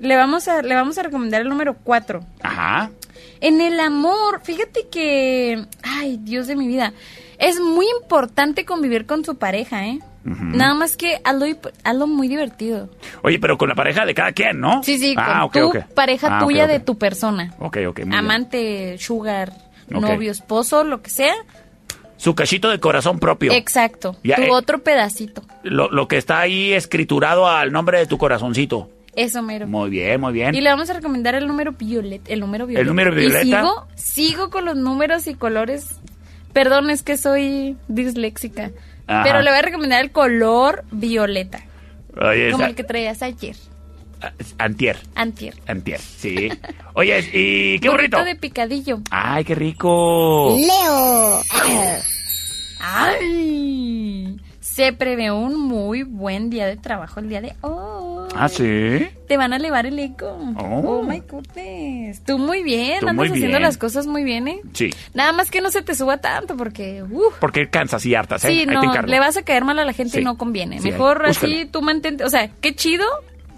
le 0.00 0.16
vamos 0.16 0.48
a, 0.48 0.62
le 0.62 0.74
vamos 0.74 0.96
a 0.96 1.02
recomendar 1.02 1.42
el 1.42 1.50
número 1.50 1.74
cuatro. 1.84 2.20
Ajá. 2.42 2.88
En 3.42 3.60
el 3.60 3.78
amor, 3.80 4.40
fíjate 4.42 4.86
que, 4.90 5.62
ay, 5.82 6.18
Dios 6.22 6.46
de 6.46 6.56
mi 6.56 6.66
vida, 6.66 6.94
es 7.38 7.60
muy 7.60 7.84
importante 8.00 8.64
convivir 8.64 9.04
con 9.04 9.22
tu 9.22 9.36
pareja, 9.36 9.86
¿eh? 9.88 9.98
Ujú. 10.24 10.42
Nada 10.42 10.72
más 10.72 10.96
que 10.96 11.20
hazlo, 11.22 11.44
hazlo 11.84 12.06
muy 12.06 12.28
divertido. 12.28 12.88
Oye, 13.22 13.38
pero 13.38 13.58
con 13.58 13.68
la 13.68 13.74
pareja 13.74 14.06
de 14.06 14.14
cada 14.14 14.32
quien, 14.32 14.58
¿no? 14.58 14.82
Sí, 14.82 14.96
sí, 14.98 15.14
Ah, 15.18 15.46
con 15.52 15.64
ok, 15.64 15.72
tu 15.86 15.94
pareja 15.94 16.28
Ah, 16.30 16.38
ok, 16.38 16.48
tuya 16.48 16.66
de 16.66 16.80
tu 16.80 16.96
persona. 16.96 17.52
Ok, 17.58 17.76
ok, 17.88 17.98
muy 17.98 18.08
bien. 18.08 18.14
Amante, 18.14 18.96
sugar, 18.98 19.52
Novio, 19.90 20.30
esposo, 20.30 20.84
lo 20.84 21.02
que 21.02 21.10
sea. 21.10 21.34
Su 22.16 22.34
cachito 22.34 22.70
de 22.70 22.80
corazón 22.80 23.20
propio. 23.20 23.52
Exacto. 23.52 24.16
Ya, 24.24 24.36
tu 24.36 24.42
eh. 24.42 24.50
otro 24.50 24.80
pedacito. 24.80 25.42
Lo, 25.62 25.88
lo 25.90 26.08
que 26.08 26.16
está 26.16 26.40
ahí 26.40 26.72
escriturado 26.72 27.46
al 27.46 27.70
nombre 27.70 27.98
de 27.98 28.06
tu 28.06 28.18
corazoncito. 28.18 28.90
Eso 29.14 29.42
mero. 29.42 29.66
Muy 29.66 29.90
bien, 29.90 30.20
muy 30.20 30.32
bien. 30.32 30.54
Y 30.54 30.60
le 30.60 30.70
vamos 30.70 30.88
a 30.90 30.92
recomendar 30.92 31.34
el 31.34 31.46
número 31.46 31.72
violeta. 31.72 32.32
El 32.32 32.40
número 32.40 32.66
violeta. 32.66 32.88
número 32.88 33.12
violeta. 33.12 33.42
Y 33.42 33.50
sigo, 33.50 33.86
sigo 33.96 34.50
con 34.50 34.64
los 34.64 34.76
números 34.76 35.26
y 35.26 35.34
colores. 35.34 35.88
Perdón, 36.52 36.90
es 36.90 37.02
que 37.02 37.16
soy 37.16 37.76
disléxica. 37.88 38.70
Ajá. 39.06 39.22
Pero 39.24 39.42
le 39.42 39.50
voy 39.50 39.58
a 39.58 39.62
recomendar 39.62 40.02
el 40.02 40.12
color 40.12 40.84
violeta. 40.92 41.64
Como 42.14 42.64
el 42.64 42.74
que 42.74 42.84
traías 42.84 43.22
ayer. 43.22 43.56
Antier. 44.58 44.98
Antier. 45.14 45.54
Antier, 45.66 46.00
sí. 46.00 46.48
Oye, 46.94 47.18
¿y 47.32 47.78
qué 47.78 47.88
burrito? 47.88 48.24
de 48.24 48.34
picadillo. 48.36 49.00
Ay, 49.10 49.44
qué 49.44 49.54
rico. 49.54 50.56
Leo. 50.58 51.42
Ay. 52.80 54.36
Se 54.60 54.92
prevé 54.92 55.32
un 55.32 55.56
muy 55.60 56.04
buen 56.04 56.50
día 56.50 56.66
de 56.66 56.76
trabajo 56.76 57.18
el 57.18 57.28
día 57.28 57.40
de 57.40 57.54
hoy. 57.62 58.28
Ah, 58.36 58.48
sí. 58.48 59.08
Te 59.26 59.36
van 59.36 59.52
a 59.52 59.56
elevar 59.56 59.86
el 59.86 59.98
eco. 59.98 60.26
Oh. 60.56 60.82
Oh, 60.84 61.02
my 61.02 61.20
goodness. 61.28 62.22
Tú 62.24 62.38
muy 62.38 62.62
bien, 62.62 63.00
Tú 63.00 63.08
andas 63.08 63.16
muy 63.16 63.26
haciendo 63.28 63.56
bien. 63.56 63.62
las 63.62 63.76
cosas 63.78 64.06
muy 64.06 64.22
bien, 64.22 64.46
¿eh? 64.46 64.60
Sí. 64.74 64.90
Nada 65.14 65.32
más 65.32 65.50
que 65.50 65.60
no 65.60 65.70
se 65.72 65.82
te 65.82 65.94
suba 65.96 66.18
tanto 66.18 66.56
porque, 66.56 67.02
uf, 67.02 67.34
Porque 67.40 67.68
cansas 67.68 68.06
y 68.06 68.14
hartas, 68.14 68.44
¿eh? 68.44 68.48
sí, 68.48 68.60
Ahí 68.60 68.66
no, 68.66 69.02
le 69.02 69.18
vas 69.18 69.36
a 69.36 69.42
caer 69.42 69.64
mal 69.64 69.78
a 69.80 69.84
la 69.84 69.92
gente 69.92 70.12
Sí. 70.12 70.20
y 70.20 70.24
no 70.24 70.36
conviene. 70.38 70.80
Sí, 70.80 70.92
Mejor 70.92 71.26
así 71.26 71.66
tú 71.66 71.82
mantente, 71.82 72.22
o 72.24 72.30
sea, 72.30 72.48
qué 72.60 72.74
chido, 72.76 73.04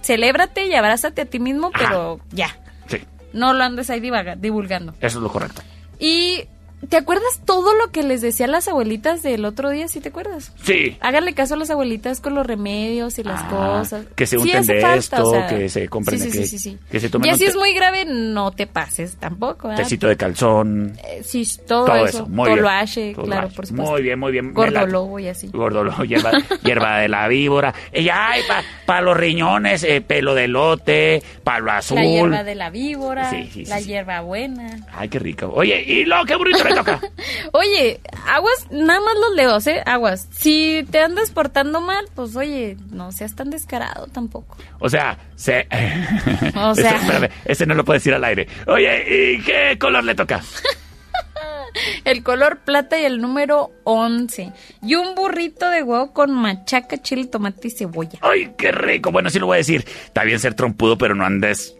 celébrate 0.02 0.66
y 0.66 0.74
abrázate 0.74 1.22
a 1.22 1.26
ti 1.26 1.38
mismo, 1.38 1.70
pero 1.76 2.20
ya, 2.30 2.56
Sí, 2.86 2.98
no 3.32 3.52
lo 3.52 3.62
andes 3.64 3.90
ahí 3.90 4.00
divaga- 4.00 4.36
divulgando. 4.36 4.92
eso 5.00 5.18
es 5.18 5.22
lo 5.22 5.30
correcto. 5.30 5.62
Y, 5.98 6.44
¿te 6.88 6.96
acuerdas 6.96 7.40
todo 7.44 7.74
lo 7.74 7.90
que 7.90 8.02
les 8.02 8.20
decían 8.20 8.50
las 8.52 8.68
abuelitas 8.68 9.22
del 9.22 9.44
otro 9.44 9.70
día? 9.70 9.88
¿Sí 9.88 10.00
te 10.00 10.08
acuerdas? 10.10 10.52
Sí. 10.62 10.96
Háganle 11.00 11.34
caso 11.34 11.54
a 11.54 11.56
las 11.56 11.70
abuelitas 11.70 12.20
con 12.20 12.34
los 12.34 12.46
remedios 12.46 13.18
y 13.18 13.22
las 13.24 13.42
Ah, 13.44 13.48
cosas. 13.80 14.06
que 14.16 14.26
se 14.26 14.38
unten 14.38 14.64
de 14.66 14.80
falta, 14.80 14.96
esto, 14.96 15.28
o 15.28 15.30
sea, 15.32 15.46
que 15.46 15.68
se 15.68 15.88
compren, 15.88 16.18
sí, 16.20 16.30
sí, 16.30 16.38
que, 16.38 16.44
sí, 16.46 16.58
sí, 16.58 16.70
sí. 16.70 16.78
que 16.90 17.00
se 17.00 17.08
tomen 17.10 17.32
si 17.34 17.44
te- 17.44 17.50
es 17.50 17.56
muy 17.56 17.72
grave, 17.74 18.04
no 18.06 18.50
te 18.52 18.66
pases 18.66 19.16
tampoco. 19.16 19.68
¿verdad? 19.68 19.82
tecito 19.84 20.08
de 20.08 20.16
calzón. 20.16 20.96
Eh, 21.06 21.22
sí, 21.24 21.46
todo, 21.66 21.86
todo 21.86 21.96
eso. 21.96 22.06
eso, 22.18 22.26
muy 22.28 22.46
bien. 22.48 22.56
Toloache, 22.58 23.12
Todo 23.14 23.24
claro, 23.26 23.48
lo 23.48 23.54
por 23.54 23.66
supuesto. 23.66 23.92
Muy 23.92 24.02
bien, 24.02 24.18
muy 24.18 24.32
bien. 24.32 24.52
Gordolobo 24.54 25.18
y 25.18 25.28
así. 25.28 25.48
Gordolobo, 25.52 26.04
hierba, 26.04 26.32
hierba 26.64 26.98
de 26.98 27.08
la 27.08 27.28
víbora. 27.28 27.74
Y 27.92 28.08
ay, 28.08 28.42
para 28.86 29.00
los 29.02 29.16
riñones, 29.16 29.82
eh, 29.84 30.00
pelo 30.00 30.34
de 30.34 30.48
lote, 30.48 31.22
palo 31.44 31.70
azul. 31.72 31.96
La 31.96 32.04
hierba 32.04 32.44
de 32.44 32.54
la 32.54 32.70
víbora, 32.70 33.30
Sí, 33.30 33.44
sí, 33.52 33.64
sí, 33.64 33.70
la 33.70 33.80
hierba 33.80 34.20
buena. 34.22 34.78
Ay, 34.92 35.08
qué 35.08 35.18
rico. 35.18 35.50
Oye, 35.54 35.82
¿y 35.82 36.04
lo 36.04 36.24
que 36.24 36.36
burrito 36.36 36.62
toca? 36.74 37.00
Oye, 37.52 38.00
aguas, 38.26 38.66
nada 38.70 39.00
más 39.00 39.14
los 39.14 39.34
leos, 39.34 39.66
¿eh? 39.66 39.82
Aguas. 39.86 40.28
Si 40.30 40.86
te 40.90 41.00
andas 41.00 41.30
portando 41.30 41.80
mal, 41.80 42.06
pues 42.14 42.36
oye, 42.36 42.76
no 42.90 43.12
seas 43.12 43.34
tan 43.34 43.50
descarado 43.50 44.06
tampoco. 44.06 44.56
O 44.78 44.88
sea, 44.88 45.18
se... 45.36 45.66
O 46.56 46.74
sea. 46.74 46.90
Ese, 46.90 46.96
espérame, 46.96 47.30
ese 47.44 47.66
no 47.66 47.74
lo 47.74 47.84
puedes 47.84 48.02
decir 48.02 48.14
al 48.14 48.24
aire. 48.24 48.48
Oye, 48.66 49.34
¿y 49.36 49.42
qué 49.42 49.76
color 49.78 50.04
le 50.04 50.14
toca? 50.14 50.40
El 52.04 52.22
color 52.22 52.60
plata 52.64 52.98
y 52.98 53.04
el 53.04 53.20
número 53.20 53.70
11. 53.84 54.52
Y 54.82 54.94
un 54.96 55.14
burrito 55.14 55.70
de 55.70 55.82
huevo 55.82 56.12
con 56.12 56.32
machaca, 56.32 57.00
chile, 57.00 57.26
tomate 57.26 57.68
y 57.68 57.70
cebolla. 57.70 58.18
Ay, 58.22 58.52
qué 58.58 58.72
rico. 58.72 59.12
Bueno, 59.12 59.30
sí 59.30 59.38
lo 59.38 59.46
voy 59.46 59.56
a 59.56 59.58
decir. 59.58 59.84
Está 59.86 60.24
bien 60.24 60.40
ser 60.40 60.54
trompudo, 60.54 60.98
pero 60.98 61.14
no 61.14 61.24
andes... 61.24 61.76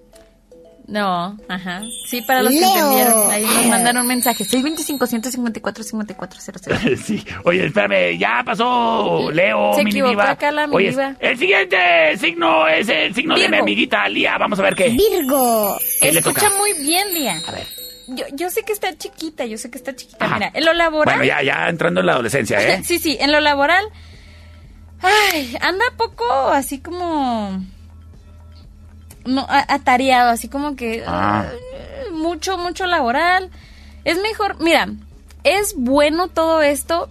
No, 0.91 1.39
ajá. 1.49 1.83
Sí, 2.05 2.21
para 2.23 2.43
los 2.43 2.53
que 2.53 2.59
Leo. 2.59 2.69
entendieron. 2.75 3.31
Ahí 3.31 3.43
nos 3.45 3.67
mandaron 3.67 4.03
un 4.03 4.09
mensaje. 4.09 4.43
625 4.45 5.07
154 5.07 5.85
5400 5.85 7.01
Sí. 7.07 7.25
Oye, 7.45 7.67
espérame, 7.67 8.19
ya 8.19 8.43
pasó 8.45 9.31
Leo, 9.31 9.73
Se 9.75 9.83
equivocó 9.83 10.11
diva. 10.11 10.31
acá 10.33 10.51
la 10.51 10.65
Oye, 10.65 10.93
el 11.21 11.39
siguiente 11.39 11.77
signo 12.19 12.67
es 12.67 12.89
el 12.89 13.15
signo 13.15 13.37
de 13.39 13.49
mi 13.49 13.59
amiguita 13.59 14.09
Lía. 14.09 14.37
Vamos 14.37 14.59
a 14.59 14.63
ver 14.63 14.75
qué. 14.75 14.89
Virgo. 14.89 15.79
¿Qué 16.01 16.11
le 16.13 16.19
Escucha 16.19 16.49
toca? 16.49 16.59
muy 16.59 16.73
bien, 16.85 17.15
Lía. 17.15 17.41
A 17.47 17.53
ver. 17.53 17.67
Yo, 18.09 18.25
yo 18.33 18.51
sé 18.51 18.65
que 18.65 18.73
está 18.73 18.97
chiquita, 18.99 19.45
yo 19.47 19.57
sé 19.59 19.71
que 19.71 19.79
está 19.79 19.95
chiquita. 19.95 20.25
Ajá. 20.25 20.35
Mira, 20.35 20.51
en 20.53 20.65
lo 20.65 20.73
laboral. 20.73 21.19
Bueno, 21.19 21.25
ya, 21.25 21.41
ya 21.45 21.69
entrando 21.69 22.01
en 22.01 22.07
la 22.07 22.13
adolescencia, 22.15 22.59
¿eh? 22.61 22.83
sí, 22.85 22.99
sí, 22.99 23.17
en 23.21 23.31
lo 23.31 23.39
laboral. 23.39 23.85
Ay, 25.01 25.57
anda 25.61 25.85
poco 25.97 26.25
así 26.49 26.81
como. 26.81 27.65
No, 29.31 29.47
atareado, 29.49 30.31
así 30.31 30.49
como 30.49 30.77
que. 30.77 31.05
Ah. 31.07 31.47
eh, 31.51 32.11
mucho, 32.13 32.59
mucho 32.59 32.87
laboral. 32.87 33.51
Es 34.05 34.21
mejor, 34.21 34.57
mira, 34.61 34.89
es 35.45 35.75
bueno 35.77 36.29
todo 36.29 36.63
esto, 36.63 37.09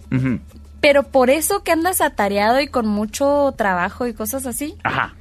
pero 0.80 1.04
por 1.04 1.30
eso 1.30 1.62
que 1.62 1.72
andas 1.72 2.00
atareado 2.00 2.60
y 2.60 2.68
con 2.68 2.86
mucho 2.86 3.54
trabajo 3.56 4.06
y 4.06 4.14
cosas 4.14 4.46
así, 4.46 4.76
Ajá. 4.82 5.14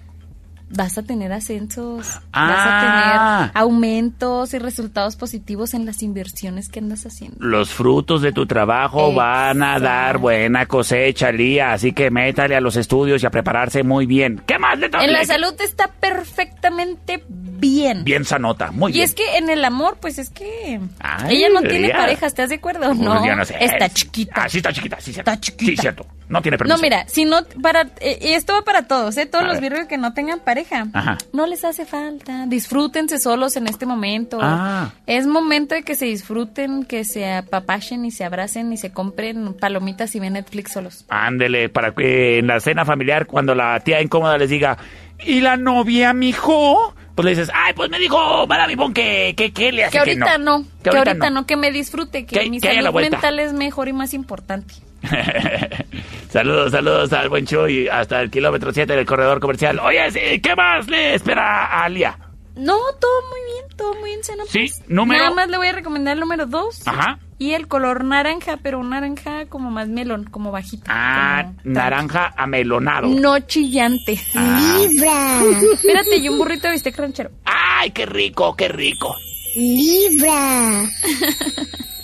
Vas 0.70 0.98
a 0.98 1.04
tener 1.04 1.32
ascensos, 1.32 2.06
vas 2.08 2.22
Ah. 2.34 3.44
a 3.44 3.46
tener 3.48 3.52
aumentos 3.56 4.54
y 4.54 4.60
resultados 4.60 5.16
positivos 5.16 5.74
en 5.74 5.86
las 5.86 6.04
inversiones 6.04 6.70
que 6.70 6.80
andas 6.80 7.06
haciendo. 7.06 7.38
Los 7.40 7.72
frutos 7.72 8.22
de 8.22 8.32
tu 8.32 8.46
trabajo 8.46 9.14
van 9.14 9.64
a 9.64 9.80
dar 9.80 10.18
buena 10.20 10.66
cosecha, 10.66 11.32
Lía. 11.32 11.74
Así 11.74 11.92
que 11.94 12.12
métale 12.12 12.56
a 12.56 12.62
los 12.62 12.76
estudios 12.76 13.22
y 13.24 13.26
a 13.26 13.30
prepararse 13.32 13.84
muy 13.84 14.06
bien. 14.06 14.42
¿Qué 14.46 14.58
más? 14.60 14.78
En 15.02 15.14
la 15.14 15.26
salud 15.26 15.54
está 15.60 15.88
perfectamente 15.88 17.24
bien. 17.28 18.04
Bien 18.04 18.24
sanota, 18.26 18.72
muy 18.72 18.92
y 18.92 18.96
bien. 18.96 19.06
es 19.06 19.14
que 19.14 19.38
en 19.38 19.50
el 19.50 19.64
amor, 19.66 19.98
pues 20.00 20.18
es 20.20 20.30
que 20.30 20.80
Ay, 21.00 21.38
ella 21.38 21.50
no 21.54 21.62
tiene 21.62 21.88
ella. 21.88 21.98
pareja, 21.98 22.26
¿estás 22.28 22.50
de 22.50 22.56
acuerdo? 22.56 22.88
Pues 22.88 22.98
No, 23.00 23.36
no 23.36 23.46
sé. 23.46 23.56
está 23.60 23.90
chiquita. 23.90 24.44
Ah, 24.44 24.50
sí 24.50 24.58
está 24.58 24.72
chiquita, 24.72 24.98
sí, 25.02 25.12
cierto. 25.14 25.32
Está 25.32 25.42
chiquita. 25.42 25.72
Sí, 25.72 25.78
cierto. 25.78 26.06
No 26.30 26.42
tiene 26.44 26.58
permiso. 26.58 26.78
No, 26.78 26.82
mira, 26.82 27.06
si 27.08 27.26
no, 27.26 27.40
para, 27.62 27.90
eh, 28.02 28.20
y 28.22 28.28
esto 28.34 28.54
va 28.54 28.62
para 28.62 28.84
todos, 28.84 29.18
¿eh? 29.18 29.26
Todos 29.26 29.46
A 29.46 29.48
los 29.48 29.60
virgos 29.60 29.88
que 29.88 29.98
no 29.98 30.14
tengan 30.14 30.40
pareja. 30.40 30.59
Ajá. 30.94 31.18
No 31.34 31.46
les 31.46 31.64
hace 31.66 31.86
falta. 31.86 32.46
Disfrútense 32.48 33.20
solos 33.20 33.56
en 33.56 33.68
este 33.68 33.86
momento. 33.86 34.40
Ah. 34.42 34.92
Es 35.06 35.28
momento 35.28 35.76
de 35.76 35.84
que 35.84 35.96
se 35.96 36.06
disfruten, 36.06 36.86
que 36.86 37.04
se 37.04 37.32
apapachen 37.32 38.06
y 38.06 38.12
se 38.12 38.24
abracen 38.24 38.72
y 38.74 38.78
se 38.78 38.92
compren 38.92 39.54
palomitas 39.54 40.16
y 40.16 40.20
ven 40.20 40.34
Netflix 40.34 40.74
solos. 40.74 41.06
Ándele, 41.10 41.70
para 41.70 41.94
que 41.94 42.40
en 42.40 42.48
la 42.48 42.60
cena 42.60 42.86
familiar, 42.86 43.26
cuando 43.26 43.56
la 43.56 43.80
tía 43.82 44.02
incómoda 44.02 44.38
les 44.38 44.50
diga, 44.50 44.78
¿y 45.26 45.42
la 45.42 45.58
novia, 45.58 46.14
mijo? 46.14 46.94
Pues 47.16 47.26
le 47.26 47.32
dices, 47.32 47.52
ay, 47.54 47.74
pues 47.74 47.90
me 47.90 48.00
dijo 48.00 48.48
Ivonne 48.70 48.94
que, 48.94 49.34
que, 49.36 49.52
que 49.52 49.72
le 49.74 49.84
hace 49.84 49.92
Que 49.92 50.00
ahorita 50.00 50.38
no. 50.38 50.64
Que, 50.82 50.90
ahorita, 50.90 51.30
no. 51.30 51.46
que 51.46 51.58
me 51.58 51.72
disfrute, 51.72 52.26
que, 52.26 52.50
mi 52.50 52.62
salud 52.62 52.94
mental 52.94 53.40
es 53.40 53.52
mejor 53.52 53.90
y 53.90 53.94
más 53.94 54.14
importante. 54.14 54.74
saludos, 56.30 56.72
saludos 56.72 57.14
al 57.14 57.30
buen 57.30 57.46
Chuy 57.46 57.88
hasta 57.88 58.22
el 58.22 58.30
kilómetro 58.30 58.72
7 58.74 58.96
del 58.96 59.06
corredor 59.06 59.40
comercial. 59.40 59.80
Oye, 59.80 60.10
sí, 60.12 60.40
¿qué 60.42 60.56
más 60.56 60.88
le 60.88 61.16
espera 61.16 61.66
a 61.66 61.84
Alia? 61.86 62.18
No, 62.56 62.76
todo 63.00 63.22
muy 63.30 63.40
bien, 63.54 63.78
todo 63.78 63.94
muy 63.96 64.10
bien, 64.10 64.24
Sena, 64.24 64.44
Sí, 64.50 64.60
pues. 64.68 64.84
número- 64.90 65.24
Nada 65.24 65.36
más 65.36 65.48
le 65.50 65.58
voy 65.58 65.68
a 65.68 65.72
recomendar 65.72 66.16
el 66.16 66.20
número 66.20 66.46
2. 66.46 66.88
Ajá. 66.88 67.20
Y 67.38 67.54
el 67.54 67.70
color 67.70 68.04
naranja, 68.04 68.58
pero 68.62 68.80
un 68.80 68.90
naranja 68.90 69.46
como 69.48 69.72
más 69.72 69.88
melón, 69.88 70.26
como 70.26 70.52
bajito. 70.52 70.84
Ah, 70.90 71.54
naranja 71.64 72.34
amelonado. 72.36 73.08
No 73.08 73.40
chillante. 73.40 74.20
Ah. 74.36 74.78
Libra. 74.78 75.42
Espérate, 75.74 76.18
y 76.18 76.28
un 76.28 76.38
burrito 76.38 76.68
de 76.68 76.74
bistec 76.74 76.98
ranchero. 76.98 77.32
¡Ay, 77.46 77.92
qué 77.92 78.06
rico, 78.06 78.54
qué 78.58 78.68
rico! 78.68 79.16
Libra. 79.56 80.84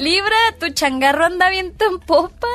Libra, 0.00 0.36
tu 0.58 0.70
changarro 0.70 1.24
anda 1.24 1.50
viento 1.50 1.84
en 1.84 1.98
popa. 2.00 2.48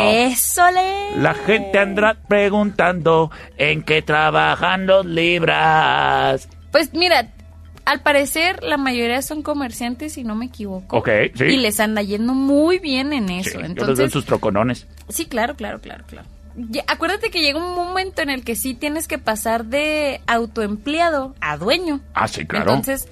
Eso 0.00 0.62
le. 0.70 1.16
La 1.20 1.34
gente 1.34 1.78
andrá 1.78 2.16
preguntando 2.28 3.30
en 3.56 3.82
qué 3.82 4.02
trabajan 4.02 4.86
los 4.86 5.06
libras. 5.06 6.48
Pues 6.70 6.92
mira, 6.94 7.32
al 7.84 8.00
parecer 8.02 8.62
la 8.62 8.76
mayoría 8.76 9.22
son 9.22 9.42
comerciantes, 9.42 10.12
si 10.14 10.24
no 10.24 10.34
me 10.34 10.46
equivoco. 10.46 10.98
Ok, 10.98 11.08
sí. 11.34 11.44
Y 11.44 11.56
les 11.58 11.80
anda 11.80 12.02
yendo 12.02 12.34
muy 12.34 12.78
bien 12.78 13.12
en 13.12 13.28
eso. 13.28 13.52
Yo 13.54 13.60
les 13.60 13.74
doy 13.74 13.80
Entonces, 13.80 14.12
sus 14.12 14.24
troconones. 14.24 14.86
Sí, 15.08 15.26
claro, 15.26 15.56
claro, 15.56 15.80
claro, 15.80 16.04
claro. 16.06 16.28
Acuérdate 16.86 17.30
que 17.30 17.40
llega 17.40 17.58
un 17.58 17.74
momento 17.74 18.20
en 18.20 18.28
el 18.28 18.44
que 18.44 18.56
sí 18.56 18.74
tienes 18.74 19.08
que 19.08 19.18
pasar 19.18 19.64
de 19.64 20.20
autoempleado 20.26 21.34
a 21.40 21.56
dueño. 21.56 22.00
Ah, 22.14 22.28
sí, 22.28 22.44
claro. 22.46 22.70
Entonces, 22.70 23.08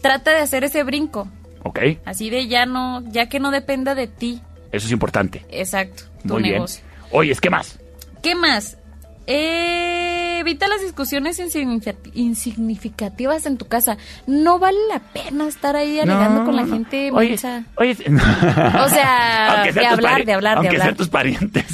trata 0.00 0.30
de 0.30 0.38
hacer 0.38 0.64
ese 0.64 0.84
brinco. 0.84 1.28
Ok, 1.64 1.80
Así 2.04 2.30
de 2.30 2.46
ya 2.46 2.64
no, 2.66 3.02
ya 3.10 3.28
que 3.28 3.40
no 3.40 3.50
dependa 3.50 3.94
de 3.96 4.06
ti. 4.06 4.40
eso 4.70 4.86
es 4.86 4.92
importante. 4.92 5.44
Exacto, 5.50 6.04
tu 6.26 6.34
Muy 6.34 6.42
negocio. 6.44 6.82
bien. 6.84 7.04
Oye, 7.10 7.36
¿qué 7.40 7.50
más? 7.50 7.78
¿Qué 8.22 8.34
más? 8.36 8.78
Eh, 9.26 10.38
evita 10.40 10.68
las 10.68 10.82
discusiones 10.82 11.38
insignifica- 11.38 11.96
insignificativas 12.12 13.46
en 13.46 13.56
tu 13.56 13.66
casa. 13.66 13.96
No 14.26 14.58
vale 14.58 14.76
la 14.90 14.98
pena 15.00 15.48
estar 15.48 15.76
ahí 15.76 15.98
alegando 15.98 16.40
No, 16.40 16.44
con 16.46 16.56
la 16.56 16.62
no. 16.62 16.74
gente 16.74 17.10
Oye, 17.12 17.30
mensa. 17.30 17.64
Oye, 17.76 17.92
O 17.96 18.88
sea, 18.88 19.64
de 19.72 19.86
hablar, 19.86 20.24
de 20.24 20.32
hablar, 20.34 20.52
de 20.54 20.58
aunque 20.58 20.68
hablar. 20.68 20.82
sean 20.88 20.96
tus 20.96 21.08
parientes. 21.08 21.64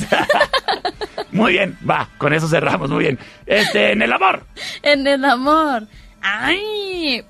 muy 1.33 1.53
bien, 1.53 1.77
va, 1.89 2.09
con 2.19 2.33
eso 2.33 2.47
cerramos, 2.49 2.91
muy 2.91 3.01
bien. 3.05 3.19
Este, 3.47 3.93
en 3.93 4.03
el 4.03 4.13
amor. 4.13 4.45
En 4.83 5.07
el 5.07 5.25
amor. 5.25 5.87
Ay, 6.23 7.25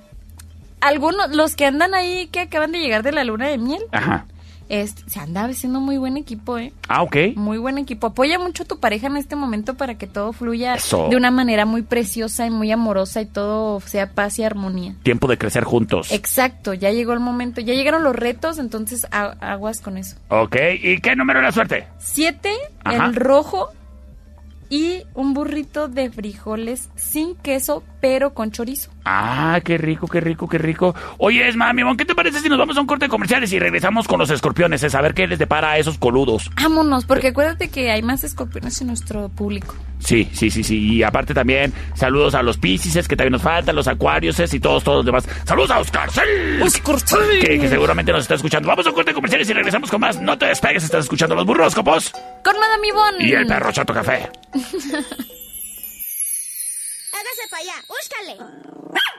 algunos, 0.80 1.30
los 1.34 1.56
que 1.56 1.66
andan 1.66 1.94
ahí 1.94 2.28
que 2.28 2.40
acaban 2.40 2.72
de 2.72 2.78
llegar 2.80 3.02
de 3.02 3.12
la 3.12 3.24
luna 3.24 3.48
de 3.48 3.58
miel, 3.58 3.82
Ajá. 3.92 4.26
este, 4.68 5.02
se 5.10 5.18
anda 5.20 5.44
haciendo 5.44 5.80
muy 5.80 5.98
buen 5.98 6.16
equipo, 6.16 6.58
¿eh? 6.58 6.72
Ah, 6.88 7.02
ok. 7.02 7.16
Muy 7.36 7.58
buen 7.58 7.76
equipo. 7.78 8.06
Apoya 8.08 8.38
mucho 8.38 8.62
a 8.62 8.66
tu 8.66 8.78
pareja 8.78 9.08
en 9.08 9.16
este 9.16 9.34
momento 9.36 9.74
para 9.74 9.96
que 9.98 10.06
todo 10.06 10.32
fluya 10.32 10.74
Eso. 10.74 11.08
de 11.08 11.16
una 11.16 11.30
manera 11.30 11.66
muy 11.66 11.82
preciosa 11.82 12.46
y 12.46 12.50
muy 12.50 12.70
amorosa 12.70 13.20
y 13.20 13.26
todo 13.26 13.80
sea 13.80 14.12
paz 14.12 14.38
y 14.38 14.44
armonía. 14.44 14.94
Tiempo 15.02 15.26
de 15.26 15.38
crecer 15.38 15.64
juntos. 15.64 16.12
Exacto, 16.12 16.72
ya 16.74 16.90
llegó 16.90 17.12
el 17.12 17.20
momento, 17.20 17.60
ya 17.60 17.74
llegaron 17.74 18.04
los 18.04 18.14
retos, 18.16 18.58
entonces 18.58 19.06
aguas 19.10 19.80
con 19.80 19.96
eso. 19.98 20.16
Ok, 20.28 20.56
¿y 20.82 21.00
qué 21.00 21.16
número 21.16 21.40
de 21.40 21.46
la 21.46 21.52
suerte? 21.52 21.86
Siete, 21.98 22.52
Ajá. 22.84 23.06
el 23.06 23.14
rojo 23.16 23.70
y 24.72 25.02
un 25.14 25.34
burrito 25.34 25.88
de 25.88 26.10
frijoles 26.10 26.90
sin 26.94 27.34
queso, 27.34 27.82
pero 28.00 28.34
con 28.34 28.52
chorizo. 28.52 28.90
Ah, 29.12 29.60
qué 29.64 29.76
rico, 29.76 30.06
qué 30.06 30.20
rico, 30.20 30.48
qué 30.48 30.56
rico. 30.56 30.94
Oye, 31.18 31.48
es 31.48 31.56
mami, 31.56 31.82
¿qué 31.96 32.04
te 32.04 32.14
parece 32.14 32.38
si 32.38 32.48
nos 32.48 32.58
vamos 32.58 32.76
a 32.76 32.80
un 32.80 32.86
corte 32.86 33.06
de 33.06 33.08
comerciales 33.08 33.52
y 33.52 33.58
regresamos 33.58 34.06
con 34.06 34.20
los 34.20 34.30
escorpiones? 34.30 34.84
Es 34.84 34.94
a 34.94 35.00
ver 35.00 35.14
qué 35.14 35.26
les 35.26 35.38
depara 35.38 35.72
a 35.72 35.78
esos 35.78 35.98
coludos. 35.98 36.48
Vámonos, 36.54 37.06
porque 37.06 37.28
acuérdate 37.28 37.70
que 37.70 37.90
hay 37.90 38.02
más 38.02 38.22
escorpiones 38.22 38.80
en 38.80 38.86
nuestro 38.86 39.28
público. 39.28 39.74
Sí, 39.98 40.30
sí, 40.32 40.48
sí, 40.50 40.62
sí. 40.62 40.78
Y 40.78 41.02
aparte 41.02 41.34
también, 41.34 41.72
saludos 41.94 42.36
a 42.36 42.42
los 42.44 42.56
Pisces, 42.56 43.08
que 43.08 43.16
también 43.16 43.32
nos 43.32 43.42
faltan, 43.42 43.74
los 43.74 43.88
Acuarios 43.88 44.38
y 44.54 44.60
todos, 44.60 44.84
todos 44.84 44.98
los 44.98 45.06
demás. 45.06 45.28
Saludos 45.44 45.72
a 45.72 45.80
Oscar 45.80 46.08
que, 47.40 47.58
que 47.58 47.68
seguramente 47.68 48.12
nos 48.12 48.22
está 48.22 48.34
escuchando. 48.36 48.68
Vamos 48.68 48.86
a 48.86 48.90
un 48.90 48.94
corte 48.94 49.10
de 49.10 49.14
comerciales 49.16 49.50
y 49.50 49.52
regresamos 49.52 49.90
con 49.90 50.00
más. 50.00 50.20
No 50.20 50.38
te 50.38 50.46
despegues, 50.46 50.84
estás 50.84 51.04
escuchando 51.04 51.34
los 51.34 51.44
burroscopos 51.44 52.12
Con 52.44 52.54
Madame 52.60 52.88
Ivonne. 52.88 53.26
y 53.26 53.32
el 53.32 53.46
perro 53.46 53.72
chato 53.72 53.92
café. 53.92 54.30
Hágase 57.12 57.44
para 57.50 57.62
allá, 57.62 57.74
búscale. 57.88 58.36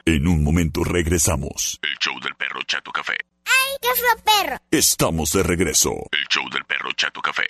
En 0.05 0.27
un 0.27 0.43
momento 0.43 0.83
regresamos. 0.83 1.79
El 1.83 1.95
show 1.99 2.19
del 2.21 2.33
perro 2.35 2.61
Chato 2.65 2.91
Café. 2.91 3.13
¡Ay, 3.45 3.77
qué 3.81 3.87
fue 3.99 4.23
perro! 4.23 4.57
Estamos 4.71 5.31
de 5.33 5.43
regreso. 5.43 5.91
El 6.11 6.25
show 6.29 6.43
del 6.49 6.63
perro 6.65 6.91
Chato 6.93 7.21
Café. 7.21 7.45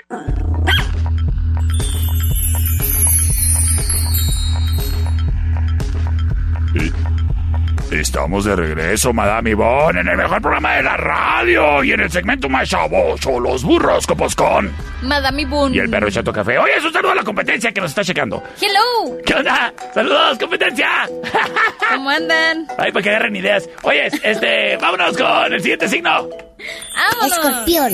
Y- 6.74 7.11
Estamos 7.92 8.46
de 8.46 8.56
regreso, 8.56 9.12
Madame 9.12 9.50
Ivonne, 9.50 10.00
en 10.00 10.08
el 10.08 10.16
mejor 10.16 10.42
programa 10.42 10.76
de 10.76 10.84
la 10.84 10.96
radio 10.96 11.84
y 11.84 11.92
en 11.92 12.00
el 12.00 12.10
segmento 12.10 12.48
más 12.48 12.70
chavoso, 12.70 13.38
los 13.38 13.64
burroscopos 13.64 14.34
con 14.34 14.74
Madame 15.02 15.42
Ivonne. 15.42 15.76
y 15.76 15.80
el 15.80 15.90
perro 15.90 16.10
chato 16.10 16.32
café. 16.32 16.58
Oye, 16.58 16.78
es 16.78 16.86
un 16.86 16.94
saludo 16.94 17.12
a 17.12 17.16
la 17.16 17.24
competencia 17.24 17.72
que 17.74 17.82
nos 17.82 17.92
está 17.92 18.02
checando. 18.04 18.42
Hello. 18.62 19.18
¿Qué 19.26 19.34
onda? 19.34 19.74
¡Saludos, 19.94 20.38
competencia! 20.40 20.88
¿Cómo 21.94 22.10
andan? 22.10 22.66
Ay, 22.78 22.94
para 22.94 23.04
que 23.04 23.10
agarren 23.10 23.36
ideas. 23.36 23.68
Oye, 23.84 24.08
este, 24.24 24.78
vámonos 24.78 25.18
con 25.18 25.54
el 25.54 25.60
siguiente 25.62 25.90
signo. 25.90 26.30
Vámonos. 26.96 27.38
Escorpión. 27.38 27.92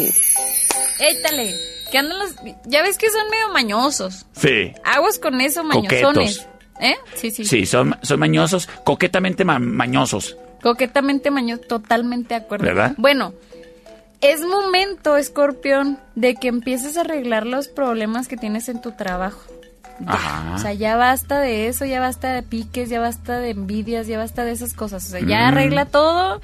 Éítale. 0.99 1.55
Que 1.91 1.97
andan 1.97 2.19
los... 2.19 2.35
Ya 2.65 2.83
ves 2.83 2.97
que 2.99 3.09
son 3.09 3.27
medio 3.31 3.49
mañosos. 3.49 4.25
Sí. 4.33 4.73
Aguas 4.85 5.17
con 5.17 5.41
eso, 5.41 5.63
mañosones. 5.63 6.03
Coquetos. 6.39 6.47
¿Eh? 6.79 6.95
Sí, 7.15 7.31
sí. 7.31 7.45
Sí, 7.45 7.65
son, 7.65 7.95
son 8.03 8.19
mañosos, 8.19 8.67
coquetamente 8.83 9.43
ma- 9.45 9.59
mañosos. 9.59 10.37
Coquetamente 10.61 11.31
mañoso, 11.31 11.61
totalmente 11.67 12.29
de 12.35 12.41
acuerdo. 12.41 12.65
¿Verdad? 12.65 12.93
Bueno, 12.97 13.33
es 14.21 14.41
momento, 14.41 15.17
escorpión, 15.17 15.99
de 16.15 16.35
que 16.35 16.47
empieces 16.47 16.97
a 16.97 17.01
arreglar 17.01 17.45
los 17.45 17.67
problemas 17.67 18.27
que 18.27 18.37
tienes 18.37 18.67
en 18.69 18.81
tu 18.81 18.91
trabajo. 18.93 19.41
Ajá. 20.05 20.55
O 20.55 20.59
sea, 20.59 20.73
ya 20.73 20.95
basta 20.95 21.39
de 21.39 21.67
eso, 21.67 21.85
ya 21.85 21.99
basta 21.99 22.31
de 22.33 22.43
piques, 22.43 22.89
ya 22.89 22.99
basta 22.99 23.39
de 23.39 23.49
envidias, 23.51 24.05
ya 24.07 24.17
basta 24.19 24.43
de 24.43 24.51
esas 24.51 24.73
cosas. 24.73 25.05
O 25.07 25.09
sea, 25.09 25.19
ya 25.21 25.39
Mm. 25.39 25.47
arregla 25.47 25.85
todo. 25.85 26.41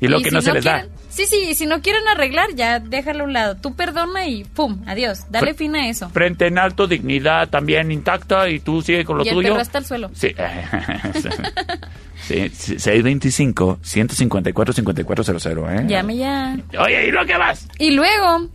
Y 0.00 0.08
lo 0.08 0.18
que 0.20 0.28
si 0.30 0.34
no 0.34 0.42
se 0.42 0.52
les 0.52 0.64
da. 0.64 0.80
quieren- 0.82 0.96
Sí, 1.08 1.24
sí, 1.24 1.36
y 1.50 1.54
si 1.54 1.64
no 1.64 1.80
quieren 1.80 2.06
arreglar, 2.08 2.48
ya 2.54 2.78
déjalo 2.78 3.24
a 3.24 3.26
un 3.26 3.32
lado. 3.32 3.56
Tú 3.56 3.74
perdona 3.74 4.26
y 4.26 4.44
pum, 4.44 4.82
adiós. 4.86 5.24
Dale 5.30 5.52
Fre- 5.54 5.56
fin 5.56 5.74
a 5.74 5.88
eso. 5.88 6.10
Frente 6.10 6.46
en 6.46 6.58
alto, 6.58 6.86
dignidad 6.86 7.48
también 7.48 7.90
intacta 7.90 8.50
y 8.50 8.60
tú 8.60 8.82
sigue 8.82 9.04
con 9.06 9.16
lo 9.16 9.24
y 9.24 9.28
el 9.28 9.34
tuyo. 9.34 9.48
perro 9.48 9.60
hasta 9.62 9.78
el 9.78 9.86
suelo. 9.86 10.10
Sí. 10.14 10.34
sí, 12.26 12.48
sí, 12.50 12.78
625 12.78 13.78
154 13.82 14.74
5400, 14.74 15.70
¿eh? 15.72 15.84
Llame 15.88 16.16
ya. 16.18 16.56
Oye, 16.78 17.08
¿y 17.08 17.10
lo 17.10 17.24
que 17.24 17.36
vas? 17.38 17.66
Y 17.78 17.92
luego, 17.92 18.48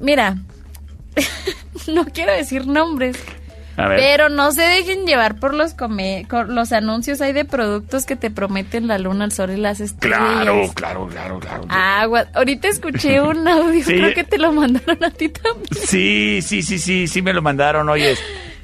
mira, 0.00 0.38
no 1.88 2.04
quiero 2.06 2.32
decir 2.32 2.66
nombres, 2.66 3.16
A 3.84 3.88
ver. 3.88 3.98
pero 3.98 4.28
no 4.28 4.52
se 4.52 4.62
dejen 4.62 5.06
llevar 5.06 5.36
por 5.36 5.54
los 5.54 5.74
come- 5.74 6.26
los 6.48 6.72
anuncios 6.72 7.20
hay 7.20 7.32
de 7.32 7.44
productos 7.44 8.06
que 8.06 8.16
te 8.16 8.30
prometen 8.30 8.86
la 8.86 8.98
luna, 8.98 9.24
el 9.24 9.32
sol 9.32 9.50
y 9.50 9.56
las 9.56 9.80
estrellas. 9.80 10.18
Claro, 10.18 10.62
claro, 10.74 11.06
claro, 11.08 11.38
claro. 11.40 11.64
Agua. 11.68 12.26
Ahorita 12.34 12.68
escuché 12.68 13.20
un 13.22 13.46
audio, 13.48 13.84
Sí. 13.84 13.94
creo 13.94 14.14
que 14.14 14.24
te 14.24 14.38
lo 14.38 14.52
mandaron 14.52 15.02
a 15.04 15.10
ti 15.10 15.28
también. 15.28 15.66
Sí, 15.72 16.40
sí, 16.42 16.62
sí, 16.62 16.78
sí, 16.78 17.06
sí 17.08 17.22
me 17.22 17.32
lo 17.32 17.42
mandaron, 17.42 17.88
oye. 17.88 18.14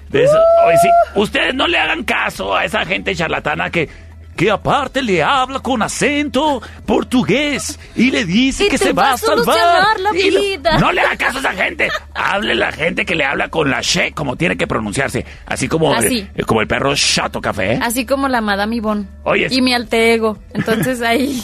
De 0.09 0.23
eso, 0.25 0.39
oye, 0.67 0.77
sí, 0.81 0.89
ustedes 1.17 1.53
no 1.55 1.67
le 1.67 1.79
hagan 1.79 2.05
caso 2.05 2.55
a 2.55 2.65
esa 2.65 2.85
gente 2.87 3.15
charlatana 3.17 3.71
que 3.71 3.89
que 4.37 4.51
aparte 4.51 5.03
le 5.03 5.23
habla 5.23 5.61
con 5.61 5.83
acento 5.83 6.61
portugués 6.85 7.79
y 7.95 8.11
le 8.11 8.25
dice 8.25 8.67
Y 8.67 8.69
que 8.69 8.79
se 8.79 8.93
va 8.93 9.03
va 9.05 9.13
a 9.13 9.17
salvar. 9.17 9.45
solucionar 9.45 10.01
la 10.01 10.11
Y 10.19 10.59
no- 10.81 10.93
le 10.93 11.01
haga 11.01 11.17
caso 11.17 11.39
a 11.39 11.41
esa 11.41 11.53
gente. 11.53 11.89
Hable 12.15 12.55
la 12.55 12.73
gente 12.73 13.05
que 13.05 13.15
le 13.15 13.25
habla 13.25 13.49
con 13.49 13.71
la 13.71 13.81
she 13.83 14.13
como 14.13 14.37
tiene 14.37 14.57
que 14.57 14.67
pronunciarse. 14.67 15.25
Así 15.47 15.69
como, 15.69 15.93
Así. 15.93 16.29
eh, 16.35 16.43
como 16.45 16.61
el 16.61 16.67
perro 16.67 16.95
Chato 16.95 17.41
Café. 17.41 17.79
Así 17.83 18.05
como 18.07 18.29
la 18.29 18.41
Madame 18.41 18.77
Ivonne. 18.77 19.07
Oye. 19.25 19.49
Y 19.51 19.61
mi 19.63 19.75
alter 19.75 20.01
ego. 20.15 20.39
Entonces 20.55 21.01
ahí. 21.03 21.41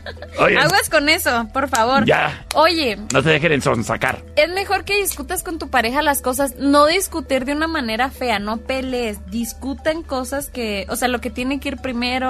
Oye. 0.38 0.56
Aguas 0.58 0.88
con 0.88 1.08
eso, 1.08 1.48
por 1.52 1.68
favor. 1.68 2.04
Ya. 2.06 2.46
Oye, 2.54 2.96
No 3.12 3.22
te 3.22 3.30
dejen 3.30 3.52
ensonsacar. 3.52 4.22
es 4.36 4.48
mejor 4.50 4.84
que 4.84 4.96
discutas 5.00 5.42
con 5.42 5.58
tu 5.58 5.68
pareja 5.68 6.02
las 6.02 6.22
cosas, 6.22 6.54
no 6.56 6.86
discutir 6.86 7.44
de 7.44 7.52
una 7.52 7.66
manera 7.66 8.10
fea, 8.10 8.38
no 8.38 8.58
pelees, 8.58 9.18
discutan 9.30 10.02
cosas 10.02 10.48
que, 10.48 10.86
o 10.88 10.96
sea, 10.96 11.08
lo 11.08 11.20
que 11.20 11.30
tiene 11.30 11.60
que 11.60 11.70
ir 11.70 11.76
primero, 11.78 12.29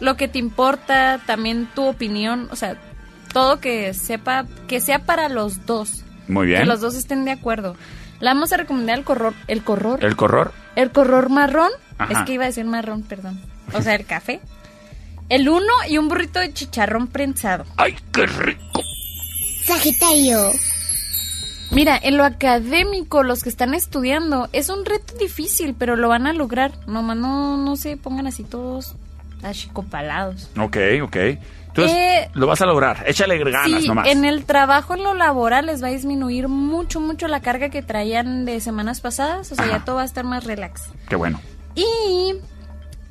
lo 0.00 0.16
que 0.16 0.28
te 0.28 0.38
importa, 0.38 1.20
también 1.26 1.68
tu 1.74 1.84
opinión, 1.84 2.48
o 2.50 2.56
sea, 2.56 2.76
todo 3.32 3.60
que 3.60 3.94
sepa, 3.94 4.46
que 4.68 4.80
sea 4.80 5.00
para 5.00 5.28
los 5.28 5.66
dos. 5.66 6.04
Muy 6.28 6.46
bien. 6.46 6.60
Que 6.60 6.66
los 6.66 6.80
dos 6.80 6.94
estén 6.94 7.24
de 7.24 7.32
acuerdo. 7.32 7.76
Le 8.20 8.26
vamos 8.28 8.52
a 8.52 8.56
recomendar 8.56 8.98
el 8.98 9.04
corror, 9.04 9.34
el 9.48 9.62
corror, 9.62 10.02
El 10.04 10.16
corror. 10.16 10.52
el 10.76 10.90
corror 10.90 11.28
marrón. 11.30 11.70
Ajá. 11.98 12.12
Es 12.12 12.26
que 12.26 12.34
iba 12.34 12.44
a 12.44 12.46
decir 12.46 12.64
marrón, 12.64 13.02
perdón. 13.02 13.40
O 13.72 13.82
sea, 13.82 13.94
el 13.94 14.06
café. 14.06 14.40
El 15.28 15.48
uno 15.48 15.72
y 15.88 15.98
un 15.98 16.08
burrito 16.08 16.38
de 16.38 16.52
chicharrón 16.52 17.08
prensado. 17.08 17.64
¡Ay, 17.76 17.96
qué 18.12 18.26
rico! 18.26 18.82
Sagitario. 19.64 20.52
Mira, 21.70 21.98
en 22.00 22.16
lo 22.18 22.24
académico, 22.24 23.22
los 23.22 23.42
que 23.42 23.48
están 23.48 23.74
estudiando, 23.74 24.48
es 24.52 24.68
un 24.68 24.84
reto 24.84 25.14
difícil, 25.18 25.74
pero 25.76 25.96
lo 25.96 26.08
van 26.08 26.26
a 26.26 26.32
lograr. 26.34 26.72
Nomás 26.86 27.16
no, 27.16 27.56
no 27.56 27.76
se 27.76 27.96
pongan 27.96 28.26
así 28.26 28.44
todos 28.44 28.94
achicopalados. 29.44 30.50
Ok, 30.58 30.76
ok. 31.02 31.16
Entonces, 31.68 31.96
Eh, 31.98 32.30
lo 32.34 32.46
vas 32.46 32.60
a 32.62 32.66
lograr. 32.66 33.02
Échale 33.06 33.36
ganas 33.38 33.82
Sí, 33.82 33.88
nomás. 33.88 34.06
en 34.08 34.24
el 34.24 34.44
trabajo, 34.44 34.94
en 34.94 35.02
lo 35.02 35.12
laboral, 35.14 35.66
les 35.66 35.82
va 35.82 35.88
a 35.88 35.90
disminuir 35.90 36.46
mucho, 36.48 37.00
mucho 37.00 37.26
la 37.26 37.40
carga 37.40 37.68
que 37.68 37.82
traían 37.82 38.44
de 38.44 38.60
semanas 38.60 39.00
pasadas. 39.00 39.50
O 39.50 39.54
sea, 39.56 39.66
ya 39.66 39.84
todo 39.84 39.96
va 39.96 40.02
a 40.02 40.04
estar 40.04 40.24
más 40.24 40.44
relax. 40.44 40.82
Qué 41.08 41.16
bueno. 41.16 41.40
Y 41.74 42.36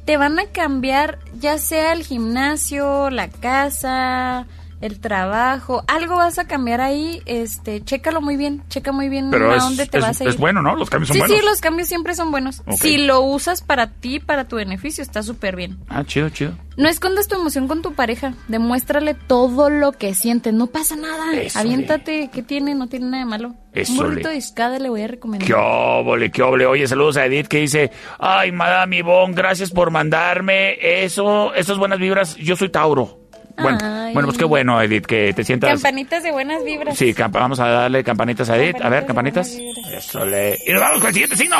te 0.05 0.15
van 0.15 0.39
a 0.39 0.45
cambiar 0.45 1.19
ya 1.39 1.57
sea 1.57 1.91
el 1.91 2.03
gimnasio, 2.05 3.09
la 3.09 3.27
casa, 3.27 4.45
el 4.85 4.99
trabajo, 4.99 5.83
algo 5.87 6.15
vas 6.17 6.37
a 6.39 6.45
cambiar 6.45 6.81
ahí, 6.81 7.21
este, 7.25 7.81
chécalo 7.83 8.21
muy 8.21 8.35
bien, 8.37 8.63
checa 8.69 8.91
muy 8.91 9.07
bien 9.09 9.29
Pero 9.31 9.51
a 9.51 9.55
es, 9.55 9.63
dónde 9.63 9.85
te 9.85 9.97
es- 9.97 10.03
vas 10.03 10.19
a 10.19 10.23
ir. 10.25 10.29
es 10.29 10.37
bueno, 10.37 10.61
¿no? 10.61 10.75
Los 10.75 10.89
cambios 10.89 11.07
son 11.07 11.15
sí, 11.15 11.19
buenos. 11.21 11.37
sí, 11.39 11.45
los 11.45 11.61
cambios 11.61 11.87
siempre 11.87 12.15
son 12.15 12.31
buenos. 12.31 12.61
Si 12.79 12.97
lo 12.97 13.21
usas 13.21 13.61
para 13.61 13.87
ti, 13.87 14.19
para 14.19 14.47
tu 14.47 14.57
beneficio, 14.57 15.01
está 15.01 15.23
súper 15.23 15.55
bien. 15.55 15.77
Ah, 15.87 16.03
chido, 16.03 16.29
chido. 16.29 16.53
No 16.75 16.89
escondas 16.89 17.27
tu 17.27 17.35
emoción 17.35 17.67
con 17.67 17.81
tu 17.83 17.93
pareja, 17.93 18.33
demuéstrale 18.47 19.13
todo 19.13 19.69
lo 19.69 19.91
que 19.93 20.13
sientes, 20.15 20.53
no 20.53 20.67
pasa 20.67 20.95
nada. 20.95 21.33
Eso, 21.33 21.59
Aviéntate, 21.59 22.29
¿qué 22.33 22.41
tiene? 22.41 22.73
No 22.75 22.87
tiene 22.87 23.05
nada 23.05 23.19
de 23.23 23.29
malo. 23.29 23.55
Eso, 23.73 23.91
Un 23.93 23.97
burrito 23.99 24.27
le. 24.27 24.33
de 24.33 24.37
escada 24.39 24.79
le 24.79 24.89
voy 24.89 25.03
a 25.03 25.07
recomendar. 25.07 25.47
¡Qué 25.47 25.53
óvole, 25.53 26.31
qué 26.31 26.41
óvole! 26.41 26.65
Oye, 26.65 26.87
saludos 26.87 27.17
a 27.17 27.25
Edith 27.25 27.47
que 27.47 27.59
dice, 27.59 27.91
ay, 28.19 28.51
Madame 28.51 28.97
Ivonne, 28.97 29.33
gracias 29.35 29.71
por 29.71 29.91
mandarme 29.91 30.77
eso, 31.03 31.53
esas 31.53 31.77
buenas 31.77 31.99
vibras. 31.99 32.35
Yo 32.35 32.55
soy 32.55 32.69
Tauro. 32.69 33.19
Bueno, 33.57 33.77
Ay. 33.81 34.13
bueno, 34.13 34.27
pues 34.27 34.37
qué 34.37 34.45
bueno, 34.45 34.81
Edith, 34.81 35.05
que 35.05 35.33
te 35.33 35.43
sientas... 35.43 35.71
Campanitas 35.71 36.23
de 36.23 36.31
buenas 36.31 36.63
vibras. 36.63 36.97
Sí, 36.97 37.13
vamos 37.29 37.59
a 37.59 37.67
darle 37.67 38.03
campanitas 38.03 38.49
a 38.49 38.57
Edith. 38.57 38.81
A 38.81 38.89
ver, 38.89 39.05
Campanitas 39.05 39.55
Eso 39.91 40.25
le... 40.25 40.57
Y 40.65 40.71
nos 40.71 40.81
vamos 40.81 40.99
con 40.99 41.07
el 41.07 41.13
siguiente 41.13 41.37
signo. 41.37 41.57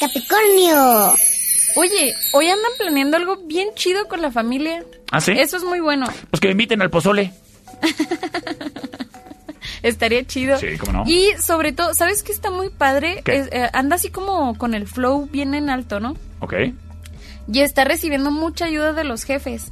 Capricornio. 0.00 1.12
Oye, 1.76 2.14
hoy 2.32 2.48
andan 2.48 2.72
planeando 2.78 3.18
algo 3.18 3.36
bien 3.44 3.68
chido 3.74 4.08
con 4.08 4.22
la 4.22 4.30
familia. 4.30 4.82
¿Ah, 5.12 5.20
sí? 5.20 5.32
Eso 5.32 5.58
es 5.58 5.64
muy 5.64 5.80
bueno. 5.80 6.06
Pues 6.30 6.40
que 6.40 6.48
me 6.48 6.52
inviten 6.52 6.80
al 6.80 6.90
pozole. 6.90 7.32
Estaría 9.82 10.24
chido. 10.24 10.58
Sí, 10.58 10.78
cómo 10.78 10.92
no. 10.92 11.04
Y 11.06 11.32
sobre 11.38 11.72
todo, 11.72 11.92
¿sabes 11.92 12.22
qué 12.22 12.32
está 12.32 12.50
muy 12.50 12.70
padre? 12.70 13.20
¿Qué? 13.24 13.36
Es, 13.36 13.48
eh, 13.52 13.68
anda 13.74 13.96
así 13.96 14.08
como 14.08 14.56
con 14.56 14.74
el 14.74 14.86
flow 14.86 15.28
bien 15.30 15.54
en 15.54 15.68
alto, 15.68 16.00
¿no? 16.00 16.16
Ok. 16.40 16.54
Y 17.52 17.60
está 17.60 17.84
recibiendo 17.84 18.30
mucha 18.30 18.64
ayuda 18.64 18.92
de 18.92 19.04
los 19.04 19.24
jefes. 19.24 19.70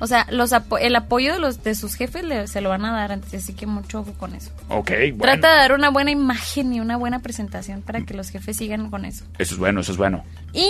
O 0.00 0.06
sea, 0.06 0.26
los 0.30 0.52
apo- 0.52 0.78
el 0.78 0.96
apoyo 0.96 1.34
de 1.34 1.38
los 1.38 1.62
de 1.62 1.74
sus 1.74 1.94
jefes 1.94 2.24
le- 2.24 2.46
se 2.48 2.60
lo 2.60 2.70
van 2.70 2.84
a 2.84 2.92
dar 2.92 3.12
antes, 3.12 3.34
así 3.34 3.52
que 3.52 3.66
mucho 3.66 4.00
ojo 4.00 4.12
con 4.14 4.34
eso. 4.34 4.50
Ok, 4.68 4.90
bueno. 5.14 5.18
Trata 5.20 5.52
de 5.52 5.56
dar 5.58 5.72
una 5.74 5.90
buena 5.90 6.10
imagen 6.10 6.72
y 6.72 6.80
una 6.80 6.96
buena 6.96 7.20
presentación 7.20 7.82
para 7.82 8.00
que 8.04 8.14
los 8.14 8.30
jefes 8.30 8.56
sigan 8.56 8.90
con 8.90 9.04
eso. 9.04 9.24
Eso 9.38 9.54
es 9.54 9.58
bueno, 9.60 9.80
eso 9.82 9.92
es 9.92 9.98
bueno. 9.98 10.24
Y 10.54 10.68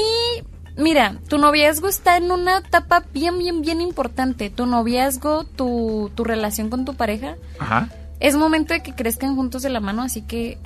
mira, 0.76 1.16
tu 1.28 1.38
noviazgo 1.38 1.88
está 1.88 2.16
en 2.16 2.30
una 2.32 2.58
etapa 2.58 3.04
bien, 3.14 3.38
bien, 3.38 3.60
bien 3.62 3.80
importante. 3.80 4.50
Tu 4.50 4.66
noviazgo, 4.66 5.44
tu, 5.44 6.10
tu 6.14 6.24
relación 6.24 6.68
con 6.70 6.84
tu 6.84 6.94
pareja, 6.94 7.36
Ajá. 7.58 7.88
es 8.18 8.34
momento 8.36 8.74
de 8.74 8.82
que 8.82 8.94
crezcan 8.94 9.36
juntos 9.36 9.62
de 9.62 9.70
la 9.70 9.80
mano, 9.80 10.02
así 10.02 10.22
que 10.22 10.58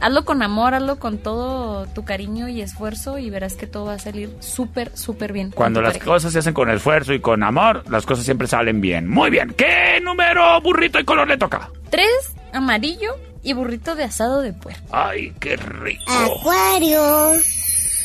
hazlo 0.00 0.24
con 0.24 0.42
amor, 0.42 0.74
hazlo 0.74 0.98
con 0.98 1.18
todo 1.18 1.86
tu 1.86 2.04
cariño 2.04 2.48
y 2.48 2.60
esfuerzo 2.60 3.18
y 3.18 3.30
verás 3.30 3.54
que 3.54 3.66
todo 3.66 3.86
va 3.86 3.94
a 3.94 3.98
salir 3.98 4.30
súper, 4.40 4.96
súper 4.96 5.32
bien. 5.32 5.50
Cuando 5.50 5.80
las 5.82 5.92
pareja. 5.94 6.04
cosas 6.06 6.32
se 6.32 6.38
hacen 6.40 6.54
con 6.54 6.70
esfuerzo 6.70 7.12
y 7.12 7.20
con 7.20 7.42
amor, 7.42 7.82
las 7.90 8.06
cosas 8.06 8.24
siempre 8.24 8.46
salen 8.46 8.80
bien. 8.80 9.08
Muy 9.08 9.30
bien. 9.30 9.54
¿Qué 9.56 10.00
número, 10.02 10.60
burrito 10.60 10.98
y 10.98 11.04
color 11.04 11.28
le 11.28 11.36
toca? 11.38 11.70
Tres, 11.90 12.34
amarillo 12.52 13.10
y 13.42 13.52
burrito 13.52 13.94
de 13.94 14.04
asado 14.04 14.40
de 14.42 14.52
puerco. 14.52 14.80
Ay, 14.90 15.32
qué 15.40 15.56
rico. 15.56 16.02
Acuario. 16.12 17.32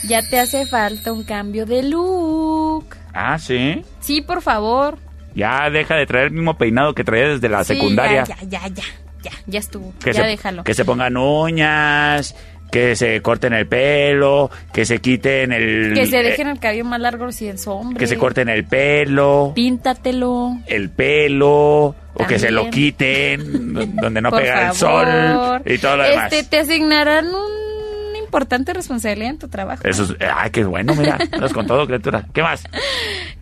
Ya 0.08 0.22
te 0.28 0.40
hace 0.40 0.66
falta 0.66 1.12
un 1.12 1.24
cambio 1.24 1.66
de 1.66 1.84
look. 1.84 2.86
Ah, 3.14 3.38
sí. 3.38 3.84
Sí, 4.00 4.22
por 4.22 4.42
favor. 4.42 4.98
Ya 5.36 5.70
deja 5.70 5.96
de 5.96 6.06
traer 6.06 6.26
el 6.28 6.32
mismo 6.32 6.58
peinado 6.58 6.94
que 6.94 7.04
traía 7.04 7.30
desde 7.30 7.50
la 7.50 7.64
Sí, 7.64 7.76
secundaria. 7.76 8.24
Ya, 8.26 8.36
ya, 8.42 8.48
ya, 8.48 8.68
ya, 8.68 8.84
ya, 9.24 9.32
ya 9.48 9.60
estuvo. 9.60 9.94
Que 10.04 10.14
ya 10.14 10.24
se, 10.24 10.28
déjalo. 10.28 10.64
Que 10.64 10.74
se 10.74 10.86
pongan 10.86 11.18
uñas, 11.18 12.36
que 12.72 12.96
se 12.96 13.22
corten 13.22 13.54
el 13.54 13.68
pelo, 13.68 14.50
que 14.74 14.86
se 14.86 15.00
quiten 15.00 15.52
el... 15.52 15.94
Que 15.94 16.08
se 16.08 16.22
eh, 16.22 16.24
dejen 16.24 16.48
el 16.48 16.60
cabello 16.60 16.86
más 16.86 17.02
largo 17.02 17.32
si 17.32 17.48
es 17.48 17.68
hombre. 17.68 18.00
que 18.00 18.08
se 18.08 18.18
corten 18.18 18.48
el 18.48 18.64
pelo, 18.64 19.52
Píntatelo. 19.54 20.58
el 20.68 20.90
pelo, 20.90 21.96
o 22.14 22.28
que 22.28 22.40
se 22.40 22.50
lo 22.50 22.70
quiten, 22.70 23.74
donde 23.96 24.22
no 24.22 24.30
por 24.32 24.42
pega 24.42 24.70
el 24.70 24.74
sol 24.76 25.62
y 25.66 25.78
todo 25.78 25.98
lo 25.98 26.04
demás. 26.04 26.32
Este, 26.32 26.50
te 26.50 26.60
asignarán 26.60 27.28
una 27.28 28.18
importante 28.18 28.74
responsabilidad 28.74 29.32
en 29.32 29.40
tu 29.40 29.50
trabajo. 29.50 29.84
Eso 29.86 30.04
es... 30.04 30.16
Ay, 30.34 30.50
qué 30.52 30.64
bueno, 30.64 30.96
mira. 30.96 31.18
Andas 31.34 31.52
con 31.52 31.68
todo, 31.68 31.86
criatura. 31.86 32.26
¿Qué 32.34 32.42
más? 32.42 32.64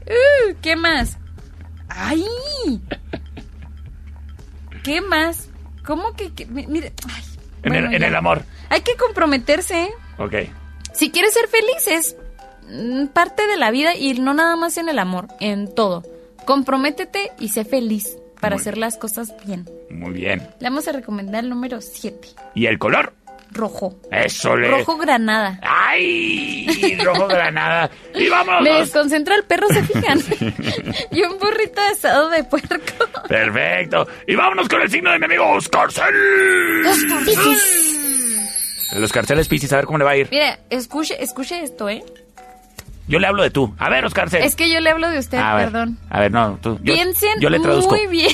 Uh, 0.07 0.55
¿Qué 0.61 0.75
más? 0.75 1.19
¡Ay! 1.87 2.25
¿Qué 4.83 5.01
más? 5.01 5.48
¿Cómo 5.89 6.13
que...? 6.13 6.31
que- 6.33 6.45
mi- 6.45 6.67
mire, 6.67 6.93
ay, 7.11 7.23
En, 7.63 7.71
bueno, 7.73 7.87
el, 7.89 7.95
en 7.95 8.03
el 8.03 8.15
amor. 8.15 8.43
Hay 8.69 8.81
que 8.81 8.95
comprometerse. 8.95 9.85
¿eh? 9.85 9.89
Ok. 10.19 10.35
Si 10.93 11.09
quieres 11.09 11.33
ser 11.33 11.47
feliz 11.47 11.87
es 11.87 12.15
mm, 12.69 13.07
parte 13.07 13.47
de 13.47 13.57
la 13.57 13.71
vida 13.71 13.95
y 13.95 14.13
no 14.19 14.35
nada 14.35 14.55
más 14.55 14.77
en 14.77 14.87
el 14.87 14.99
amor, 14.99 15.27
en 15.39 15.73
todo. 15.73 16.03
Comprométete 16.45 17.31
y 17.39 17.49
sé 17.49 17.65
feliz 17.65 18.17
para 18.39 18.55
Muy 18.55 18.61
hacer 18.61 18.77
las 18.77 18.97
cosas 18.97 19.33
bien. 19.45 19.67
Muy 19.89 20.11
bien. 20.13 20.47
Le 20.59 20.69
vamos 20.69 20.87
a 20.87 20.91
recomendar 20.91 21.43
el 21.43 21.49
número 21.49 21.81
7, 21.81 22.27
¿Y 22.53 22.67
el 22.67 22.77
color? 22.79 23.13
Rojo. 23.51 23.95
Eso 24.11 24.55
le... 24.55 24.69
Rojo 24.69 24.97
granada. 24.97 25.59
¡Ay! 25.61 26.97
Rojo 27.03 27.27
granada. 27.27 27.89
Y 28.15 28.29
vámonos. 28.29 28.61
Me 28.63 28.71
desconcentra 28.79 29.35
el 29.35 29.43
perro, 29.43 29.67
¿se 29.69 29.83
fijan? 29.83 30.19
y 31.11 31.23
un 31.23 31.37
burrito 31.39 31.81
de 31.81 31.87
asado 31.87 32.29
de 32.29 32.43
puerco. 32.43 33.27
Perfecto. 33.27 34.07
Y 34.27 34.35
vámonos 34.35 34.67
con 34.67 34.81
el 34.81 34.89
signo 34.89 35.11
de 35.11 35.19
mi 35.19 35.25
amigo 35.25 35.47
Oscar. 35.51 35.89
Los 38.95 39.11
carceles 39.11 39.47
Piscis, 39.47 39.71
a 39.73 39.77
ver 39.77 39.85
cómo 39.85 39.97
le 39.99 40.05
va 40.05 40.11
a 40.11 40.17
ir. 40.17 40.27
Mira, 40.31 40.59
escuche, 40.69 41.21
escuche 41.21 41.61
esto, 41.63 41.89
¿eh? 41.89 42.03
Yo 43.07 43.17
le 43.17 43.25
hablo 43.25 43.41
de 43.41 43.49
tú. 43.49 43.73
A 43.79 43.89
ver, 43.89 44.05
Oscar. 44.05 44.29
Es 44.35 44.55
que 44.55 44.69
yo 44.69 44.79
le 44.79 44.91
hablo 44.91 45.09
de 45.09 45.17
usted, 45.17 45.39
a 45.39 45.55
ver, 45.55 45.71
perdón. 45.71 45.97
A 46.11 46.19
ver, 46.19 46.31
no, 46.31 46.59
tú. 46.61 46.79
Yo, 46.83 46.93
Piensen 46.93 47.39
yo 47.39 47.49
le 47.49 47.59
traduzco. 47.59 47.95
muy 47.95 48.05
bien, 48.05 48.31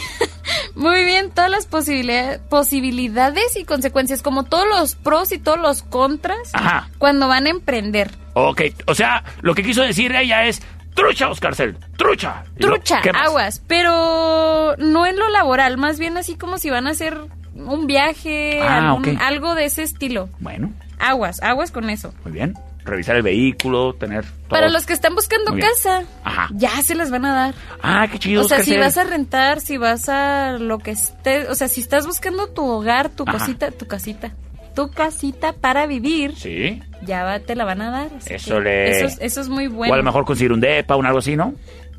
muy 0.75 1.03
bien 1.05 1.31
todas 1.31 1.49
las 1.49 1.65
posibilidades, 1.65 2.39
posibilidades 2.49 3.55
y 3.57 3.63
consecuencias, 3.65 4.21
como 4.21 4.43
todos 4.43 4.67
los 4.67 4.95
pros 4.95 5.31
y 5.31 5.39
todos 5.39 5.59
los 5.59 5.83
contras 5.83 6.37
Ajá. 6.53 6.89
cuando 6.97 7.27
van 7.27 7.47
a 7.47 7.49
emprender. 7.49 8.11
Ok, 8.33 8.61
o 8.87 8.93
sea, 8.95 9.23
lo 9.41 9.55
que 9.55 9.63
quiso 9.63 9.81
decir 9.81 10.13
ella 10.15 10.45
es 10.45 10.61
trucha, 10.93 11.29
Oscar 11.29 11.55
Cel. 11.55 11.77
Trucha. 11.97 12.43
Lo- 12.57 12.67
Trucha, 12.69 12.99
aguas, 13.13 13.61
pero 13.67 14.75
no 14.77 15.05
en 15.05 15.17
lo 15.17 15.29
laboral, 15.29 15.77
más 15.77 15.99
bien 15.99 16.17
así 16.17 16.35
como 16.35 16.57
si 16.57 16.69
van 16.69 16.87
a 16.87 16.91
hacer 16.91 17.17
un 17.55 17.87
viaje, 17.87 18.59
Ah, 18.61 18.89
algún- 18.91 19.17
algo 19.21 19.55
de 19.55 19.65
ese 19.65 19.83
estilo. 19.83 20.29
Bueno, 20.39 20.71
Aguas, 20.99 21.41
aguas 21.43 21.71
con 21.71 21.89
eso. 21.89 22.13
muy 22.23 22.33
bien. 22.33 22.53
Revisar 22.85 23.15
el 23.15 23.23
vehículo, 23.23 23.93
tener 23.95 24.23
todo. 24.23 24.49
Para 24.49 24.69
los 24.69 24.85
que 24.85 24.93
están 24.93 25.15
buscando 25.15 25.55
casa, 25.57 26.03
Ajá. 26.23 26.49
ya 26.53 26.69
se 26.83 26.93
las 26.95 27.09
van 27.09 27.25
a 27.25 27.33
dar. 27.33 27.55
Ah, 27.81 28.07
qué 28.11 28.19
chido, 28.19 28.43
O 28.43 28.47
sea, 28.47 28.59
si 28.63 28.77
vas 28.77 28.95
a 28.97 29.03
rentar, 29.03 29.59
si 29.59 29.77
vas 29.77 30.07
a 30.07 30.53
lo 30.59 30.77
que 30.79 30.91
esté, 30.91 31.47
o 31.49 31.55
sea, 31.55 31.67
si 31.67 31.81
estás 31.81 32.05
buscando 32.05 32.47
tu 32.47 32.63
hogar, 32.63 33.09
tu 33.09 33.23
Ajá. 33.27 33.39
cosita, 33.39 33.71
tu 33.71 33.87
casita. 33.87 34.31
tu 34.75 34.91
casita 34.91 35.53
para 35.53 35.85
vivir, 35.87 36.35
Sí. 36.35 36.81
ya 37.01 37.23
va- 37.23 37.39
te 37.39 37.55
la 37.55 37.63
van 37.63 37.81
a 37.81 37.91
dar. 37.91 38.09
Eso 38.27 38.59
le- 38.59 38.91
Eso, 38.91 39.05
es- 39.05 39.17
eso 39.21 39.39
es 39.39 39.47
muy 39.47 39.67
bueno. 39.67 39.89
O 39.89 39.93
a 39.93 39.97
lo 39.97 40.03
mejor 40.03 40.25
conseguir 40.25 40.51
un 40.51 40.59
depa 40.59 40.97
o 40.97 41.01
algo 41.01 41.19
así, 41.19 41.37
¿no? 41.37 41.53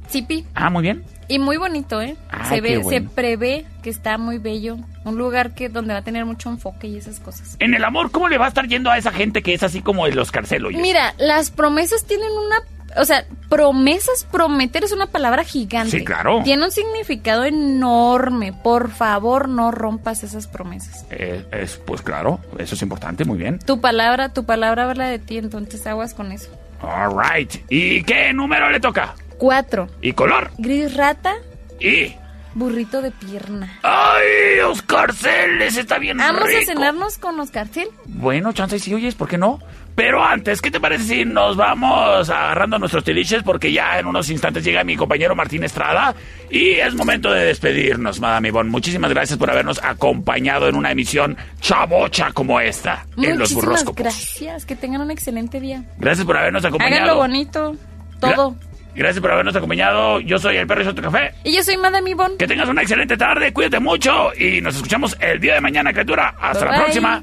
Sí, 0.08 0.22
Pi. 0.22 0.44
Ah, 0.54 0.70
muy 0.70 0.82
bien. 0.82 1.04
Y 1.28 1.38
muy 1.38 1.56
bonito, 1.56 2.00
¿eh? 2.00 2.16
Ay, 2.30 2.48
se 2.48 2.60
ve, 2.60 2.78
bueno. 2.78 2.90
se 2.90 3.14
prevé 3.14 3.66
que 3.82 3.90
está 3.90 4.16
muy 4.18 4.38
bello. 4.38 4.76
Un 5.04 5.16
lugar 5.16 5.54
que 5.54 5.68
donde 5.68 5.92
va 5.92 6.00
a 6.00 6.02
tener 6.02 6.24
mucho 6.24 6.50
enfoque 6.50 6.86
y 6.86 6.96
esas 6.96 7.20
cosas. 7.20 7.56
En 7.58 7.74
el 7.74 7.84
amor, 7.84 8.10
¿cómo 8.10 8.28
le 8.28 8.38
va 8.38 8.46
a 8.46 8.48
estar 8.48 8.66
yendo 8.68 8.90
a 8.90 8.98
esa 8.98 9.12
gente 9.12 9.42
que 9.42 9.54
es 9.54 9.62
así 9.62 9.82
como 9.82 10.06
los 10.06 10.30
carcelos? 10.30 10.72
Mira, 10.74 11.14
las 11.18 11.50
promesas 11.50 12.04
tienen 12.04 12.30
una... 12.30 12.56
O 12.98 13.04
sea, 13.04 13.26
promesas, 13.50 14.26
prometer 14.30 14.84
es 14.84 14.92
una 14.92 15.06
palabra 15.06 15.44
gigante. 15.44 15.98
Sí, 15.98 16.04
claro. 16.04 16.40
Tiene 16.44 16.64
un 16.64 16.70
significado 16.70 17.44
enorme. 17.44 18.54
Por 18.54 18.90
favor, 18.90 19.48
no 19.48 19.70
rompas 19.70 20.22
esas 20.22 20.46
promesas. 20.46 21.04
Eh, 21.10 21.44
es, 21.50 21.76
pues 21.76 22.00
claro, 22.00 22.40
eso 22.58 22.74
es 22.74 22.82
importante, 22.82 23.24
muy 23.24 23.36
bien. 23.36 23.58
Tu 23.58 23.80
palabra, 23.80 24.32
tu 24.32 24.44
palabra 24.44 24.88
habla 24.88 25.08
de 25.08 25.18
ti, 25.18 25.36
entonces 25.36 25.86
aguas 25.86 26.14
con 26.14 26.32
eso. 26.32 26.48
All 26.80 27.12
right. 27.18 27.52
¿Y 27.68 28.02
qué 28.04 28.32
número 28.32 28.70
le 28.70 28.80
toca? 28.80 29.14
Cuatro. 29.38 29.88
¿Y 30.00 30.12
color? 30.12 30.50
Gris 30.58 30.94
rata, 30.94 31.34
¿Y? 31.80 32.14
burrito 32.54 33.02
de 33.02 33.10
pierna. 33.10 33.78
¡Ay, 33.82 34.60
Oscar 34.66 35.12
Celes! 35.12 35.76
Está 35.76 35.98
bien 35.98 36.16
Vamos 36.16 36.44
a 36.44 36.64
cenarnos 36.64 37.18
con 37.18 37.38
Oscar 37.38 37.68
Cel. 37.68 37.88
Bueno, 38.06 38.52
chance 38.54 38.78
sí 38.78 38.94
oyes, 38.94 39.14
¿por 39.14 39.28
qué 39.28 39.36
no? 39.36 39.60
Pero 39.94 40.22
antes, 40.22 40.60
¿qué 40.60 40.70
te 40.70 40.78
parece 40.78 41.04
si 41.04 41.24
nos 41.24 41.56
vamos 41.56 42.28
agarrando 42.28 42.78
nuestros 42.78 43.02
tiliches? 43.02 43.42
Porque 43.42 43.72
ya 43.72 43.98
en 43.98 44.06
unos 44.06 44.28
instantes 44.28 44.62
llega 44.62 44.84
mi 44.84 44.94
compañero 44.94 45.34
Martín 45.34 45.64
Estrada 45.64 46.14
y 46.50 46.72
es 46.72 46.94
momento 46.94 47.30
de 47.30 47.44
despedirnos, 47.44 48.20
Madame 48.20 48.48
Ivonne. 48.48 48.70
Muchísimas 48.70 49.10
gracias 49.10 49.38
por 49.38 49.50
habernos 49.50 49.80
acompañado 49.82 50.68
en 50.68 50.76
una 50.76 50.90
emisión 50.92 51.36
chabocha 51.60 52.32
como 52.32 52.60
esta 52.60 53.06
en 53.16 53.38
los 53.38 53.54
burroscopos. 53.54 53.96
gracias. 53.96 54.66
Que 54.66 54.76
tengan 54.76 55.00
un 55.00 55.10
excelente 55.10 55.60
día. 55.60 55.84
Gracias 55.98 56.26
por 56.26 56.36
habernos 56.36 56.64
acompañado. 56.64 57.02
Háganlo 57.02 57.16
bonito. 57.16 57.76
Todo. 58.20 58.56
Gracias 58.96 59.20
por 59.20 59.30
habernos 59.30 59.54
acompañado. 59.54 60.20
Yo 60.20 60.38
soy 60.38 60.56
el 60.56 60.66
perro 60.66 60.82
y 60.82 60.84
Soto 60.84 61.02
Café. 61.02 61.34
Y 61.44 61.54
yo 61.54 61.62
soy 61.62 61.76
Madame 61.76 62.10
Ivonne. 62.10 62.36
Que 62.38 62.46
tengas 62.46 62.68
una 62.68 62.82
excelente 62.82 63.16
tarde, 63.16 63.52
cuídate 63.52 63.78
mucho 63.78 64.32
y 64.36 64.60
nos 64.60 64.74
escuchamos 64.76 65.16
el 65.20 65.38
día 65.38 65.54
de 65.54 65.60
mañana, 65.60 65.92
criatura. 65.92 66.34
Hasta 66.40 66.64
la 66.64 66.70
bye. 66.72 66.80
próxima. 66.80 67.22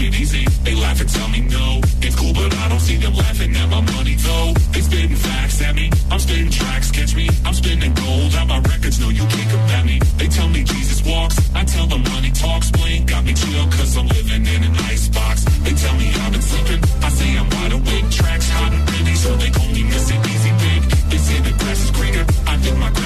It 0.00 0.14
easy. 0.20 0.44
They 0.64 0.74
laugh 0.74 1.00
and 1.00 1.08
tell 1.08 1.28
me 1.28 1.40
no. 1.40 1.80
It's 2.02 2.16
cool, 2.16 2.32
but 2.32 2.52
I 2.54 2.68
don't 2.68 2.80
see 2.80 2.96
them 2.96 3.14
laughing 3.14 3.54
at 3.56 3.68
my 3.68 3.80
money 3.80 4.14
though. 4.14 4.52
They 4.72 4.80
spitting 4.80 5.16
facts 5.16 5.62
at 5.62 5.74
me. 5.74 5.90
I'm 6.10 6.18
spitting 6.18 6.50
tracks, 6.50 6.90
catch 6.90 7.14
me. 7.14 7.28
I'm 7.44 7.54
spinning 7.54 7.94
gold 7.94 8.34
out 8.34 8.48
my 8.48 8.60
records. 8.60 8.98
No, 9.00 9.08
you 9.08 9.24
can't 9.26 9.50
combat 9.50 9.84
me. 9.84 9.98
They 10.18 10.28
tell 10.28 10.48
me 10.48 10.64
Jesus 10.64 11.04
walks. 11.04 11.36
I 11.54 11.64
tell 11.64 11.86
them 11.86 12.02
money 12.02 12.30
talks. 12.30 12.70
Blink 12.70 13.08
got 13.08 13.24
me 13.24 13.34
chill, 13.34 13.64
cause 13.76 13.96
I'm 13.96 14.08
living 14.08 14.44
in 14.46 14.60
an 14.64 14.76
icebox. 14.90 15.44
They 15.64 15.74
tell 15.74 15.94
me 15.94 16.08
I've 16.22 16.32
been 16.32 16.42
sleeping. 16.42 16.82
I 17.02 17.08
say 17.10 17.30
I'm 17.38 17.48
wide 17.50 17.72
awake. 17.72 18.10
Tracks 18.10 18.48
hot 18.50 18.72
and 18.72 18.84
ready, 18.90 19.14
so 19.14 19.30
they 19.36 19.50
call 19.50 19.68
me 19.68 19.82
Mr. 19.86 20.14
Easy 20.32 20.52
Big. 20.64 20.80
They 21.10 21.18
say 21.18 21.38
the 21.40 21.52
grass 21.58 21.80
is 21.84 21.90
greener. 21.92 22.24
I 22.46 22.56
think 22.58 22.76
my 22.78 22.90
grass 22.90 23.05